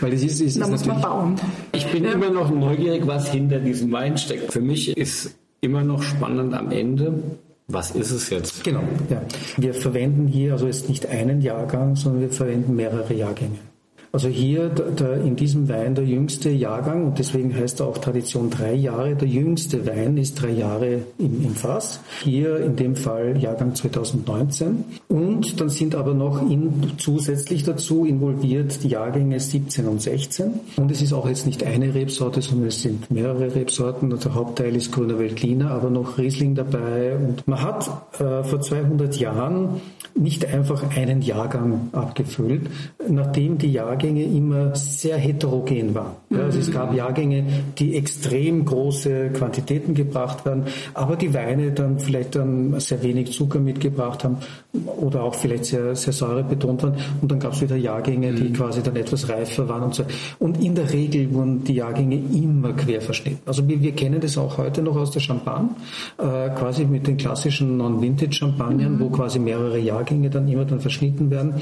[0.01, 1.37] Weil es ist, es da ist muss man bauen.
[1.73, 2.13] Ich bin ja.
[2.13, 4.53] immer noch neugierig, was hinter diesem Wein steckt.
[4.53, 7.15] Für mich ist immer noch spannend am Ende,
[7.67, 8.63] was ist es jetzt?
[8.65, 9.23] Genau, ja.
[9.57, 13.59] Wir verwenden hier also jetzt nicht einen Jahrgang, sondern wir verwenden mehrere Jahrgänge.
[14.15, 18.49] Also hier der, in diesem Wein der jüngste Jahrgang, und deswegen heißt er auch Tradition
[18.49, 21.99] drei Jahre, der jüngste Wein ist drei Jahre im, im Fass.
[22.23, 24.85] Hier in dem Fall Jahrgang 2019.
[25.09, 30.61] Und dann sind aber noch in, zusätzlich dazu involviert die Jahrgänge 17 und 16.
[30.77, 34.11] Und es ist auch jetzt nicht eine Rebsorte, sondern es sind mehrere Rebsorten.
[34.11, 37.17] Der Hauptteil ist Grüner Veltliner, aber noch Riesling dabei.
[37.17, 37.91] Und man hat
[38.21, 39.81] äh, vor 200 Jahren
[40.15, 42.71] nicht einfach einen Jahrgang abgefüllt,
[43.09, 46.17] nachdem die Jahrgänge immer sehr heterogen waren.
[46.37, 47.45] Ja, also es gab Jahrgänge,
[47.79, 50.65] die extrem große Quantitäten gebracht werden,
[50.95, 54.39] aber die Weine dann vielleicht dann sehr wenig Zucker mitgebracht haben
[54.99, 56.95] oder auch vielleicht sehr, sehr säurebetont waren.
[57.21, 58.53] Und dann gab es wieder Jahrgänge, die mhm.
[58.55, 60.05] quasi dann etwas reifer waren und so.
[60.39, 63.41] Und in der Regel wurden die Jahrgänge immer quer verschnitten.
[63.47, 65.71] Also wir, wir kennen das auch heute noch aus der Champagne,
[66.19, 69.01] äh, quasi mit den klassischen Non-Vintage-Champagnern, mhm.
[69.01, 71.55] wo quasi mehrere Jahrgänge Jahrgänge dann immer dann verschnitten werden,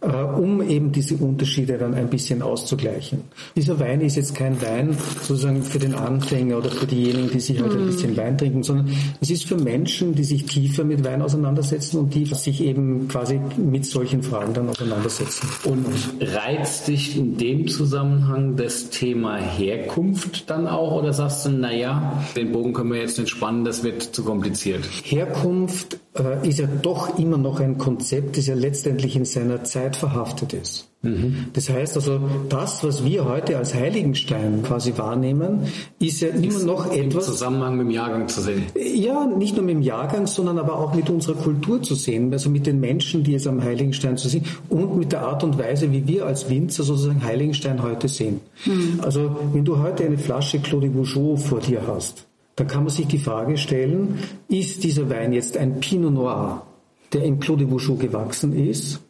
[0.00, 3.22] äh, um eben diese Unterschiede dann ein bisschen auszugleichen.
[3.56, 7.60] Dieser Wein ist jetzt kein Wein sozusagen für den Anfänger oder für diejenigen, die sich
[7.60, 7.86] halt ein mhm.
[7.86, 8.90] bisschen Wein trinken, sondern
[9.20, 13.40] es ist für Menschen, die sich tiefer mit Wein auseinandersetzen und die sich eben quasi
[13.56, 15.48] mit solchen Fragen dann auseinandersetzen.
[15.64, 15.86] Und
[16.20, 22.52] reizt dich in dem Zusammenhang das Thema Herkunft dann auch oder sagst du, naja, den
[22.52, 24.88] Bogen können wir jetzt nicht spannen, das wird zu kompliziert?
[25.04, 29.96] Herkunft äh, ist ja doch immer noch ein Konzept, das ja letztendlich in seiner Zeit
[29.96, 30.88] verhaftet ist.
[31.04, 31.46] Mhm.
[31.52, 33.74] Das heißt also, das, was wir heute als
[34.04, 35.60] Heiligenstein quasi wahrnehmen,
[35.98, 37.26] ist ja immer ist noch etwas.
[37.26, 38.62] Im Zusammenhang mit dem Jahrgang zu sehen.
[38.76, 42.50] Ja, nicht nur mit dem Jahrgang, sondern aber auch mit unserer Kultur zu sehen, also
[42.50, 45.90] mit den Menschen, die es am Heiligenstein zu sehen und mit der Art und Weise,
[45.92, 48.40] wie wir als Winzer sozusagen Heiligenstein heute sehen.
[48.66, 49.00] Mhm.
[49.02, 52.26] Also, wenn du heute eine Flasche Claude Bougeot vor dir hast,
[52.56, 56.66] dann kann man sich die Frage stellen, ist dieser Wein jetzt ein Pinot Noir,
[57.12, 59.00] der in Clos de Bouchot gewachsen ist,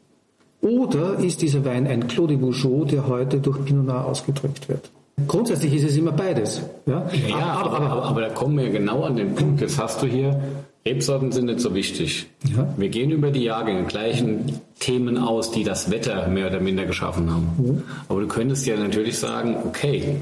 [0.65, 4.91] oder ist dieser Wein ein Clos de Bouchot, der heute durch Pinot Noir ausgedrückt wird?
[5.29, 6.63] Grundsätzlich ist es immer beides.
[6.87, 9.61] Ja, ja aber, aber, aber, aber, da kommen wir genau an den Punkt.
[9.61, 10.41] Jetzt hast du hier,
[10.87, 12.27] Rebsorten sind nicht so wichtig.
[12.57, 12.67] Ja.
[12.77, 17.31] Wir gehen über die Jahrgänge, gleichen Themen aus, die das Wetter mehr oder minder geschaffen
[17.31, 17.49] haben.
[17.59, 17.83] Mhm.
[18.09, 20.17] Aber du könntest ja natürlich sagen, okay,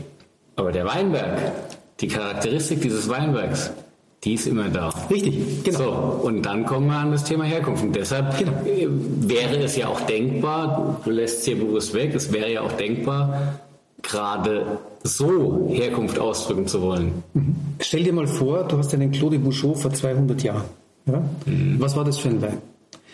[0.56, 1.38] aber der Weinberg,
[2.00, 3.70] die Charakteristik dieses Weinbergs,
[4.24, 4.88] die ist immer da.
[5.10, 5.78] Richtig, genau.
[5.78, 5.90] So,
[6.28, 7.82] und dann kommen wir an das Thema Herkunft.
[7.82, 8.52] Und deshalb genau.
[8.64, 12.60] Äh, wäre es ja auch denkbar, du lässt es hier bewusst weg, es wäre ja
[12.60, 13.58] auch denkbar,
[14.00, 17.24] gerade so Herkunft ausdrücken zu wollen.
[17.34, 17.56] Mhm.
[17.80, 20.64] Stell dir mal vor, du hast einen Claude Bouchot vor 200 Jahren.
[21.06, 21.22] Ja?
[21.46, 21.76] Mhm.
[21.80, 22.58] Was war das für ein Wein?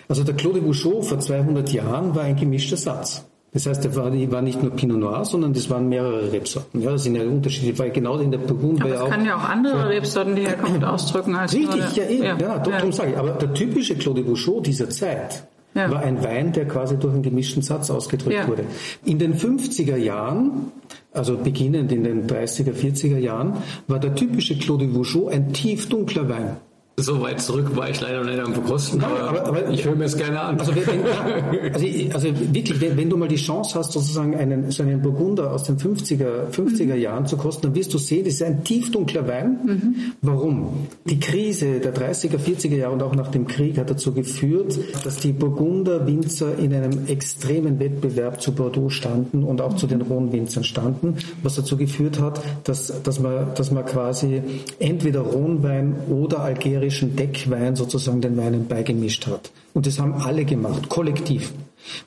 [0.09, 3.24] Also der Claude Bouchot vor 200 Jahren war ein gemischter Satz.
[3.53, 6.82] Das heißt, der war, nicht nur Pinot Noir, sondern das waren mehrere Rebsorten.
[6.82, 9.09] Ja, das sind ja Unterschiede, weil genau in der Burgund war ja auch.
[9.09, 12.59] kann ja auch andere ja, Rebsorten die Herkunft ausdrücken als Richtig, ja, eben, ja, ja,
[12.59, 12.92] darum ja.
[12.92, 13.16] sage ich.
[13.16, 15.44] Aber der typische Claude Bouchot dieser Zeit
[15.74, 18.64] war ein Wein, der quasi durch einen gemischten Satz ausgedrückt wurde.
[19.05, 20.72] In den 50er Jahren,
[21.12, 26.28] also beginnend in den 30er, 40er Jahren, war der typische Claude Bouchot ein tief dunkler
[26.28, 26.57] Wein.
[27.01, 29.94] So weit zurück war ich leider noch nicht am Verkosten, aber, aber, aber, ich höre
[29.94, 30.59] mir es gerne an.
[30.59, 34.82] Also, wenn, also, also wirklich, wenn, wenn, du mal die Chance hast, sozusagen einen, so
[34.82, 37.01] einen Burgunder aus den 50er, 50er mhm.
[37.01, 39.59] Jahren zu kosten, dann wirst du sehen, das ist ein tiefdunkler Wein.
[39.64, 39.94] Mhm.
[40.22, 40.88] Warum?
[41.05, 45.18] Die Krise der 30er, 40er Jahre und auch nach dem Krieg hat dazu geführt, dass
[45.18, 49.76] die Burgunder Winzer in einem extremen Wettbewerb zu Bordeaux standen und auch mhm.
[49.76, 54.42] zu den Rhone-Winzern standen, was dazu geführt hat, dass, dass, man, dass man quasi
[54.80, 59.51] entweder Rhonwein oder Algerien bayerischen Deckwein sozusagen den Weinen beigemischt hat.
[59.74, 61.53] Und das haben alle gemacht, kollektiv.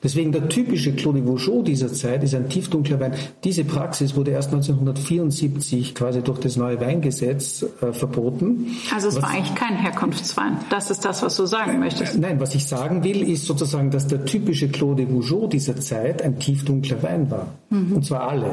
[0.02, 3.14] Deswegen der typische Claude Vougeot dieser Zeit ist ein tiefdunkler Wein.
[3.44, 8.66] Diese Praxis wurde erst 1974 quasi durch das neue Weingesetz äh, verboten.
[8.92, 10.58] Also es was, war eigentlich kein Herkunftswein.
[10.68, 12.18] Das ist das, was du sagen möchtest.
[12.18, 16.38] Nein, was ich sagen will, ist sozusagen, dass der typische Claude Vougeot dieser Zeit ein
[16.38, 17.46] tiefdunkler Wein war.
[17.70, 17.92] Mhm.
[17.92, 18.50] Und zwar alle.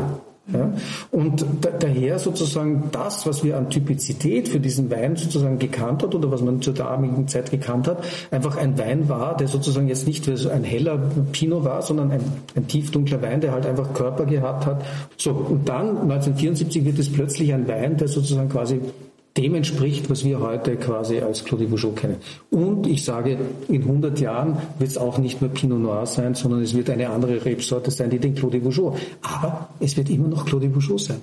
[0.54, 0.74] Ja?
[1.12, 6.16] Und da, daher sozusagen das, was wir an Typizität für diesen Wein sozusagen gekannt hat
[6.16, 10.08] oder was man zur damaligen Zeit gekannt hat, einfach ein Wein war, der sozusagen jetzt
[10.08, 10.97] nicht ein heller
[11.32, 12.22] Pinot war, sondern ein,
[12.56, 14.84] ein tiefdunkler Wein, der halt einfach Körper gehabt hat.
[15.18, 18.80] So, und dann 1974 wird es plötzlich ein Wein, der sozusagen quasi
[19.40, 22.18] dem entspricht, was wir heute quasi als Claude Bougeot kennen.
[22.50, 23.38] Und ich sage,
[23.68, 27.09] in 100 Jahren wird es auch nicht mehr Pinot Noir sein, sondern es wird eine
[27.09, 28.97] andere Rebsorte sein, die den Claude Bougeot.
[29.22, 31.22] Aber es wird immer noch Claude Bougeot sein.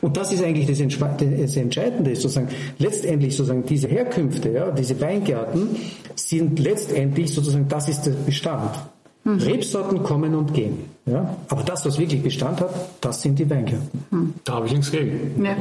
[0.00, 5.68] Und das ist eigentlich das, das Entscheidende, sozusagen, letztendlich sozusagen diese Herkünfte, ja, diese Weingärten
[6.14, 8.70] sind letztendlich sozusagen, das ist der Bestand.
[9.26, 9.38] Mhm.
[9.38, 10.78] Rebsorten kommen und gehen.
[11.04, 11.36] Ja?
[11.48, 14.04] Aber das, was wirklich Bestand hat, das sind die Weingärten.
[14.10, 14.34] Mhm.
[14.44, 15.44] Da habe ich nichts gegen.
[15.44, 15.56] Ja.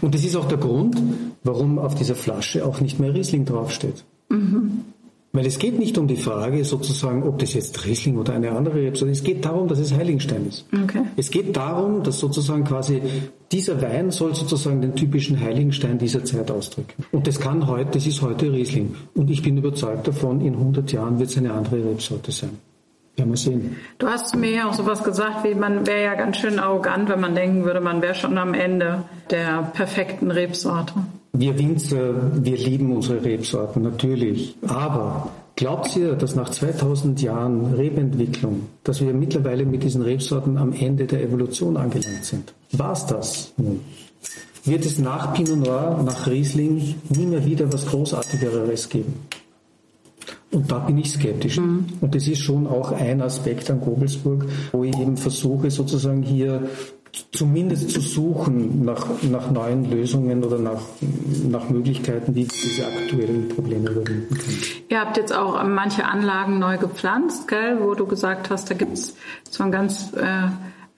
[0.00, 1.00] Und das ist auch der Grund,
[1.44, 4.04] warum auf dieser Flasche auch nicht mehr Riesling draufsteht.
[4.28, 4.80] Mhm.
[5.32, 8.76] Weil es geht nicht um die Frage sozusagen, ob das jetzt Riesling oder eine andere
[8.76, 9.18] Rebsorte ist.
[9.18, 10.64] Es geht darum, dass es Heiligenstein ist.
[10.72, 11.02] Okay.
[11.16, 13.00] Es geht darum, dass sozusagen quasi
[13.52, 17.04] dieser Wein soll sozusagen den typischen Heiligenstein dieser Zeit ausdrücken.
[17.12, 18.96] Und das kann heute, das ist heute Riesling.
[19.14, 22.58] Und ich bin überzeugt davon, in 100 Jahren wird es eine andere Rebsorte sein.
[23.18, 23.76] Ja, mal sehen.
[23.98, 27.20] Du hast mir ja auch sowas gesagt, wie man wäre ja ganz schön arrogant, wenn
[27.20, 30.94] man denken würde, man wäre schon am Ende der perfekten Rebsorte.
[31.32, 32.14] Wir Winzer,
[32.44, 34.56] wir lieben unsere Rebsorten, natürlich.
[34.68, 40.72] Aber glaubt ihr, dass nach 2000 Jahren Rebentwicklung, dass wir mittlerweile mit diesen Rebsorten am
[40.72, 42.54] Ende der Evolution angelangt sind?
[42.70, 43.80] War's das nun?
[44.64, 49.14] Wird es nach Pinot Noir, nach Riesling nie mehr wieder was Großartigeres geben?
[50.50, 51.58] Und da bin ich skeptisch.
[51.58, 51.86] Mhm.
[52.00, 56.68] Und das ist schon auch ein Aspekt an Gobelsburg, wo ich eben versuche, sozusagen hier
[57.32, 60.80] zumindest zu suchen nach, nach neuen Lösungen oder nach,
[61.48, 64.58] nach Möglichkeiten, wie diese aktuellen Probleme überwinden können.
[64.88, 68.94] Ihr habt jetzt auch manche Anlagen neu gepflanzt, gell, wo du gesagt hast, da gibt
[68.94, 69.16] es
[69.50, 70.48] so ein ganz äh,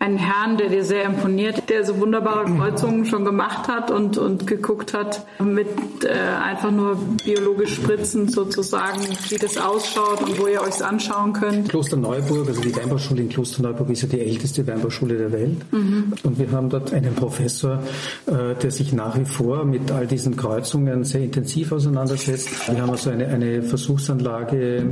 [0.01, 4.47] einen Herrn, der dir sehr imponiert, der so wunderbare Kreuzungen schon gemacht hat und, und
[4.47, 5.69] geguckt hat mit
[6.05, 6.09] äh,
[6.43, 11.69] einfach nur biologisch spritzen sozusagen, wie das ausschaut und wo ihr euch anschauen könnt.
[11.69, 15.71] Kloster Neuburg, also die Weinbauschule in Kloster Neuburg ist ja die älteste Weinbauschule der Welt.
[15.71, 16.15] Mhm.
[16.23, 17.83] Und wir haben dort einen Professor,
[18.27, 22.71] äh, der sich nach wie vor mit all diesen Kreuzungen sehr intensiv auseinandersetzt.
[22.73, 24.83] Wir haben also eine, eine Versuchsanlage, äh,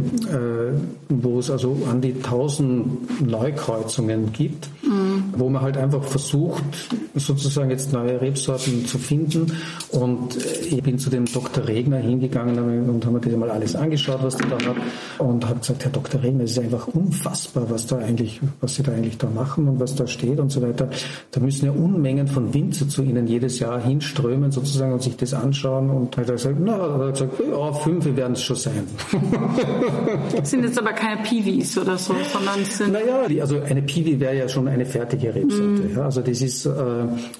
[1.09, 4.69] wo es also an die 1000 Neukreuzungen gibt.
[4.83, 4.98] Mhm
[5.37, 6.63] wo man halt einfach versucht,
[7.15, 9.53] sozusagen jetzt neue Rebsorten zu finden.
[9.91, 11.67] Und ich bin zu dem Dr.
[11.67, 14.77] Regner hingegangen und haben mir das mal alles angeschaut, was der da hat.
[15.19, 16.23] Und habe gesagt, Herr Dr.
[16.23, 19.81] Regner, es ist einfach unfassbar, was da eigentlich, was Sie da eigentlich da machen und
[19.81, 20.89] was da steht und so weiter.
[21.31, 25.35] Da müssen ja Unmengen von Winzer zu Ihnen jedes Jahr hinströmen sozusagen und sich das
[25.35, 25.91] anschauen.
[25.91, 28.87] Und hat er gesagt, na, hat er gesagt, ja, fünf werden es schon sein.
[30.37, 32.93] Das sind jetzt aber keine Piwis oder so, sondern sind...
[32.93, 35.65] Naja, also eine Piwi wäre ja schon eine fertige Rebsorte.
[35.65, 35.97] Mm.
[35.97, 36.71] Ja, also das ist, äh,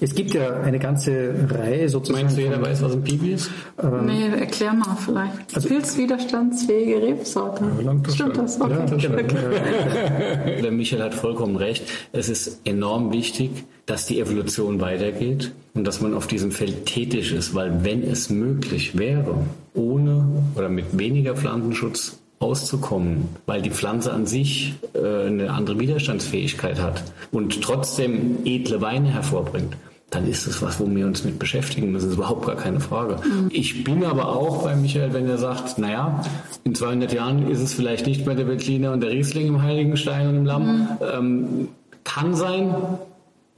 [0.01, 2.25] es gibt ja eine ganze Reihe sozusagen.
[2.25, 3.49] Meinst du, jeder weiß, was ein Piwi ist?
[3.81, 5.55] Ähm, nee, erklär mal vielleicht.
[5.55, 7.63] Also, Pilzwiderstandsfähige Rebsorte.
[7.83, 8.59] Ja, Stimmt das?
[8.59, 8.73] Okay.
[8.73, 9.15] Ja, genau.
[9.15, 10.61] okay.
[10.61, 11.83] Der Michael hat vollkommen recht.
[12.11, 13.51] Es ist enorm wichtig,
[13.85, 18.29] dass die Evolution weitergeht und dass man auf diesem Feld tätig ist, weil wenn es
[18.29, 20.25] möglich wäre, ohne
[20.55, 27.03] oder mit weniger Pflanzenschutz auszukommen, weil die Pflanze an sich äh, eine andere Widerstandsfähigkeit hat
[27.31, 29.75] und trotzdem edle Weine hervorbringt,
[30.09, 32.05] dann ist es was, wo wir uns mit beschäftigen müssen.
[32.05, 33.17] Das ist überhaupt gar keine Frage.
[33.17, 33.49] Mhm.
[33.51, 36.23] Ich bin aber auch bei Michael, wenn er sagt, naja,
[36.63, 40.29] in 200 Jahren ist es vielleicht nicht mehr der Veltliner und der Riesling im Heiligenstein
[40.29, 40.77] und im Lamm.
[40.77, 40.87] Mhm.
[41.13, 41.67] Ähm,
[42.03, 42.73] kann sein,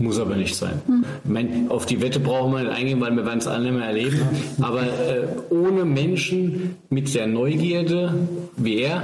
[0.02, 0.82] muss aber nicht sein.
[0.88, 1.06] Mhm.
[1.24, 3.74] Ich meine, auf die Wette brauchen wir nicht eingehen, weil wir werden es alle nicht
[3.80, 4.20] mehr erleben.
[4.62, 8.14] Aber äh, ohne Menschen mit der Neugierde
[8.58, 9.02] wie er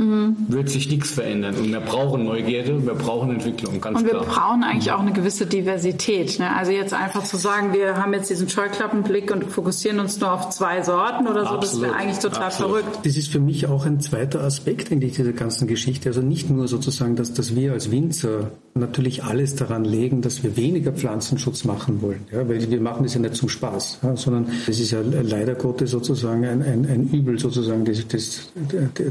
[0.00, 0.36] mhm.
[0.48, 1.54] wird sich nichts verändern.
[1.56, 4.24] Und wir brauchen Neugierde, wir brauchen Entwicklung, ganz Und wir klar.
[4.24, 6.38] brauchen eigentlich auch eine gewisse Diversität.
[6.38, 6.54] Ne?
[6.54, 10.50] Also jetzt einfach zu sagen, wir haben jetzt diesen Scheuklappenblick und fokussieren uns nur auf
[10.50, 11.62] zwei Sorten oder so, Absolut.
[11.62, 12.78] das wäre eigentlich total Absolut.
[12.78, 13.06] verrückt.
[13.06, 16.08] Das ist für mich auch ein zweiter Aspekt in dieser ganzen Geschichte.
[16.08, 20.56] Also nicht nur sozusagen, dass, dass wir als Winzer natürlich alles daran legen, dass wir
[20.56, 22.24] weniger Pflanzenschutz machen wollen.
[22.32, 22.48] Ja?
[22.48, 24.16] Weil wir machen das ja nicht zum Spaß, ja?
[24.16, 28.52] sondern es ist ja leider Gottes sozusagen ein, ein, ein Übel sozusagen, das, das,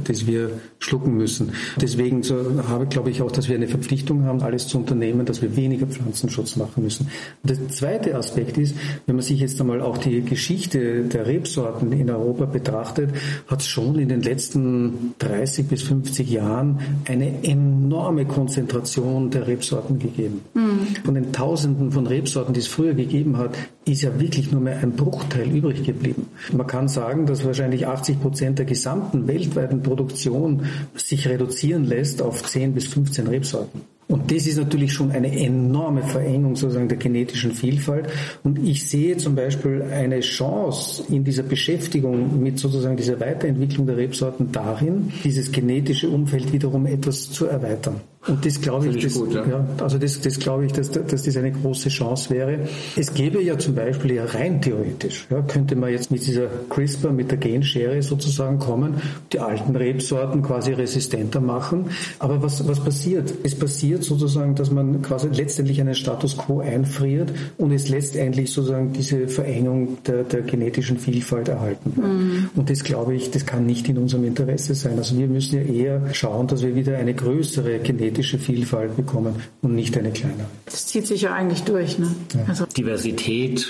[0.04, 1.52] das wir schlucken müssen.
[1.80, 2.36] Deswegen so
[2.68, 5.86] habe, glaube ich auch, dass wir eine Verpflichtung haben, alles zu unternehmen, dass wir weniger
[5.86, 7.10] Pflanzenschutz machen müssen.
[7.44, 8.76] Und der zweite Aspekt ist,
[9.06, 13.12] wenn man sich jetzt einmal auch die Geschichte der Rebsorten in Europa betrachtet,
[13.48, 20.00] hat es schon in den letzten 30 bis 50 Jahren eine enorme Konzentration der Rebsorten
[20.00, 20.42] gegeben.
[20.54, 20.88] Mhm.
[21.04, 24.80] Von den Tausenden von Rebsorten, die es früher gegeben hat, ist ja wirklich nur mehr
[24.80, 26.28] ein Bruchteil übrig geblieben.
[26.54, 30.64] Man kann sagen, dass wahrscheinlich 80 Prozent der gesamten weltweiten Produktion
[30.96, 33.82] sich reduzieren lässt auf 10 bis 15 Rebsorten.
[34.12, 38.10] Und das ist natürlich schon eine enorme Verengung sozusagen der genetischen Vielfalt.
[38.44, 43.98] Und ich sehe zum Beispiel eine Chance in dieser Beschäftigung mit sozusagen dieser Weiterentwicklung der
[43.98, 48.02] Rebsorten darin, dieses genetische Umfeld wiederum etwas zu erweitern.
[48.28, 49.48] Und das glaube ich, das, gut, ja.
[49.48, 49.66] ja.
[49.82, 52.68] also das, das glaube ich, dass, dass das eine große Chance wäre.
[52.98, 57.12] Es gäbe ja zum Beispiel ja rein theoretisch, ja, könnte man jetzt mit dieser CRISPR,
[57.12, 58.96] mit der Genschere sozusagen kommen,
[59.32, 61.92] die alten Rebsorten quasi resistenter machen.
[62.20, 63.34] Aber was, was passiert?
[63.44, 68.94] Es passiert sozusagen, dass man quasi letztendlich einen Status quo einfriert und es letztendlich sozusagen
[68.94, 72.08] diese Verengung der, der genetischen Vielfalt erhalten bleibt.
[72.08, 72.50] Mhm.
[72.56, 74.98] Und das glaube ich, das kann nicht in unserem Interesse sein.
[74.98, 79.36] Also wir müssen ja eher schauen, dass wir wieder eine größere genetische genetische Vielfalt bekommen
[79.62, 80.48] und nicht eine kleinere.
[80.66, 82.00] Das zieht sich ja eigentlich durch.
[82.00, 82.08] Ne?
[82.34, 82.46] Ja.
[82.48, 83.68] Also Diversität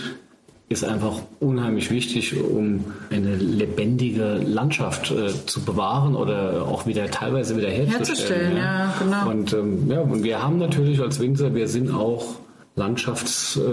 [0.69, 7.57] ist einfach unheimlich wichtig, um eine lebendige Landschaft äh, zu bewahren oder auch wieder teilweise
[7.57, 8.55] wieder herzustellen.
[8.55, 8.63] herzustellen ja.
[8.63, 9.29] ja genau.
[9.29, 12.35] Und ähm, ja, und wir haben natürlich als Winzer, wir sind auch
[12.79, 13.65] Landschaftsschützer,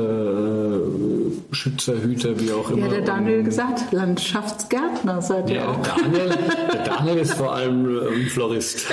[1.95, 2.87] äh, Hüter, wie auch immer.
[2.87, 5.79] Ja, der Daniel gesagt, Landschaftsgärtner seid ihr ja, auch.
[5.81, 6.37] Daniel,
[6.73, 8.89] der Daniel ist vor allem ähm, Florist.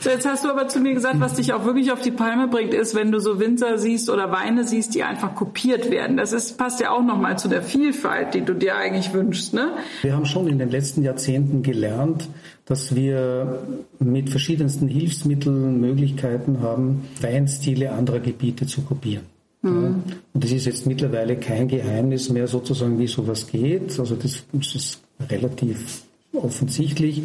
[0.00, 2.48] so, jetzt hast du aber zu mir gesagt, was dich auch wirklich auf die Palme
[2.48, 6.18] bringt, ist, wenn du so Winzer siehst oder Weine siehst, die einfach kopiert werden.
[6.18, 9.54] Das ist, passt ja auch nochmal zu der Vielfalt, die du dir eigentlich wünschst.
[9.54, 9.70] Ne?
[10.02, 12.28] Wir haben schon in den letzten Jahrzehnten gelernt,
[12.66, 13.60] dass wir
[13.98, 19.24] mit verschiedensten Hilfsmitteln Möglichkeiten haben, Weinstile anderer Gebiete zu kopieren.
[19.62, 20.02] Mhm.
[20.32, 23.98] Und das ist jetzt mittlerweile kein Geheimnis mehr sozusagen, wie sowas geht.
[23.98, 26.02] Also das, das ist relativ
[26.32, 27.22] offensichtlich.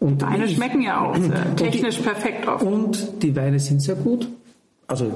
[0.00, 1.16] Und Weine ich, schmecken ja auch
[1.56, 2.64] technisch die, perfekt oft.
[2.64, 4.28] Und die Weine sind sehr gut.
[4.86, 5.12] Also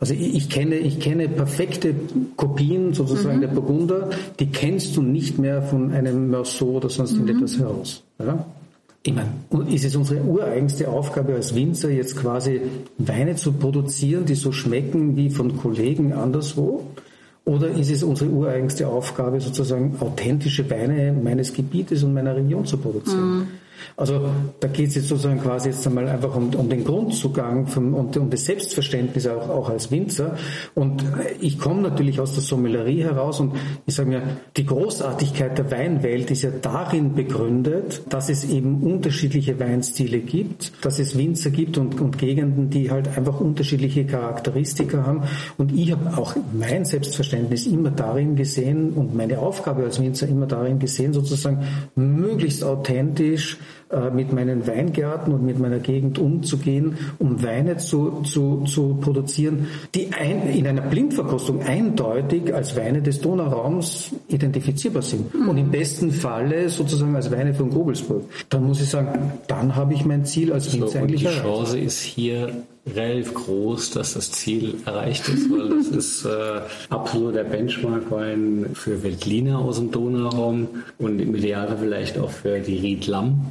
[0.00, 1.92] also ich, ich, kenne, ich kenne perfekte
[2.36, 3.40] Kopien sozusagen mhm.
[3.40, 7.26] der Burgunder, die kennst du nicht mehr von einem Meursault oder sonst mhm.
[7.26, 8.04] irgendetwas heraus.
[8.20, 8.46] Ja?
[9.08, 12.60] Ich meine, ist es unsere ureigenste Aufgabe als Winzer, jetzt quasi
[12.98, 16.84] Weine zu produzieren, die so schmecken wie von Kollegen anderswo?
[17.46, 22.76] Oder ist es unsere ureigenste Aufgabe, sozusagen authentische Weine meines Gebietes und meiner Region zu
[22.76, 23.38] produzieren?
[23.38, 23.46] Mhm.
[23.96, 24.28] Also
[24.60, 28.16] da geht es jetzt sozusagen quasi jetzt einmal einfach um, um den Grundzugang vom, und
[28.16, 30.36] um das Selbstverständnis auch, auch als Winzer.
[30.74, 31.04] Und
[31.40, 33.54] ich komme natürlich aus der Sommelerie heraus und
[33.86, 34.22] ich sage mir,
[34.56, 40.98] die Großartigkeit der Weinwelt ist ja darin begründet, dass es eben unterschiedliche Weinstile gibt, dass
[40.98, 45.22] es Winzer gibt und, und Gegenden, die halt einfach unterschiedliche Charakteristika haben.
[45.56, 50.46] Und ich habe auch mein Selbstverständnis immer darin gesehen und meine Aufgabe als Winzer immer
[50.46, 51.64] darin gesehen, sozusagen
[51.94, 53.58] möglichst authentisch
[54.14, 60.10] mit meinen Weingärten und mit meiner Gegend umzugehen, um Weine zu, zu, zu produzieren, die
[60.12, 65.34] ein, in einer Blindverkostung eindeutig als Weine des Donauraums identifizierbar sind.
[65.34, 65.48] Mhm.
[65.48, 68.24] Und im besten Falle sozusagen als Weine von Gobelsburg.
[68.50, 71.44] Dann muss ich sagen, dann habe ich mein Ziel als Winzer so, eigentlich erreicht.
[71.44, 72.52] Die Chance ist hier
[72.94, 76.60] relativ groß, dass das Ziel erreicht ist, weil das ist äh,
[76.90, 82.78] absolut der Benchmark-Wein für Veltliner aus dem Donauraum und im Idealfall vielleicht auch für die
[82.78, 83.46] Ried Lamm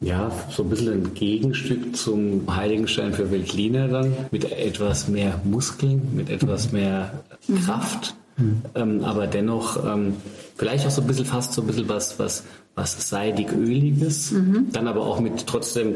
[0.00, 6.14] ja, so ein bisschen ein Gegenstück zum Heiligenstein für Weltliner dann, mit etwas mehr Muskeln,
[6.14, 7.24] mit etwas mehr
[7.64, 8.62] Kraft, mhm.
[8.74, 10.14] ähm, aber dennoch ähm,
[10.56, 12.44] vielleicht auch so ein bisschen fast so ein bisschen was, was,
[12.74, 14.66] was seidig-öliges, mhm.
[14.70, 15.94] dann aber auch mit trotzdem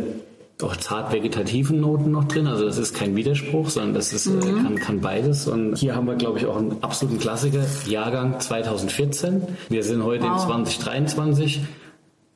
[0.63, 2.47] auch zart vegetativen Noten noch drin.
[2.47, 4.63] Also das ist kein Widerspruch, sondern das ist, äh, mhm.
[4.63, 5.47] kann, kann beides.
[5.47, 9.43] Und hier haben wir, glaube ich, auch einen absoluten Klassiker, Jahrgang 2014.
[9.69, 10.33] Wir sind heute wow.
[10.33, 11.61] in 2023.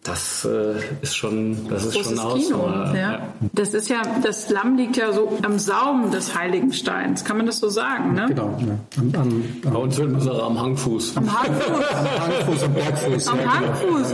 [0.04, 2.94] Das äh, ist schon, das ist schon eine Kino, ja.
[2.94, 3.28] ja.
[3.54, 7.24] Das ist ja, das Lamm liegt ja so am Saum des Heiligensteins.
[7.24, 8.26] Kann man das so sagen, ne?
[8.28, 8.54] Genau.
[8.60, 8.78] Ja.
[8.98, 11.16] Am, am, am, Bei uns würden wir am Hangfuß.
[11.16, 11.64] Am Hangfuß.
[11.94, 13.28] am Hangfuß, am Bergfuß.
[13.28, 13.54] Am ja.
[13.54, 14.12] Hangfuß.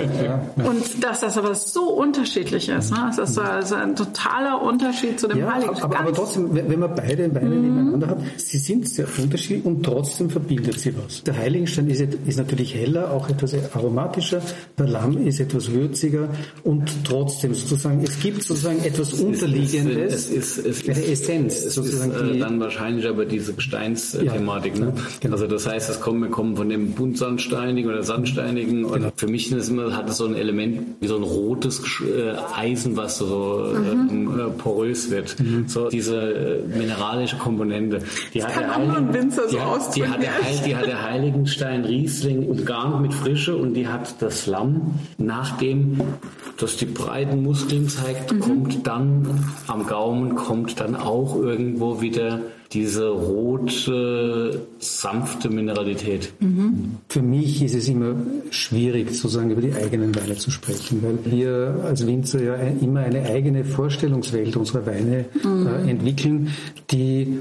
[0.57, 0.71] Genau.
[0.71, 3.11] Und dass das aber so unterschiedlich ist, ne?
[3.17, 5.91] Das ist, das ist ein totaler Unterschied zu dem ja, Heiligenstein.
[5.91, 7.63] Aber, aber trotzdem, wenn man beide Weine mhm.
[7.63, 11.25] nebeneinander hat, sie sind sehr unterschiedlich und trotzdem verbindet sie was.
[11.25, 14.41] Der Heiligenstein ist, ist natürlich heller, auch etwas aromatischer.
[14.79, 16.29] Der Lamm ist etwas würziger würziger
[16.65, 21.75] und trotzdem sozusagen, es gibt sozusagen etwas Unterliegendes, es ist, es ist, eine Essenz es
[21.75, 22.13] sozusagen.
[22.13, 24.79] Ist, äh, dann wahrscheinlich aber diese Gesteinsthematik.
[24.79, 24.95] Ja, ne?
[25.21, 25.35] genau.
[25.35, 29.13] Also das heißt, es kommen, wir kommen von dem buntsandsteinigen oder sandsteinigen und genau.
[29.17, 32.97] für mich ist immer, hat es so ein Element wie so ein rotes äh, Eisen,
[32.97, 34.39] was so mhm.
[34.39, 35.39] äh, porös wird.
[35.41, 35.65] Mhm.
[35.67, 38.01] So diese äh, mineralische Komponente.
[38.35, 42.49] Die hat, der Heiligen, die, hat, die, hat der Heil, die hat der Heiligenstein Riesling
[42.49, 44.99] umgarnt mit Frische und die hat das Lamm,
[45.71, 46.01] nachdem
[46.59, 48.41] das die breiten Muskeln zeigt, mhm.
[48.41, 52.41] kommt dann am Gaumen, kommt dann auch irgendwo wieder
[52.73, 56.33] diese rote, sanfte Mineralität.
[56.39, 56.99] Mhm.
[57.09, 58.15] Für mich ist es immer
[58.51, 63.25] schwierig, sozusagen über die eigenen Weine zu sprechen, weil wir als Winzer ja immer eine
[63.25, 65.67] eigene Vorstellungswelt unserer Weine mhm.
[65.67, 66.51] äh, entwickeln,
[66.93, 67.41] die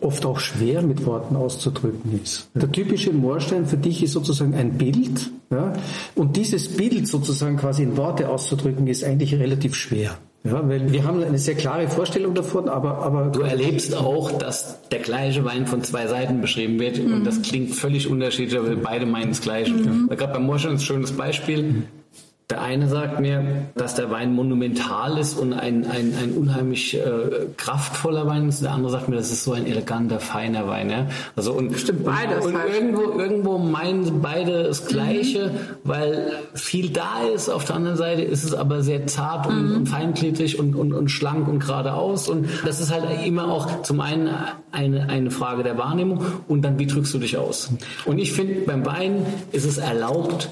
[0.00, 2.48] oft auch schwer mit Worten auszudrücken ist.
[2.54, 5.74] Der typische Moorstein für dich ist sozusagen ein Bild, ja,
[6.14, 10.16] und dieses Bild sozusagen quasi in Worte auszudrücken, ist eigentlich relativ schwer.
[10.42, 14.88] Ja, weil wir haben eine sehr klare Vorstellung davon, aber, aber du erlebst auch, dass
[14.88, 17.12] der gleiche Wein von zwei Seiten beschrieben wird mhm.
[17.12, 19.72] und das klingt völlig unterschiedlich, aber beide meinen das Gleiche.
[19.74, 20.08] Mhm.
[20.08, 21.82] Gerade beim Moschen ist ein schönes Beispiel.
[22.50, 27.46] Der eine sagt mir, dass der Wein monumental ist und ein, ein, ein unheimlich äh,
[27.56, 28.62] kraftvoller Wein ist.
[28.62, 30.90] Der andere sagt mir, das ist so ein eleganter, feiner Wein.
[30.90, 31.06] Ja?
[31.36, 32.44] Also und, Stimmt, beides.
[32.44, 35.78] Und, und irgendwo, irgendwo meinen beide das Gleiche, mhm.
[35.84, 37.48] weil viel da ist.
[37.48, 39.76] Auf der anderen Seite ist es aber sehr zart und, mhm.
[39.76, 42.28] und feingliedrig und, und, und schlank und geradeaus.
[42.28, 44.30] Und das ist halt immer auch zum einen
[44.72, 47.70] eine, eine Frage der Wahrnehmung und dann, wie drückst du dich aus?
[48.06, 50.48] Und ich finde, beim Wein ist es erlaubt,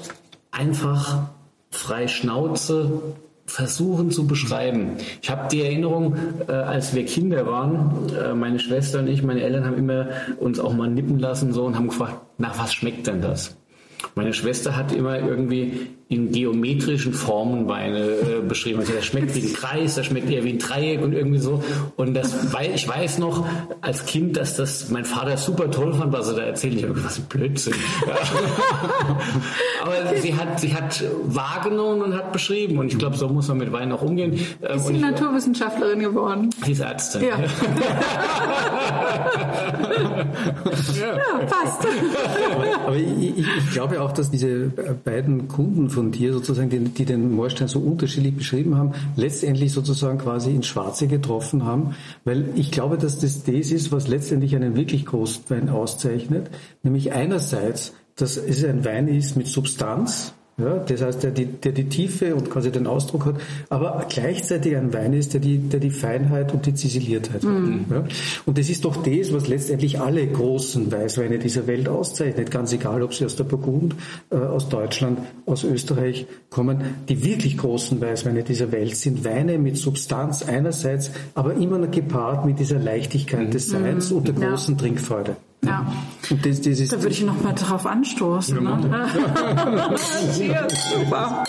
[0.51, 1.29] einfach
[1.71, 3.01] frei Schnauze
[3.45, 4.97] versuchen zu beschreiben.
[5.21, 6.15] Ich habe die Erinnerung,
[6.47, 10.07] äh, als wir Kinder waren, äh, meine Schwester und ich, meine Eltern haben immer
[10.39, 13.55] uns auch mal nippen lassen so und haben gefragt, nach was schmeckt denn das?
[14.15, 18.79] Meine Schwester hat immer irgendwie in geometrischen Formen Weine äh, beschrieben.
[18.79, 21.63] Also das schmeckt wie ein Kreis, das schmeckt eher wie ein Dreieck und irgendwie so.
[21.97, 23.45] Und das, weil ich weiß noch
[23.81, 26.77] als Kind, dass das mein Vater super toll fand, was er da erzählt.
[26.77, 27.73] Ich habe was ein Blödsinn.
[29.83, 32.79] Aber sie hat, sie hat wahrgenommen und hat beschrieben.
[32.79, 34.39] Und ich glaube, so muss man mit Wein auch umgehen.
[34.63, 36.49] Ähm, ist sie Naturwissenschaftlerin geworden?
[36.65, 37.21] Sie ist Ärztin.
[37.21, 37.37] Ja,
[40.99, 41.87] ja passt.
[42.87, 44.71] Aber ich, ich, ich glaube auch, dass diese
[45.05, 50.17] beiden Kunden von dir sozusagen, die, die den Moorstein so unterschiedlich beschrieben haben, letztendlich sozusagen
[50.17, 51.93] quasi ins Schwarze getroffen haben,
[52.23, 56.49] weil ich glaube, dass das das ist, was letztendlich einen wirklich großen Wein auszeichnet,
[56.83, 61.71] nämlich einerseits, dass es ein Wein ist mit Substanz, ja, das heißt, der die, der
[61.71, 63.35] die Tiefe und quasi den Ausdruck hat,
[63.69, 67.85] aber gleichzeitig ein Wein ist, der die, der die Feinheit und die Ziseliertheit mhm.
[67.89, 67.95] hat.
[67.95, 68.03] Ja.
[68.45, 73.01] Und das ist doch das, was letztendlich alle großen Weißweine dieser Welt auszeichnet, ganz egal,
[73.03, 73.95] ob sie aus der Burgund,
[74.29, 76.81] äh, aus Deutschland, aus Österreich kommen.
[77.07, 82.45] Die wirklich großen Weißweine dieser Welt sind Weine mit Substanz einerseits, aber immer noch gepaart
[82.45, 83.51] mit dieser Leichtigkeit mhm.
[83.51, 84.17] des Seins mhm.
[84.17, 84.81] und der großen ja.
[84.81, 85.35] Trinkfreude.
[85.65, 85.85] Ja.
[86.43, 88.63] Das, das da würde ich noch mal drauf anstoßen.
[88.63, 89.09] Ne?
[90.35, 91.43] Cheers, super.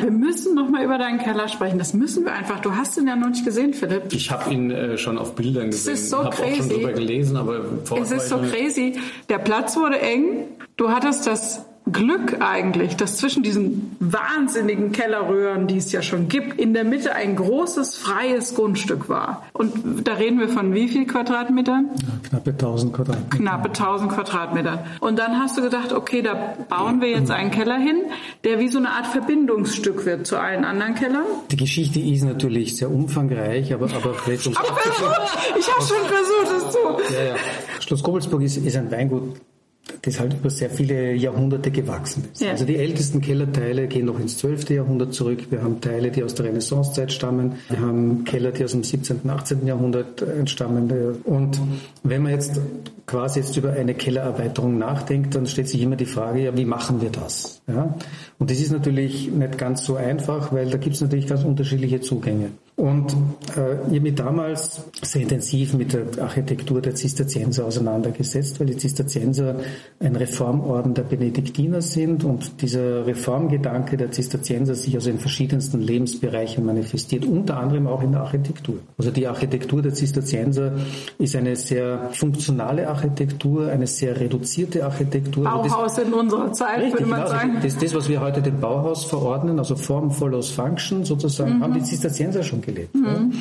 [0.00, 1.78] Wir müssen noch mal über deinen Keller sprechen.
[1.78, 2.60] Das müssen wir einfach.
[2.60, 4.12] Du hast ihn ja noch nicht gesehen, Philipp.
[4.12, 5.94] Ich habe ihn äh, schon auf Bildern gesehen.
[5.94, 6.42] Es ist so crazy.
[6.42, 7.64] Auch schon drüber gelesen, aber
[8.00, 8.98] es ist so crazy.
[9.28, 10.44] Der Platz wurde eng.
[10.76, 16.60] Du hattest das Glück eigentlich, dass zwischen diesen wahnsinnigen Kellerröhren, die es ja schon gibt,
[16.60, 19.46] in der Mitte ein großes freies Grundstück war.
[19.52, 21.90] Und da reden wir von wie viel Quadratmetern?
[22.00, 23.36] Ja, knappe 1000 Quadratmeter.
[23.36, 24.84] Knappe 1000 Quadratmeter.
[25.00, 28.02] Und dann hast du gedacht, okay, da bauen wir jetzt einen Keller hin,
[28.44, 31.24] der wie so eine Art Verbindungsstück wird zu allen anderen Kellern.
[31.50, 37.14] Die Geschichte ist natürlich sehr umfangreich, aber, aber vielleicht Ich habe schon versucht, es zu.
[37.14, 37.34] Ja, ja.
[37.80, 39.40] Schloss Kobelsburg ist, ist ein Weingut,
[40.02, 42.40] das halt über sehr viele Jahrhunderte gewachsen ist.
[42.40, 42.50] Ja.
[42.50, 44.70] Also die ältesten Kellerteile gehen noch ins 12.
[44.70, 45.50] Jahrhundert zurück.
[45.50, 47.54] Wir haben Teile, die aus der Renaissancezeit stammen.
[47.68, 49.66] Wir haben Keller, die aus dem 17., 18.
[49.66, 50.90] Jahrhundert entstammen.
[51.24, 51.60] Und
[52.02, 52.60] wenn man jetzt
[53.06, 57.00] quasi jetzt über eine Kellererweiterung nachdenkt, dann stellt sich immer die Frage, ja, wie machen
[57.00, 57.60] wir das?
[57.66, 57.94] Ja?
[58.38, 62.00] Und das ist natürlich nicht ganz so einfach, weil da gibt es natürlich ganz unterschiedliche
[62.00, 62.52] Zugänge.
[62.80, 63.12] Und
[63.58, 68.76] äh, ich habe mich damals sehr intensiv mit der Architektur der Zisterzienser auseinandergesetzt, weil die
[68.78, 69.56] Zisterzienser
[70.00, 76.64] ein Reformorden der Benediktiner sind und dieser Reformgedanke der Zisterzienser sich also in verschiedensten Lebensbereichen
[76.64, 78.76] manifestiert, unter anderem auch in der Architektur.
[78.96, 80.72] Also die Architektur der Zisterzienser
[81.18, 85.44] ist eine sehr funktionale Architektur, eine sehr reduzierte Architektur.
[85.44, 87.54] Bauhaus das, in unserer Zeit, richtig, würde man genau, sagen.
[87.56, 91.62] Das ist das, was wir heute dem Bauhaus verordnen, also Form follows Function sozusagen, mhm.
[91.62, 92.94] haben die Zisterzienser schon gelebt.
[92.94, 93.32] Mhm.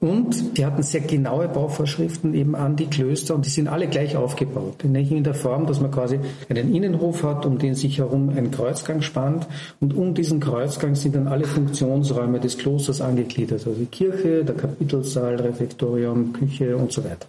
[0.00, 4.16] Und die hatten sehr genaue Bauvorschriften eben an die Klöster und die sind alle gleich
[4.16, 4.82] aufgebaut.
[4.82, 8.50] Nämlich in der Form, dass man quasi einen Innenhof hat, um den sich herum ein
[8.50, 9.46] Kreuzgang spannt
[9.80, 13.66] und um diesen Kreuzgang sind dann alle Funktionsräume des Klosters angegliedert.
[13.66, 17.26] Also die Kirche, der Kapitelsaal, Refektorium, Küche und so weiter.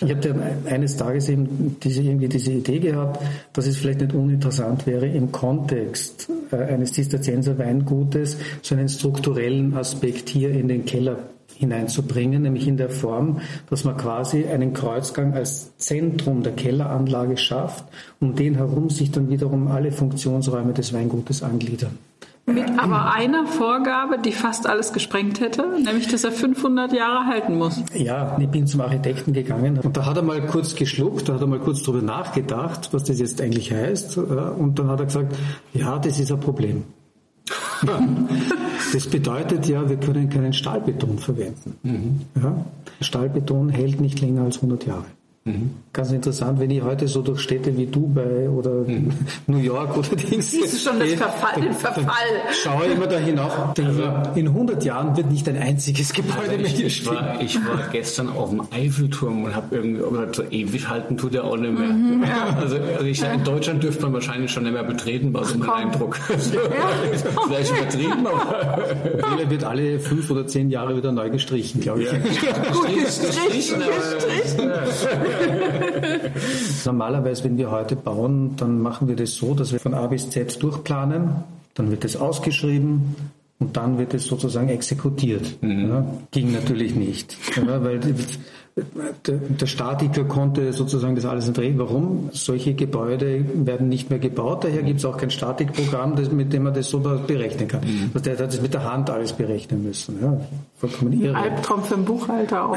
[0.00, 3.22] Ich habe dann eines Tages eben diese, irgendwie diese Idee gehabt,
[3.52, 10.28] dass es vielleicht nicht uninteressant wäre, im Kontext eines Zisterzienser Weingutes so einen strukturellen Aspekt
[10.28, 11.18] hier in den Keller
[11.56, 17.84] hineinzubringen, nämlich in der Form, dass man quasi einen Kreuzgang als Zentrum der Kelleranlage schafft,
[18.18, 21.98] um den herum sich dann wiederum alle Funktionsräume des Weingutes angliedern.
[22.46, 27.56] Mit aber einer Vorgabe, die fast alles gesprengt hätte, nämlich dass er 500 Jahre halten
[27.56, 27.82] muss.
[27.94, 31.40] Ja, ich bin zum Architekten gegangen und da hat er mal kurz geschluckt, da hat
[31.40, 35.36] er mal kurz drüber nachgedacht, was das jetzt eigentlich heißt und dann hat er gesagt,
[35.74, 36.84] ja, das ist ein Problem.
[38.92, 41.76] das bedeutet ja, wir können keinen Stahlbeton verwenden.
[41.82, 42.20] Mhm.
[42.42, 42.64] Ja?
[43.00, 45.06] Stahlbeton hält nicht länger als 100 Jahre.
[45.44, 45.70] Mhm.
[45.92, 49.10] Ganz interessant, wenn ich heute so durch Städte wie Dubai oder mhm.
[49.48, 50.52] New York oder Dings.
[50.52, 52.14] Siehst du schon das Verfall, den Verfall?
[52.52, 53.76] Schaue immer da hinauf.
[53.76, 54.02] Also,
[54.36, 58.28] in 100 Jahren wird nicht ein einziges Gebäude also mehr ich, war, ich war gestern
[58.28, 61.88] auf dem Eiffelturm und habe irgendwie gesagt, so ewig halten tut er auch nicht mehr.
[61.88, 62.56] Mhm, ja.
[62.60, 65.70] also, also ich in Deutschland dürfte man wahrscheinlich schon nicht mehr betreten, war so mein
[65.70, 66.20] Eindruck.
[66.50, 67.40] Ja.
[67.46, 68.82] Vielleicht übertrieben, aber.
[69.02, 72.12] Fehler wird alle fünf oder zehn Jahre wieder neu gestrichen, glaube ich.
[72.12, 72.18] Ja.
[72.72, 74.70] Gut gestrichen, gestrichen.
[76.84, 80.30] Normalerweise, wenn wir heute bauen, dann machen wir das so, dass wir von A bis
[80.30, 81.30] Z durchplanen.
[81.74, 83.14] Dann wird es ausgeschrieben,
[83.60, 85.62] und dann wird es sozusagen exekutiert.
[85.62, 85.88] Mhm.
[85.88, 88.00] Ja, ging natürlich nicht, ja, weil
[89.26, 91.78] der Statiker konnte sozusagen das alles drehen.
[91.78, 92.30] Warum?
[92.32, 96.64] Solche Gebäude werden nicht mehr gebaut, daher gibt es auch kein Statikprogramm, das, mit dem
[96.64, 97.80] man das so berechnen kann.
[97.82, 98.10] Mhm.
[98.14, 100.18] Also der hat das mit der Hand alles berechnen müssen.
[100.20, 100.40] Ja,
[100.76, 101.36] vollkommen irre.
[101.36, 102.76] Albtraum für den Buchhalter auch.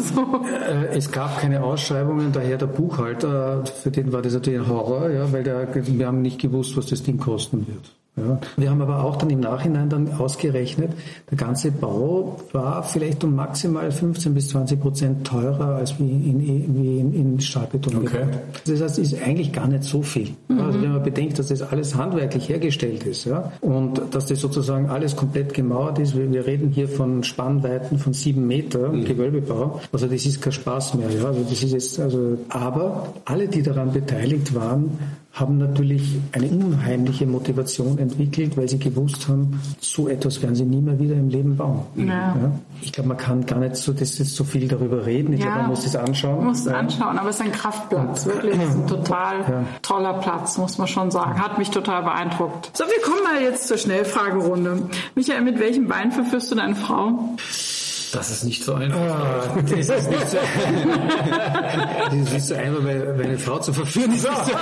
[0.00, 0.22] so.
[0.62, 5.10] Äh, es gab keine Ausschreibungen, daher der Buchhalter, für den war das natürlich ein Horror,
[5.10, 7.92] ja, weil der, wir haben nicht gewusst, was das Ding kosten wird.
[8.16, 8.38] Ja.
[8.58, 10.92] Wir haben aber auch dann im Nachhinein dann ausgerechnet,
[11.30, 16.40] der ganze Bau war vielleicht um maximal 15 bis 20 Prozent teurer als wie in,
[16.76, 18.26] wie in, in Stahlbeton okay.
[18.26, 18.38] gebaut.
[18.66, 20.28] Das heißt, es ist eigentlich gar nicht so viel.
[20.48, 20.60] Mhm.
[20.60, 24.90] Also wenn man bedenkt, dass das alles handwerklich hergestellt ist ja, und dass das sozusagen
[24.90, 29.06] alles komplett gemauert ist, wir, wir reden hier von Spannweiten von sieben Meter mhm.
[29.06, 31.08] Gewölbebau, also das ist kein Spaß mehr.
[31.10, 31.24] Ja.
[31.28, 34.98] Also das ist jetzt, also, aber alle, die daran beteiligt waren,
[35.34, 40.82] haben natürlich eine unheimliche Motivation entwickelt, weil sie gewusst haben, so etwas werden sie nie
[40.82, 41.86] mehr wieder im Leben bauen.
[41.96, 42.04] Ja.
[42.04, 42.52] Ja?
[42.82, 45.32] Ich glaube, man kann gar nicht so, das ist so viel darüber reden.
[45.32, 46.36] Ich ja, glaube, man muss es anschauen.
[46.36, 48.26] Man muss es anschauen, aber es ist ein Kraftplatz.
[48.26, 51.42] Wirklich, es ist ein total toller Platz, muss man schon sagen.
[51.42, 52.70] Hat mich total beeindruckt.
[52.76, 54.82] So, wir kommen mal jetzt zur Schnellfragerunde.
[55.14, 57.36] Michael, mit welchem Wein verführst du deine Frau?
[58.12, 58.98] Das ist nicht so einfach.
[58.98, 60.36] Oh, das ist nicht so,
[62.04, 64.28] das ist nicht so einfach, weil, weil eine Frau zu verführen ist.
[64.28, 64.52] Nicht so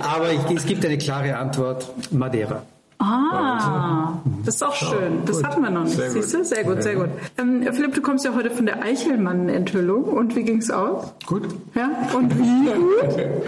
[0.00, 2.62] Aber ich, es gibt eine klare Antwort, Madeira.
[2.98, 4.14] Ah,
[4.44, 5.24] das ist auch schön.
[5.24, 5.46] Das gut.
[5.46, 5.96] hatten wir noch nicht.
[5.96, 6.44] Sehr Siehst du?
[6.44, 7.08] Sehr gut, sehr gut.
[7.36, 10.04] Ähm, Philipp, du kommst ja heute von der Eichelmann-Enthüllung.
[10.04, 11.12] Und wie ging es aus?
[11.26, 11.42] Gut.
[11.74, 13.16] Ja, und wie gut?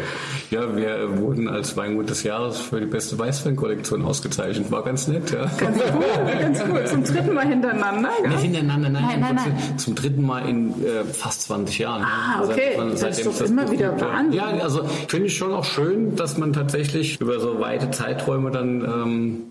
[0.54, 4.70] Ja, wir wurden als Weingut des Jahres für die beste Weißwein-Kollektion ausgezeichnet.
[4.70, 5.50] War ganz nett, ja.
[5.58, 6.88] Ganz gut, ganz gut.
[6.88, 8.30] Zum dritten Mal hintereinander, gell?
[8.30, 9.02] Nicht hintereinander, nein.
[9.02, 9.78] nein, nein, nein.
[9.78, 12.04] Zum dritten Mal in äh, fast 20 Jahren.
[12.04, 12.54] Ah, okay.
[12.54, 14.32] Seit, man, das ist doch immer wieder Wahnsinn.
[14.32, 18.82] Ja, also finde ich schon auch schön, dass man tatsächlich über so weite Zeiträume dann
[18.82, 19.42] ähm,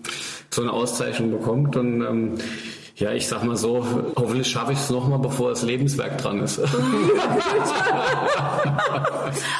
[0.48, 1.76] so eine Auszeichnung bekommt.
[1.76, 2.34] Und ähm,
[2.96, 3.84] ja, ich sag mal so,
[4.14, 6.60] hoffentlich schaffe ich es nochmal, bevor das Lebenswerk dran ist.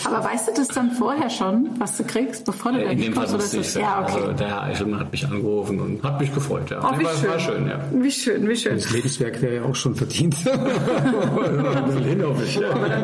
[0.05, 3.13] Aber weißt du das dann vorher schon, was du kriegst, bevor du da In dem
[3.13, 4.13] Fall wusste ich ja, okay.
[4.21, 6.71] Also der Herr Eichelmann hat mich angerufen und hat mich gefreut.
[6.71, 6.79] Ja.
[6.81, 7.31] Oh, wie, war, schön.
[7.31, 7.81] War schön ja.
[7.93, 8.77] wie schön, wie schön.
[8.77, 10.37] Das Lebenswerk wäre ja auch schon verdient.
[10.45, 10.55] ja,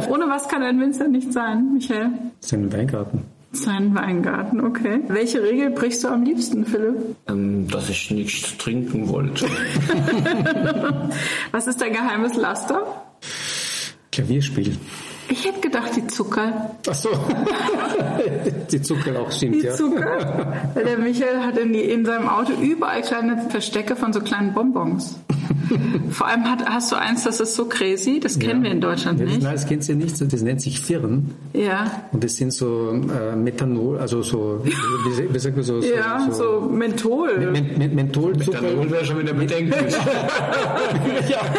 [0.09, 2.11] ohne was kann ein Winzer nicht sein, Michael?
[2.39, 3.25] Sein Weingarten.
[3.53, 5.01] Sein Weingarten, okay.
[5.09, 7.17] Welche Regel brichst du am liebsten, Philipp?
[7.29, 9.47] Ähm, dass ich nichts trinken wollte.
[11.51, 12.85] Was ist dein geheimes Laster?
[14.13, 14.77] Klavierspiel.
[15.29, 16.77] Ich hätte gedacht, die Zucker.
[16.89, 17.09] Ach so.
[18.71, 19.75] die Zucker auch stimmt, die ja.
[19.75, 20.53] Zucker.
[20.75, 25.19] Der Michael hat in, die, in seinem Auto überall kleine Verstecke von so kleinen Bonbons.
[26.11, 28.65] Vor allem hat, hast du eins, das ist so crazy, das kennen ja.
[28.65, 29.43] wir in Deutschland ja, nicht.
[29.43, 31.35] Nein, das kennst du ja nicht, das nennt sich Firn.
[31.53, 32.05] Ja.
[32.13, 34.73] Und das sind so äh, Methanol, also so, wie,
[35.33, 35.81] wie sagt man so?
[35.81, 37.51] so ja, so, so Menthol.
[37.53, 38.61] Men, Men, Mentholzucker.
[38.63, 39.95] Methanol wäre schon wieder bedenklich.
[41.29, 41.41] ja.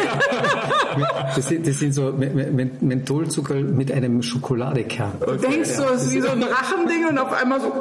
[1.34, 5.12] Das sind, das sind so Mentholzucker mit einem Schokoladekern.
[5.20, 7.72] Du denkst so, es ist wie so ein Drachending und auf einmal so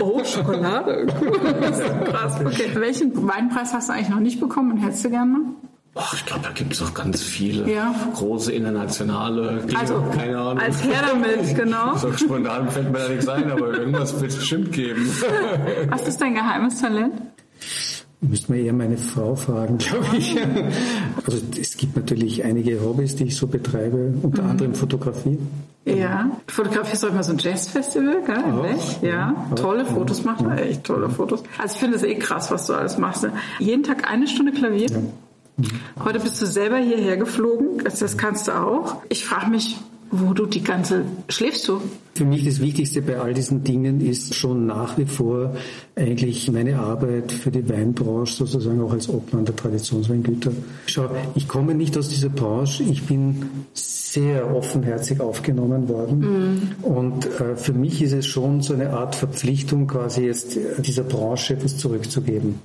[0.00, 1.06] Oh, Schokolade.
[2.10, 2.40] Krass.
[2.44, 2.70] Okay.
[2.74, 5.40] Welchen Weinpreis hast du eigentlich noch nicht bekommen und hättest du gerne mal?
[5.98, 7.94] Ach, ich glaube, da gibt es noch ganz viele ja.
[8.14, 9.62] große internationale.
[9.62, 10.58] Dinge, also, keine Ahnung.
[10.58, 11.96] Als Herr damit, genau.
[11.96, 15.08] so spontan fällt mir da nichts ein, aber irgendwas wird es bestimmt geben.
[15.88, 17.14] Was ist dein geheimes Talent?
[18.20, 20.36] Müsste man eher meine Frau fragen, glaube ich.
[21.24, 24.50] Also es gibt natürlich einige Hobbys, die ich so betreibe, unter mhm.
[24.50, 25.38] anderem Fotografie.
[25.86, 28.36] Ja, Fotografie ist auch immer so ein Jazzfestival, gell?
[28.36, 29.08] Auch, ja.
[29.08, 29.54] ja.
[29.54, 29.86] tolle.
[29.86, 31.42] Fotos macht er, echt tolle Fotos.
[31.58, 33.22] Also ich finde es eh krass, was du alles machst.
[33.22, 33.32] Ne?
[33.60, 34.90] Jeden Tag eine Stunde Klavier.
[34.90, 34.98] Ja.
[36.04, 39.02] Heute bist du selber hierher geflogen, das kannst du auch.
[39.08, 39.76] Ich frage mich,
[40.10, 41.80] wo du die ganze, schläfst du?
[42.14, 45.54] Für mich das Wichtigste bei all diesen Dingen ist schon nach wie vor
[45.96, 50.52] eigentlich meine Arbeit für die Weinbranche, sozusagen auch als Obmann der Traditionsweingüter.
[50.86, 56.84] Schau, ich komme nicht aus dieser Branche, ich bin sehr offenherzig aufgenommen worden mm.
[56.84, 61.54] und äh, für mich ist es schon so eine Art Verpflichtung, quasi jetzt dieser Branche
[61.54, 62.60] etwas zurückzugeben.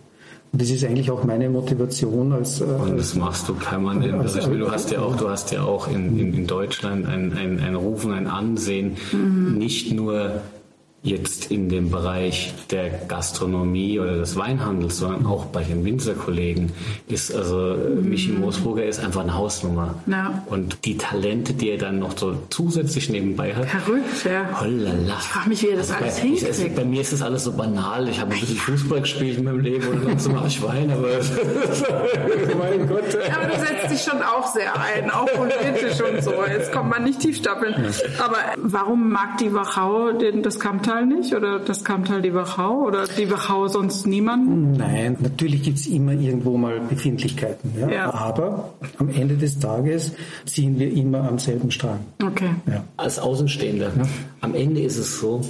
[0.54, 2.60] Das ist eigentlich auch meine Motivation als.
[2.60, 4.16] Äh, und das machst du permanent.
[4.16, 7.34] Als, also du hast ja auch, du hast ja auch in, in, in Deutschland ein,
[7.34, 9.58] ein, ein Rufen, ein Ansehen, mhm.
[9.58, 10.42] nicht nur
[11.04, 16.72] jetzt in dem Bereich der Gastronomie oder des Weinhandels, sondern auch bei den Winzerkollegen
[17.08, 18.08] ist also mhm.
[18.08, 19.96] Michi Moosburger ist einfach eine Hausnummer.
[20.06, 20.44] Ja.
[20.46, 23.68] Und die Talente, die er dann noch so zusätzlich nebenbei hat.
[23.68, 24.62] Verrückt, ja.
[24.62, 25.18] Hollala.
[25.20, 26.60] Ich frage mich, wie er das also alles bei, hinkriegt.
[26.60, 28.08] Ich, bei mir ist das alles so banal.
[28.08, 31.08] Ich habe ein bisschen Fußball gespielt in meinem Leben und sonst mache ich Wein, aber
[32.60, 33.18] mein Gott.
[33.36, 36.34] Aber du setzt dich schon auch sehr ein, auch politisch und so.
[36.48, 37.74] Jetzt kommt man nicht tief stapeln.
[38.24, 42.86] Aber warum mag die Wachau den, das Kamptal Kammtal nicht oder das Kammtal die Wachau
[42.86, 44.74] oder die Wachau sonst niemanden?
[44.74, 47.72] Nein, natürlich gibt es immer irgendwo mal Befindlichkeiten.
[47.80, 47.90] Ja?
[47.90, 48.14] ja?
[48.14, 50.14] Aber am Ende des Tages
[50.46, 52.00] ziehen wir immer am selben Strang.
[52.24, 52.50] Okay.
[52.68, 52.84] Ja.
[52.98, 54.04] Als Außenstehender, ja.
[54.42, 55.42] am Ende ist es so,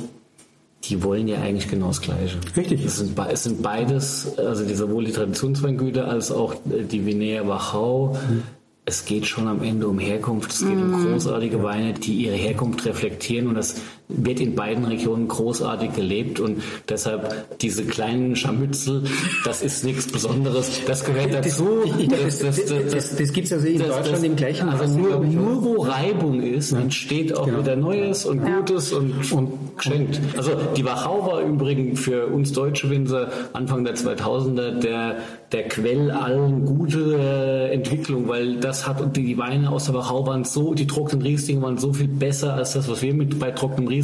[0.84, 2.38] die wollen ja eigentlich genau das Gleiche.
[2.56, 2.86] Richtig.
[2.86, 8.18] Es sind, es sind beides, also sowohl die Traditionsweingüter als auch die Vinea Wachau.
[8.30, 8.44] Mhm
[8.86, 10.94] es geht schon am Ende um Herkunft, es geht mm.
[10.94, 13.82] um großartige Weine, die ihre Herkunft reflektieren und das
[14.16, 19.04] wird in beiden Regionen großartig gelebt und deshalb diese kleinen Scharmützel,
[19.46, 21.84] das ist nichts Besonderes, das gehört dazu.
[22.10, 25.64] Das, das, das, das, das gibt es also in Deutschland im gleichen Also nur, nur
[25.64, 27.60] wo Reibung ist, entsteht auch genau.
[27.60, 30.20] wieder Neues und Gutes und, und geschenkt.
[30.38, 35.18] Also die Wachau war übrigens für uns deutsche Winzer Anfang der 2000er der,
[35.52, 40.44] der Quell allen gute äh, Entwicklung, weil das hat die Weine aus der Wachau waren
[40.44, 43.88] so, die trockenen Riesling waren so viel besser als das, was wir mit bei trockenem
[43.88, 44.01] Riesling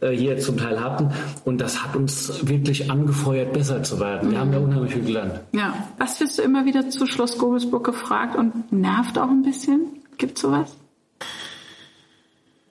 [0.00, 1.10] äh, hier zum Teil hatten.
[1.44, 4.30] Und das hat uns wirklich angefeuert, besser zu werden.
[4.30, 4.40] Wir mhm.
[4.40, 5.40] haben da unheimlich viel gelernt.
[5.52, 5.74] Ja.
[5.98, 9.80] Was wirst du immer wieder zu Schloss Gobelsburg gefragt und nervt auch ein bisschen?
[10.18, 10.76] Gibt sowas?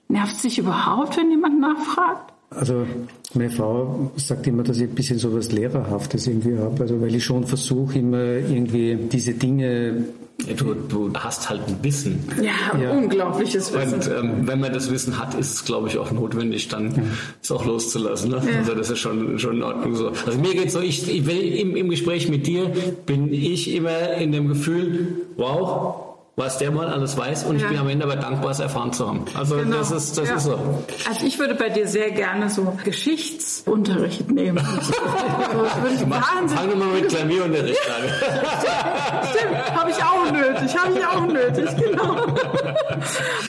[0.08, 2.34] Nervt es sich überhaupt, wenn jemand nachfragt?
[2.52, 2.86] Also
[3.34, 7.16] meine Frau sagt immer, dass ich ein bisschen so was Lehrerhaftes irgendwie habe, also weil
[7.16, 10.06] ich schon versuche immer irgendwie diese Dinge
[10.58, 12.28] Du, du, hast halt ein Wissen.
[12.42, 12.92] Ja, ja.
[12.92, 13.94] unglaubliches Wissen.
[13.94, 17.12] Und ähm, wenn man das Wissen hat, ist es, glaube ich, auch notwendig, dann
[17.42, 18.32] es auch loszulassen.
[18.32, 18.42] Ne?
[18.46, 18.58] Ja.
[18.58, 20.12] Also das ist schon, schon in Ordnung so.
[20.26, 22.72] Also mir geht so, ich, ich will im, im Gespräch mit dir,
[23.06, 26.03] bin ich immer in dem Gefühl, wow,
[26.36, 27.66] was der mal alles weiß und ja.
[27.66, 29.26] ich bin am Ende aber dankbar, es erfahren zu haben.
[29.36, 29.78] Also genau.
[29.78, 30.36] das ist das ja.
[30.36, 30.84] ist so.
[31.08, 34.66] Also ich würde bei dir sehr gerne so Geschichtsunterricht nehmen.
[34.82, 38.10] so, Fang doch mal mit Klavierunterricht an.
[39.30, 42.18] Stimmt, habe ich auch nötig, habe ich auch nötig, genau.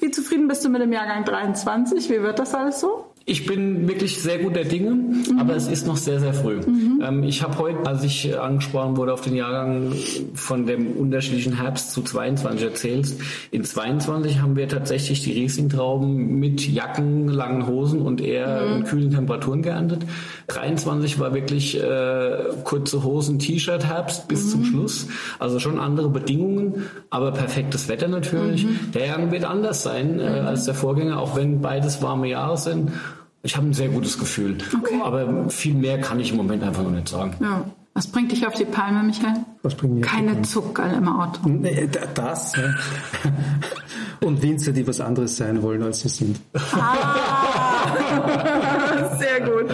[0.00, 2.10] Wie zufrieden bist du mit dem Jahrgang 23?
[2.10, 3.13] Wie wird das alles so?
[3.26, 5.38] Ich bin wirklich sehr guter Dinge, mhm.
[5.38, 6.56] aber es ist noch sehr, sehr früh.
[6.56, 7.02] Mhm.
[7.02, 9.92] Ähm, ich habe heute, als ich angesprochen wurde auf den Jahrgang
[10.34, 13.14] von dem unterschiedlichen Herbst zu 22 erzählt,
[13.50, 18.76] in 22 haben wir tatsächlich die Riesling-Trauben mit Jacken, langen Hosen und eher mhm.
[18.76, 20.04] in kühlen Temperaturen geerntet.
[20.48, 24.66] 23 war wirklich äh, kurze Hosen, T-Shirt Herbst bis zum mhm.
[24.66, 25.08] Schluss.
[25.38, 28.66] Also schon andere Bedingungen, aber perfektes Wetter natürlich.
[28.66, 28.92] Mhm.
[28.92, 30.46] Der Jahrgang wird anders sein äh, mhm.
[30.46, 32.90] als der Vorgänger, auch wenn beides warme Jahre sind.
[33.44, 34.56] Ich habe ein sehr gutes Gefühl.
[34.74, 35.00] Okay.
[35.04, 37.36] Aber viel mehr kann ich im Moment einfach noch nicht sagen.
[37.40, 37.64] Ja.
[37.92, 39.34] Was bringt dich auf die Palme, Michael?
[39.62, 41.46] Was bringt mich Keine Zuckerl im Auto.
[41.48, 42.56] Nee, das.
[42.56, 42.74] Ne?
[44.20, 46.40] Und Winzer, die was anderes sein wollen, als sie sind.
[46.54, 47.94] Ah,
[49.36, 49.70] sehr gut.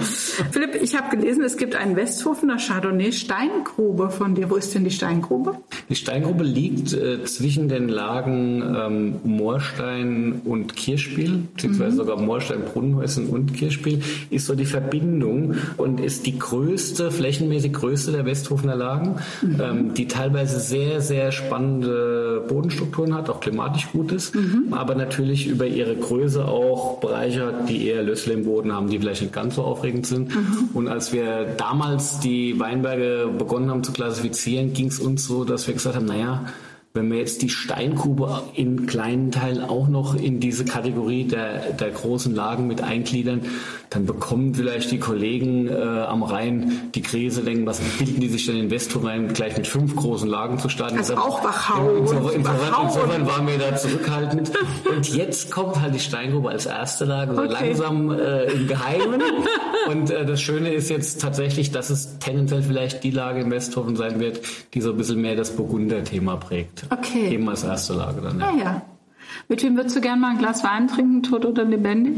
[0.51, 4.51] Philipp, ich habe gelesen, es gibt einen Westhofener Chardonnay Steingrube von dir.
[4.51, 5.57] Wo ist denn die Steingrube?
[5.89, 11.97] Die Steingrube liegt äh, zwischen den Lagen ähm, Moorstein und Kirchspiel, beziehungsweise mhm.
[11.97, 18.13] sogar Moorstein, Brunnenhäusen und Kirchspiel, ist so die Verbindung und ist die größte, flächenmäßig größte
[18.13, 19.61] der Westhofener Lagen, mhm.
[19.61, 24.69] ähm, die teilweise sehr, sehr spannende Bodenstrukturen hat, auch klimatisch gut ist, mhm.
[24.71, 28.99] aber natürlich über ihre Größe auch Bereiche hat, die eher Lössle im Boden haben, die
[28.99, 30.35] vielleicht nicht ganz so aufregend sind.
[30.35, 30.71] Mhm.
[30.75, 35.67] Und als wir damals die Weinberge begonnen haben zu klassifizieren, ging es uns so, dass
[35.67, 36.47] wir gesagt haben, naja,
[36.93, 41.91] wenn wir jetzt die Steingrube in kleinen Teilen auch noch in diese Kategorie der, der
[41.91, 43.43] großen Lagen mit eingliedern,
[43.91, 48.47] dann bekommen vielleicht die Kollegen äh, am Rhein die Krise, denken, was bilden die sich
[48.47, 50.99] denn in Westrhein gleich mit fünf großen Lagen zu starten?
[50.99, 51.97] Also auch Wachau.
[51.97, 54.53] Insofern, insofern, insofern waren wir da zurückhaltend.
[54.89, 57.53] Und jetzt kommt halt die Steingrube als erste Lage, so okay.
[57.53, 59.23] langsam äh, im Geheimen.
[59.89, 63.97] Und äh, das Schöne ist jetzt tatsächlich, dass es tendenziell vielleicht die Lage in Westhofen
[63.97, 64.41] sein wird,
[64.75, 66.80] die so ein bisschen mehr das Burgunder-Thema prägt.
[66.89, 67.29] Okay.
[67.31, 68.41] Eben als erste Lage dann.
[68.41, 68.47] Ja.
[68.47, 68.83] Ah, ja.
[69.49, 72.15] Mit wem würdest du gerne mal ein Glas Wein trinken, tot oder lebendig?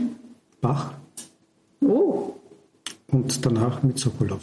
[0.60, 0.92] Bach.
[1.80, 2.34] Oh.
[3.08, 4.40] Und danach mit Sokolov.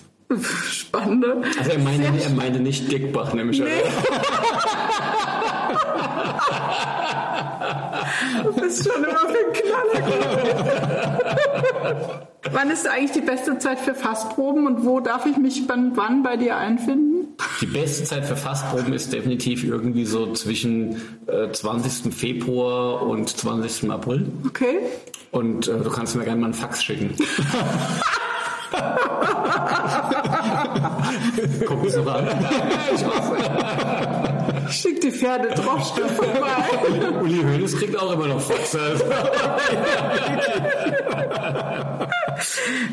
[0.68, 1.41] Spannende.
[1.58, 3.60] Also er meinte, er meinte nicht Dickbach, nämlich.
[3.60, 3.66] Nee.
[8.44, 10.28] du bist schon immer für Knaller.
[12.52, 16.38] wann ist eigentlich die beste Zeit für Fassproben und wo darf ich mich wann bei
[16.38, 17.19] dir einfinden?
[17.61, 22.14] Die beste Zeit für Fassproben ist definitiv irgendwie so zwischen äh, 20.
[22.14, 23.90] Februar und 20.
[23.91, 24.32] April.
[24.45, 24.80] Okay.
[25.32, 27.16] Und äh, du kannst mir gerne mal einen Fax schicken.
[31.66, 32.28] Guckst du mal.
[32.95, 33.38] Ich hoffe.
[34.72, 37.20] Schick die Pferde Droschke vorbei.
[37.22, 38.78] Uli Hoeneß kriegt auch immer noch Fax.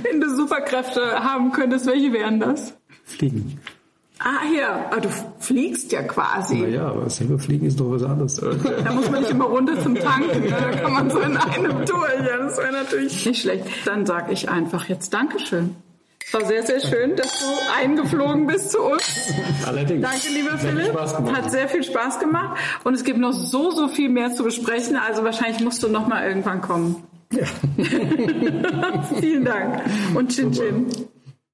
[0.02, 2.72] Wenn du Superkräfte haben könntest, welche wären das?
[3.04, 3.60] Fliegen.
[4.18, 6.56] Ah, ja, ah, du fliegst ja quasi.
[6.56, 8.36] Naja, aber selber fliegen ist doch was anderes.
[8.36, 10.40] Da muss man nicht immer runter zum Tanken.
[10.40, 10.48] Ne?
[10.48, 12.26] Da kann man so in einem durch.
[12.26, 13.66] Ja, das wäre natürlich nicht schlecht.
[13.84, 15.76] Dann sage ich einfach jetzt Dankeschön.
[16.26, 17.46] Es war sehr, sehr schön, dass du
[17.78, 19.32] eingeflogen bist zu uns.
[19.64, 20.02] Allerdings.
[20.02, 20.92] Danke, lieber Philipp.
[20.98, 22.58] Hat sehr viel Spaß gemacht.
[22.84, 24.96] Und es gibt noch so, so viel mehr zu besprechen.
[24.96, 27.04] Also wahrscheinlich musst du noch mal irgendwann kommen.
[27.30, 27.44] Ja.
[29.20, 29.82] Vielen Dank.
[30.14, 30.86] Und Chin Chin.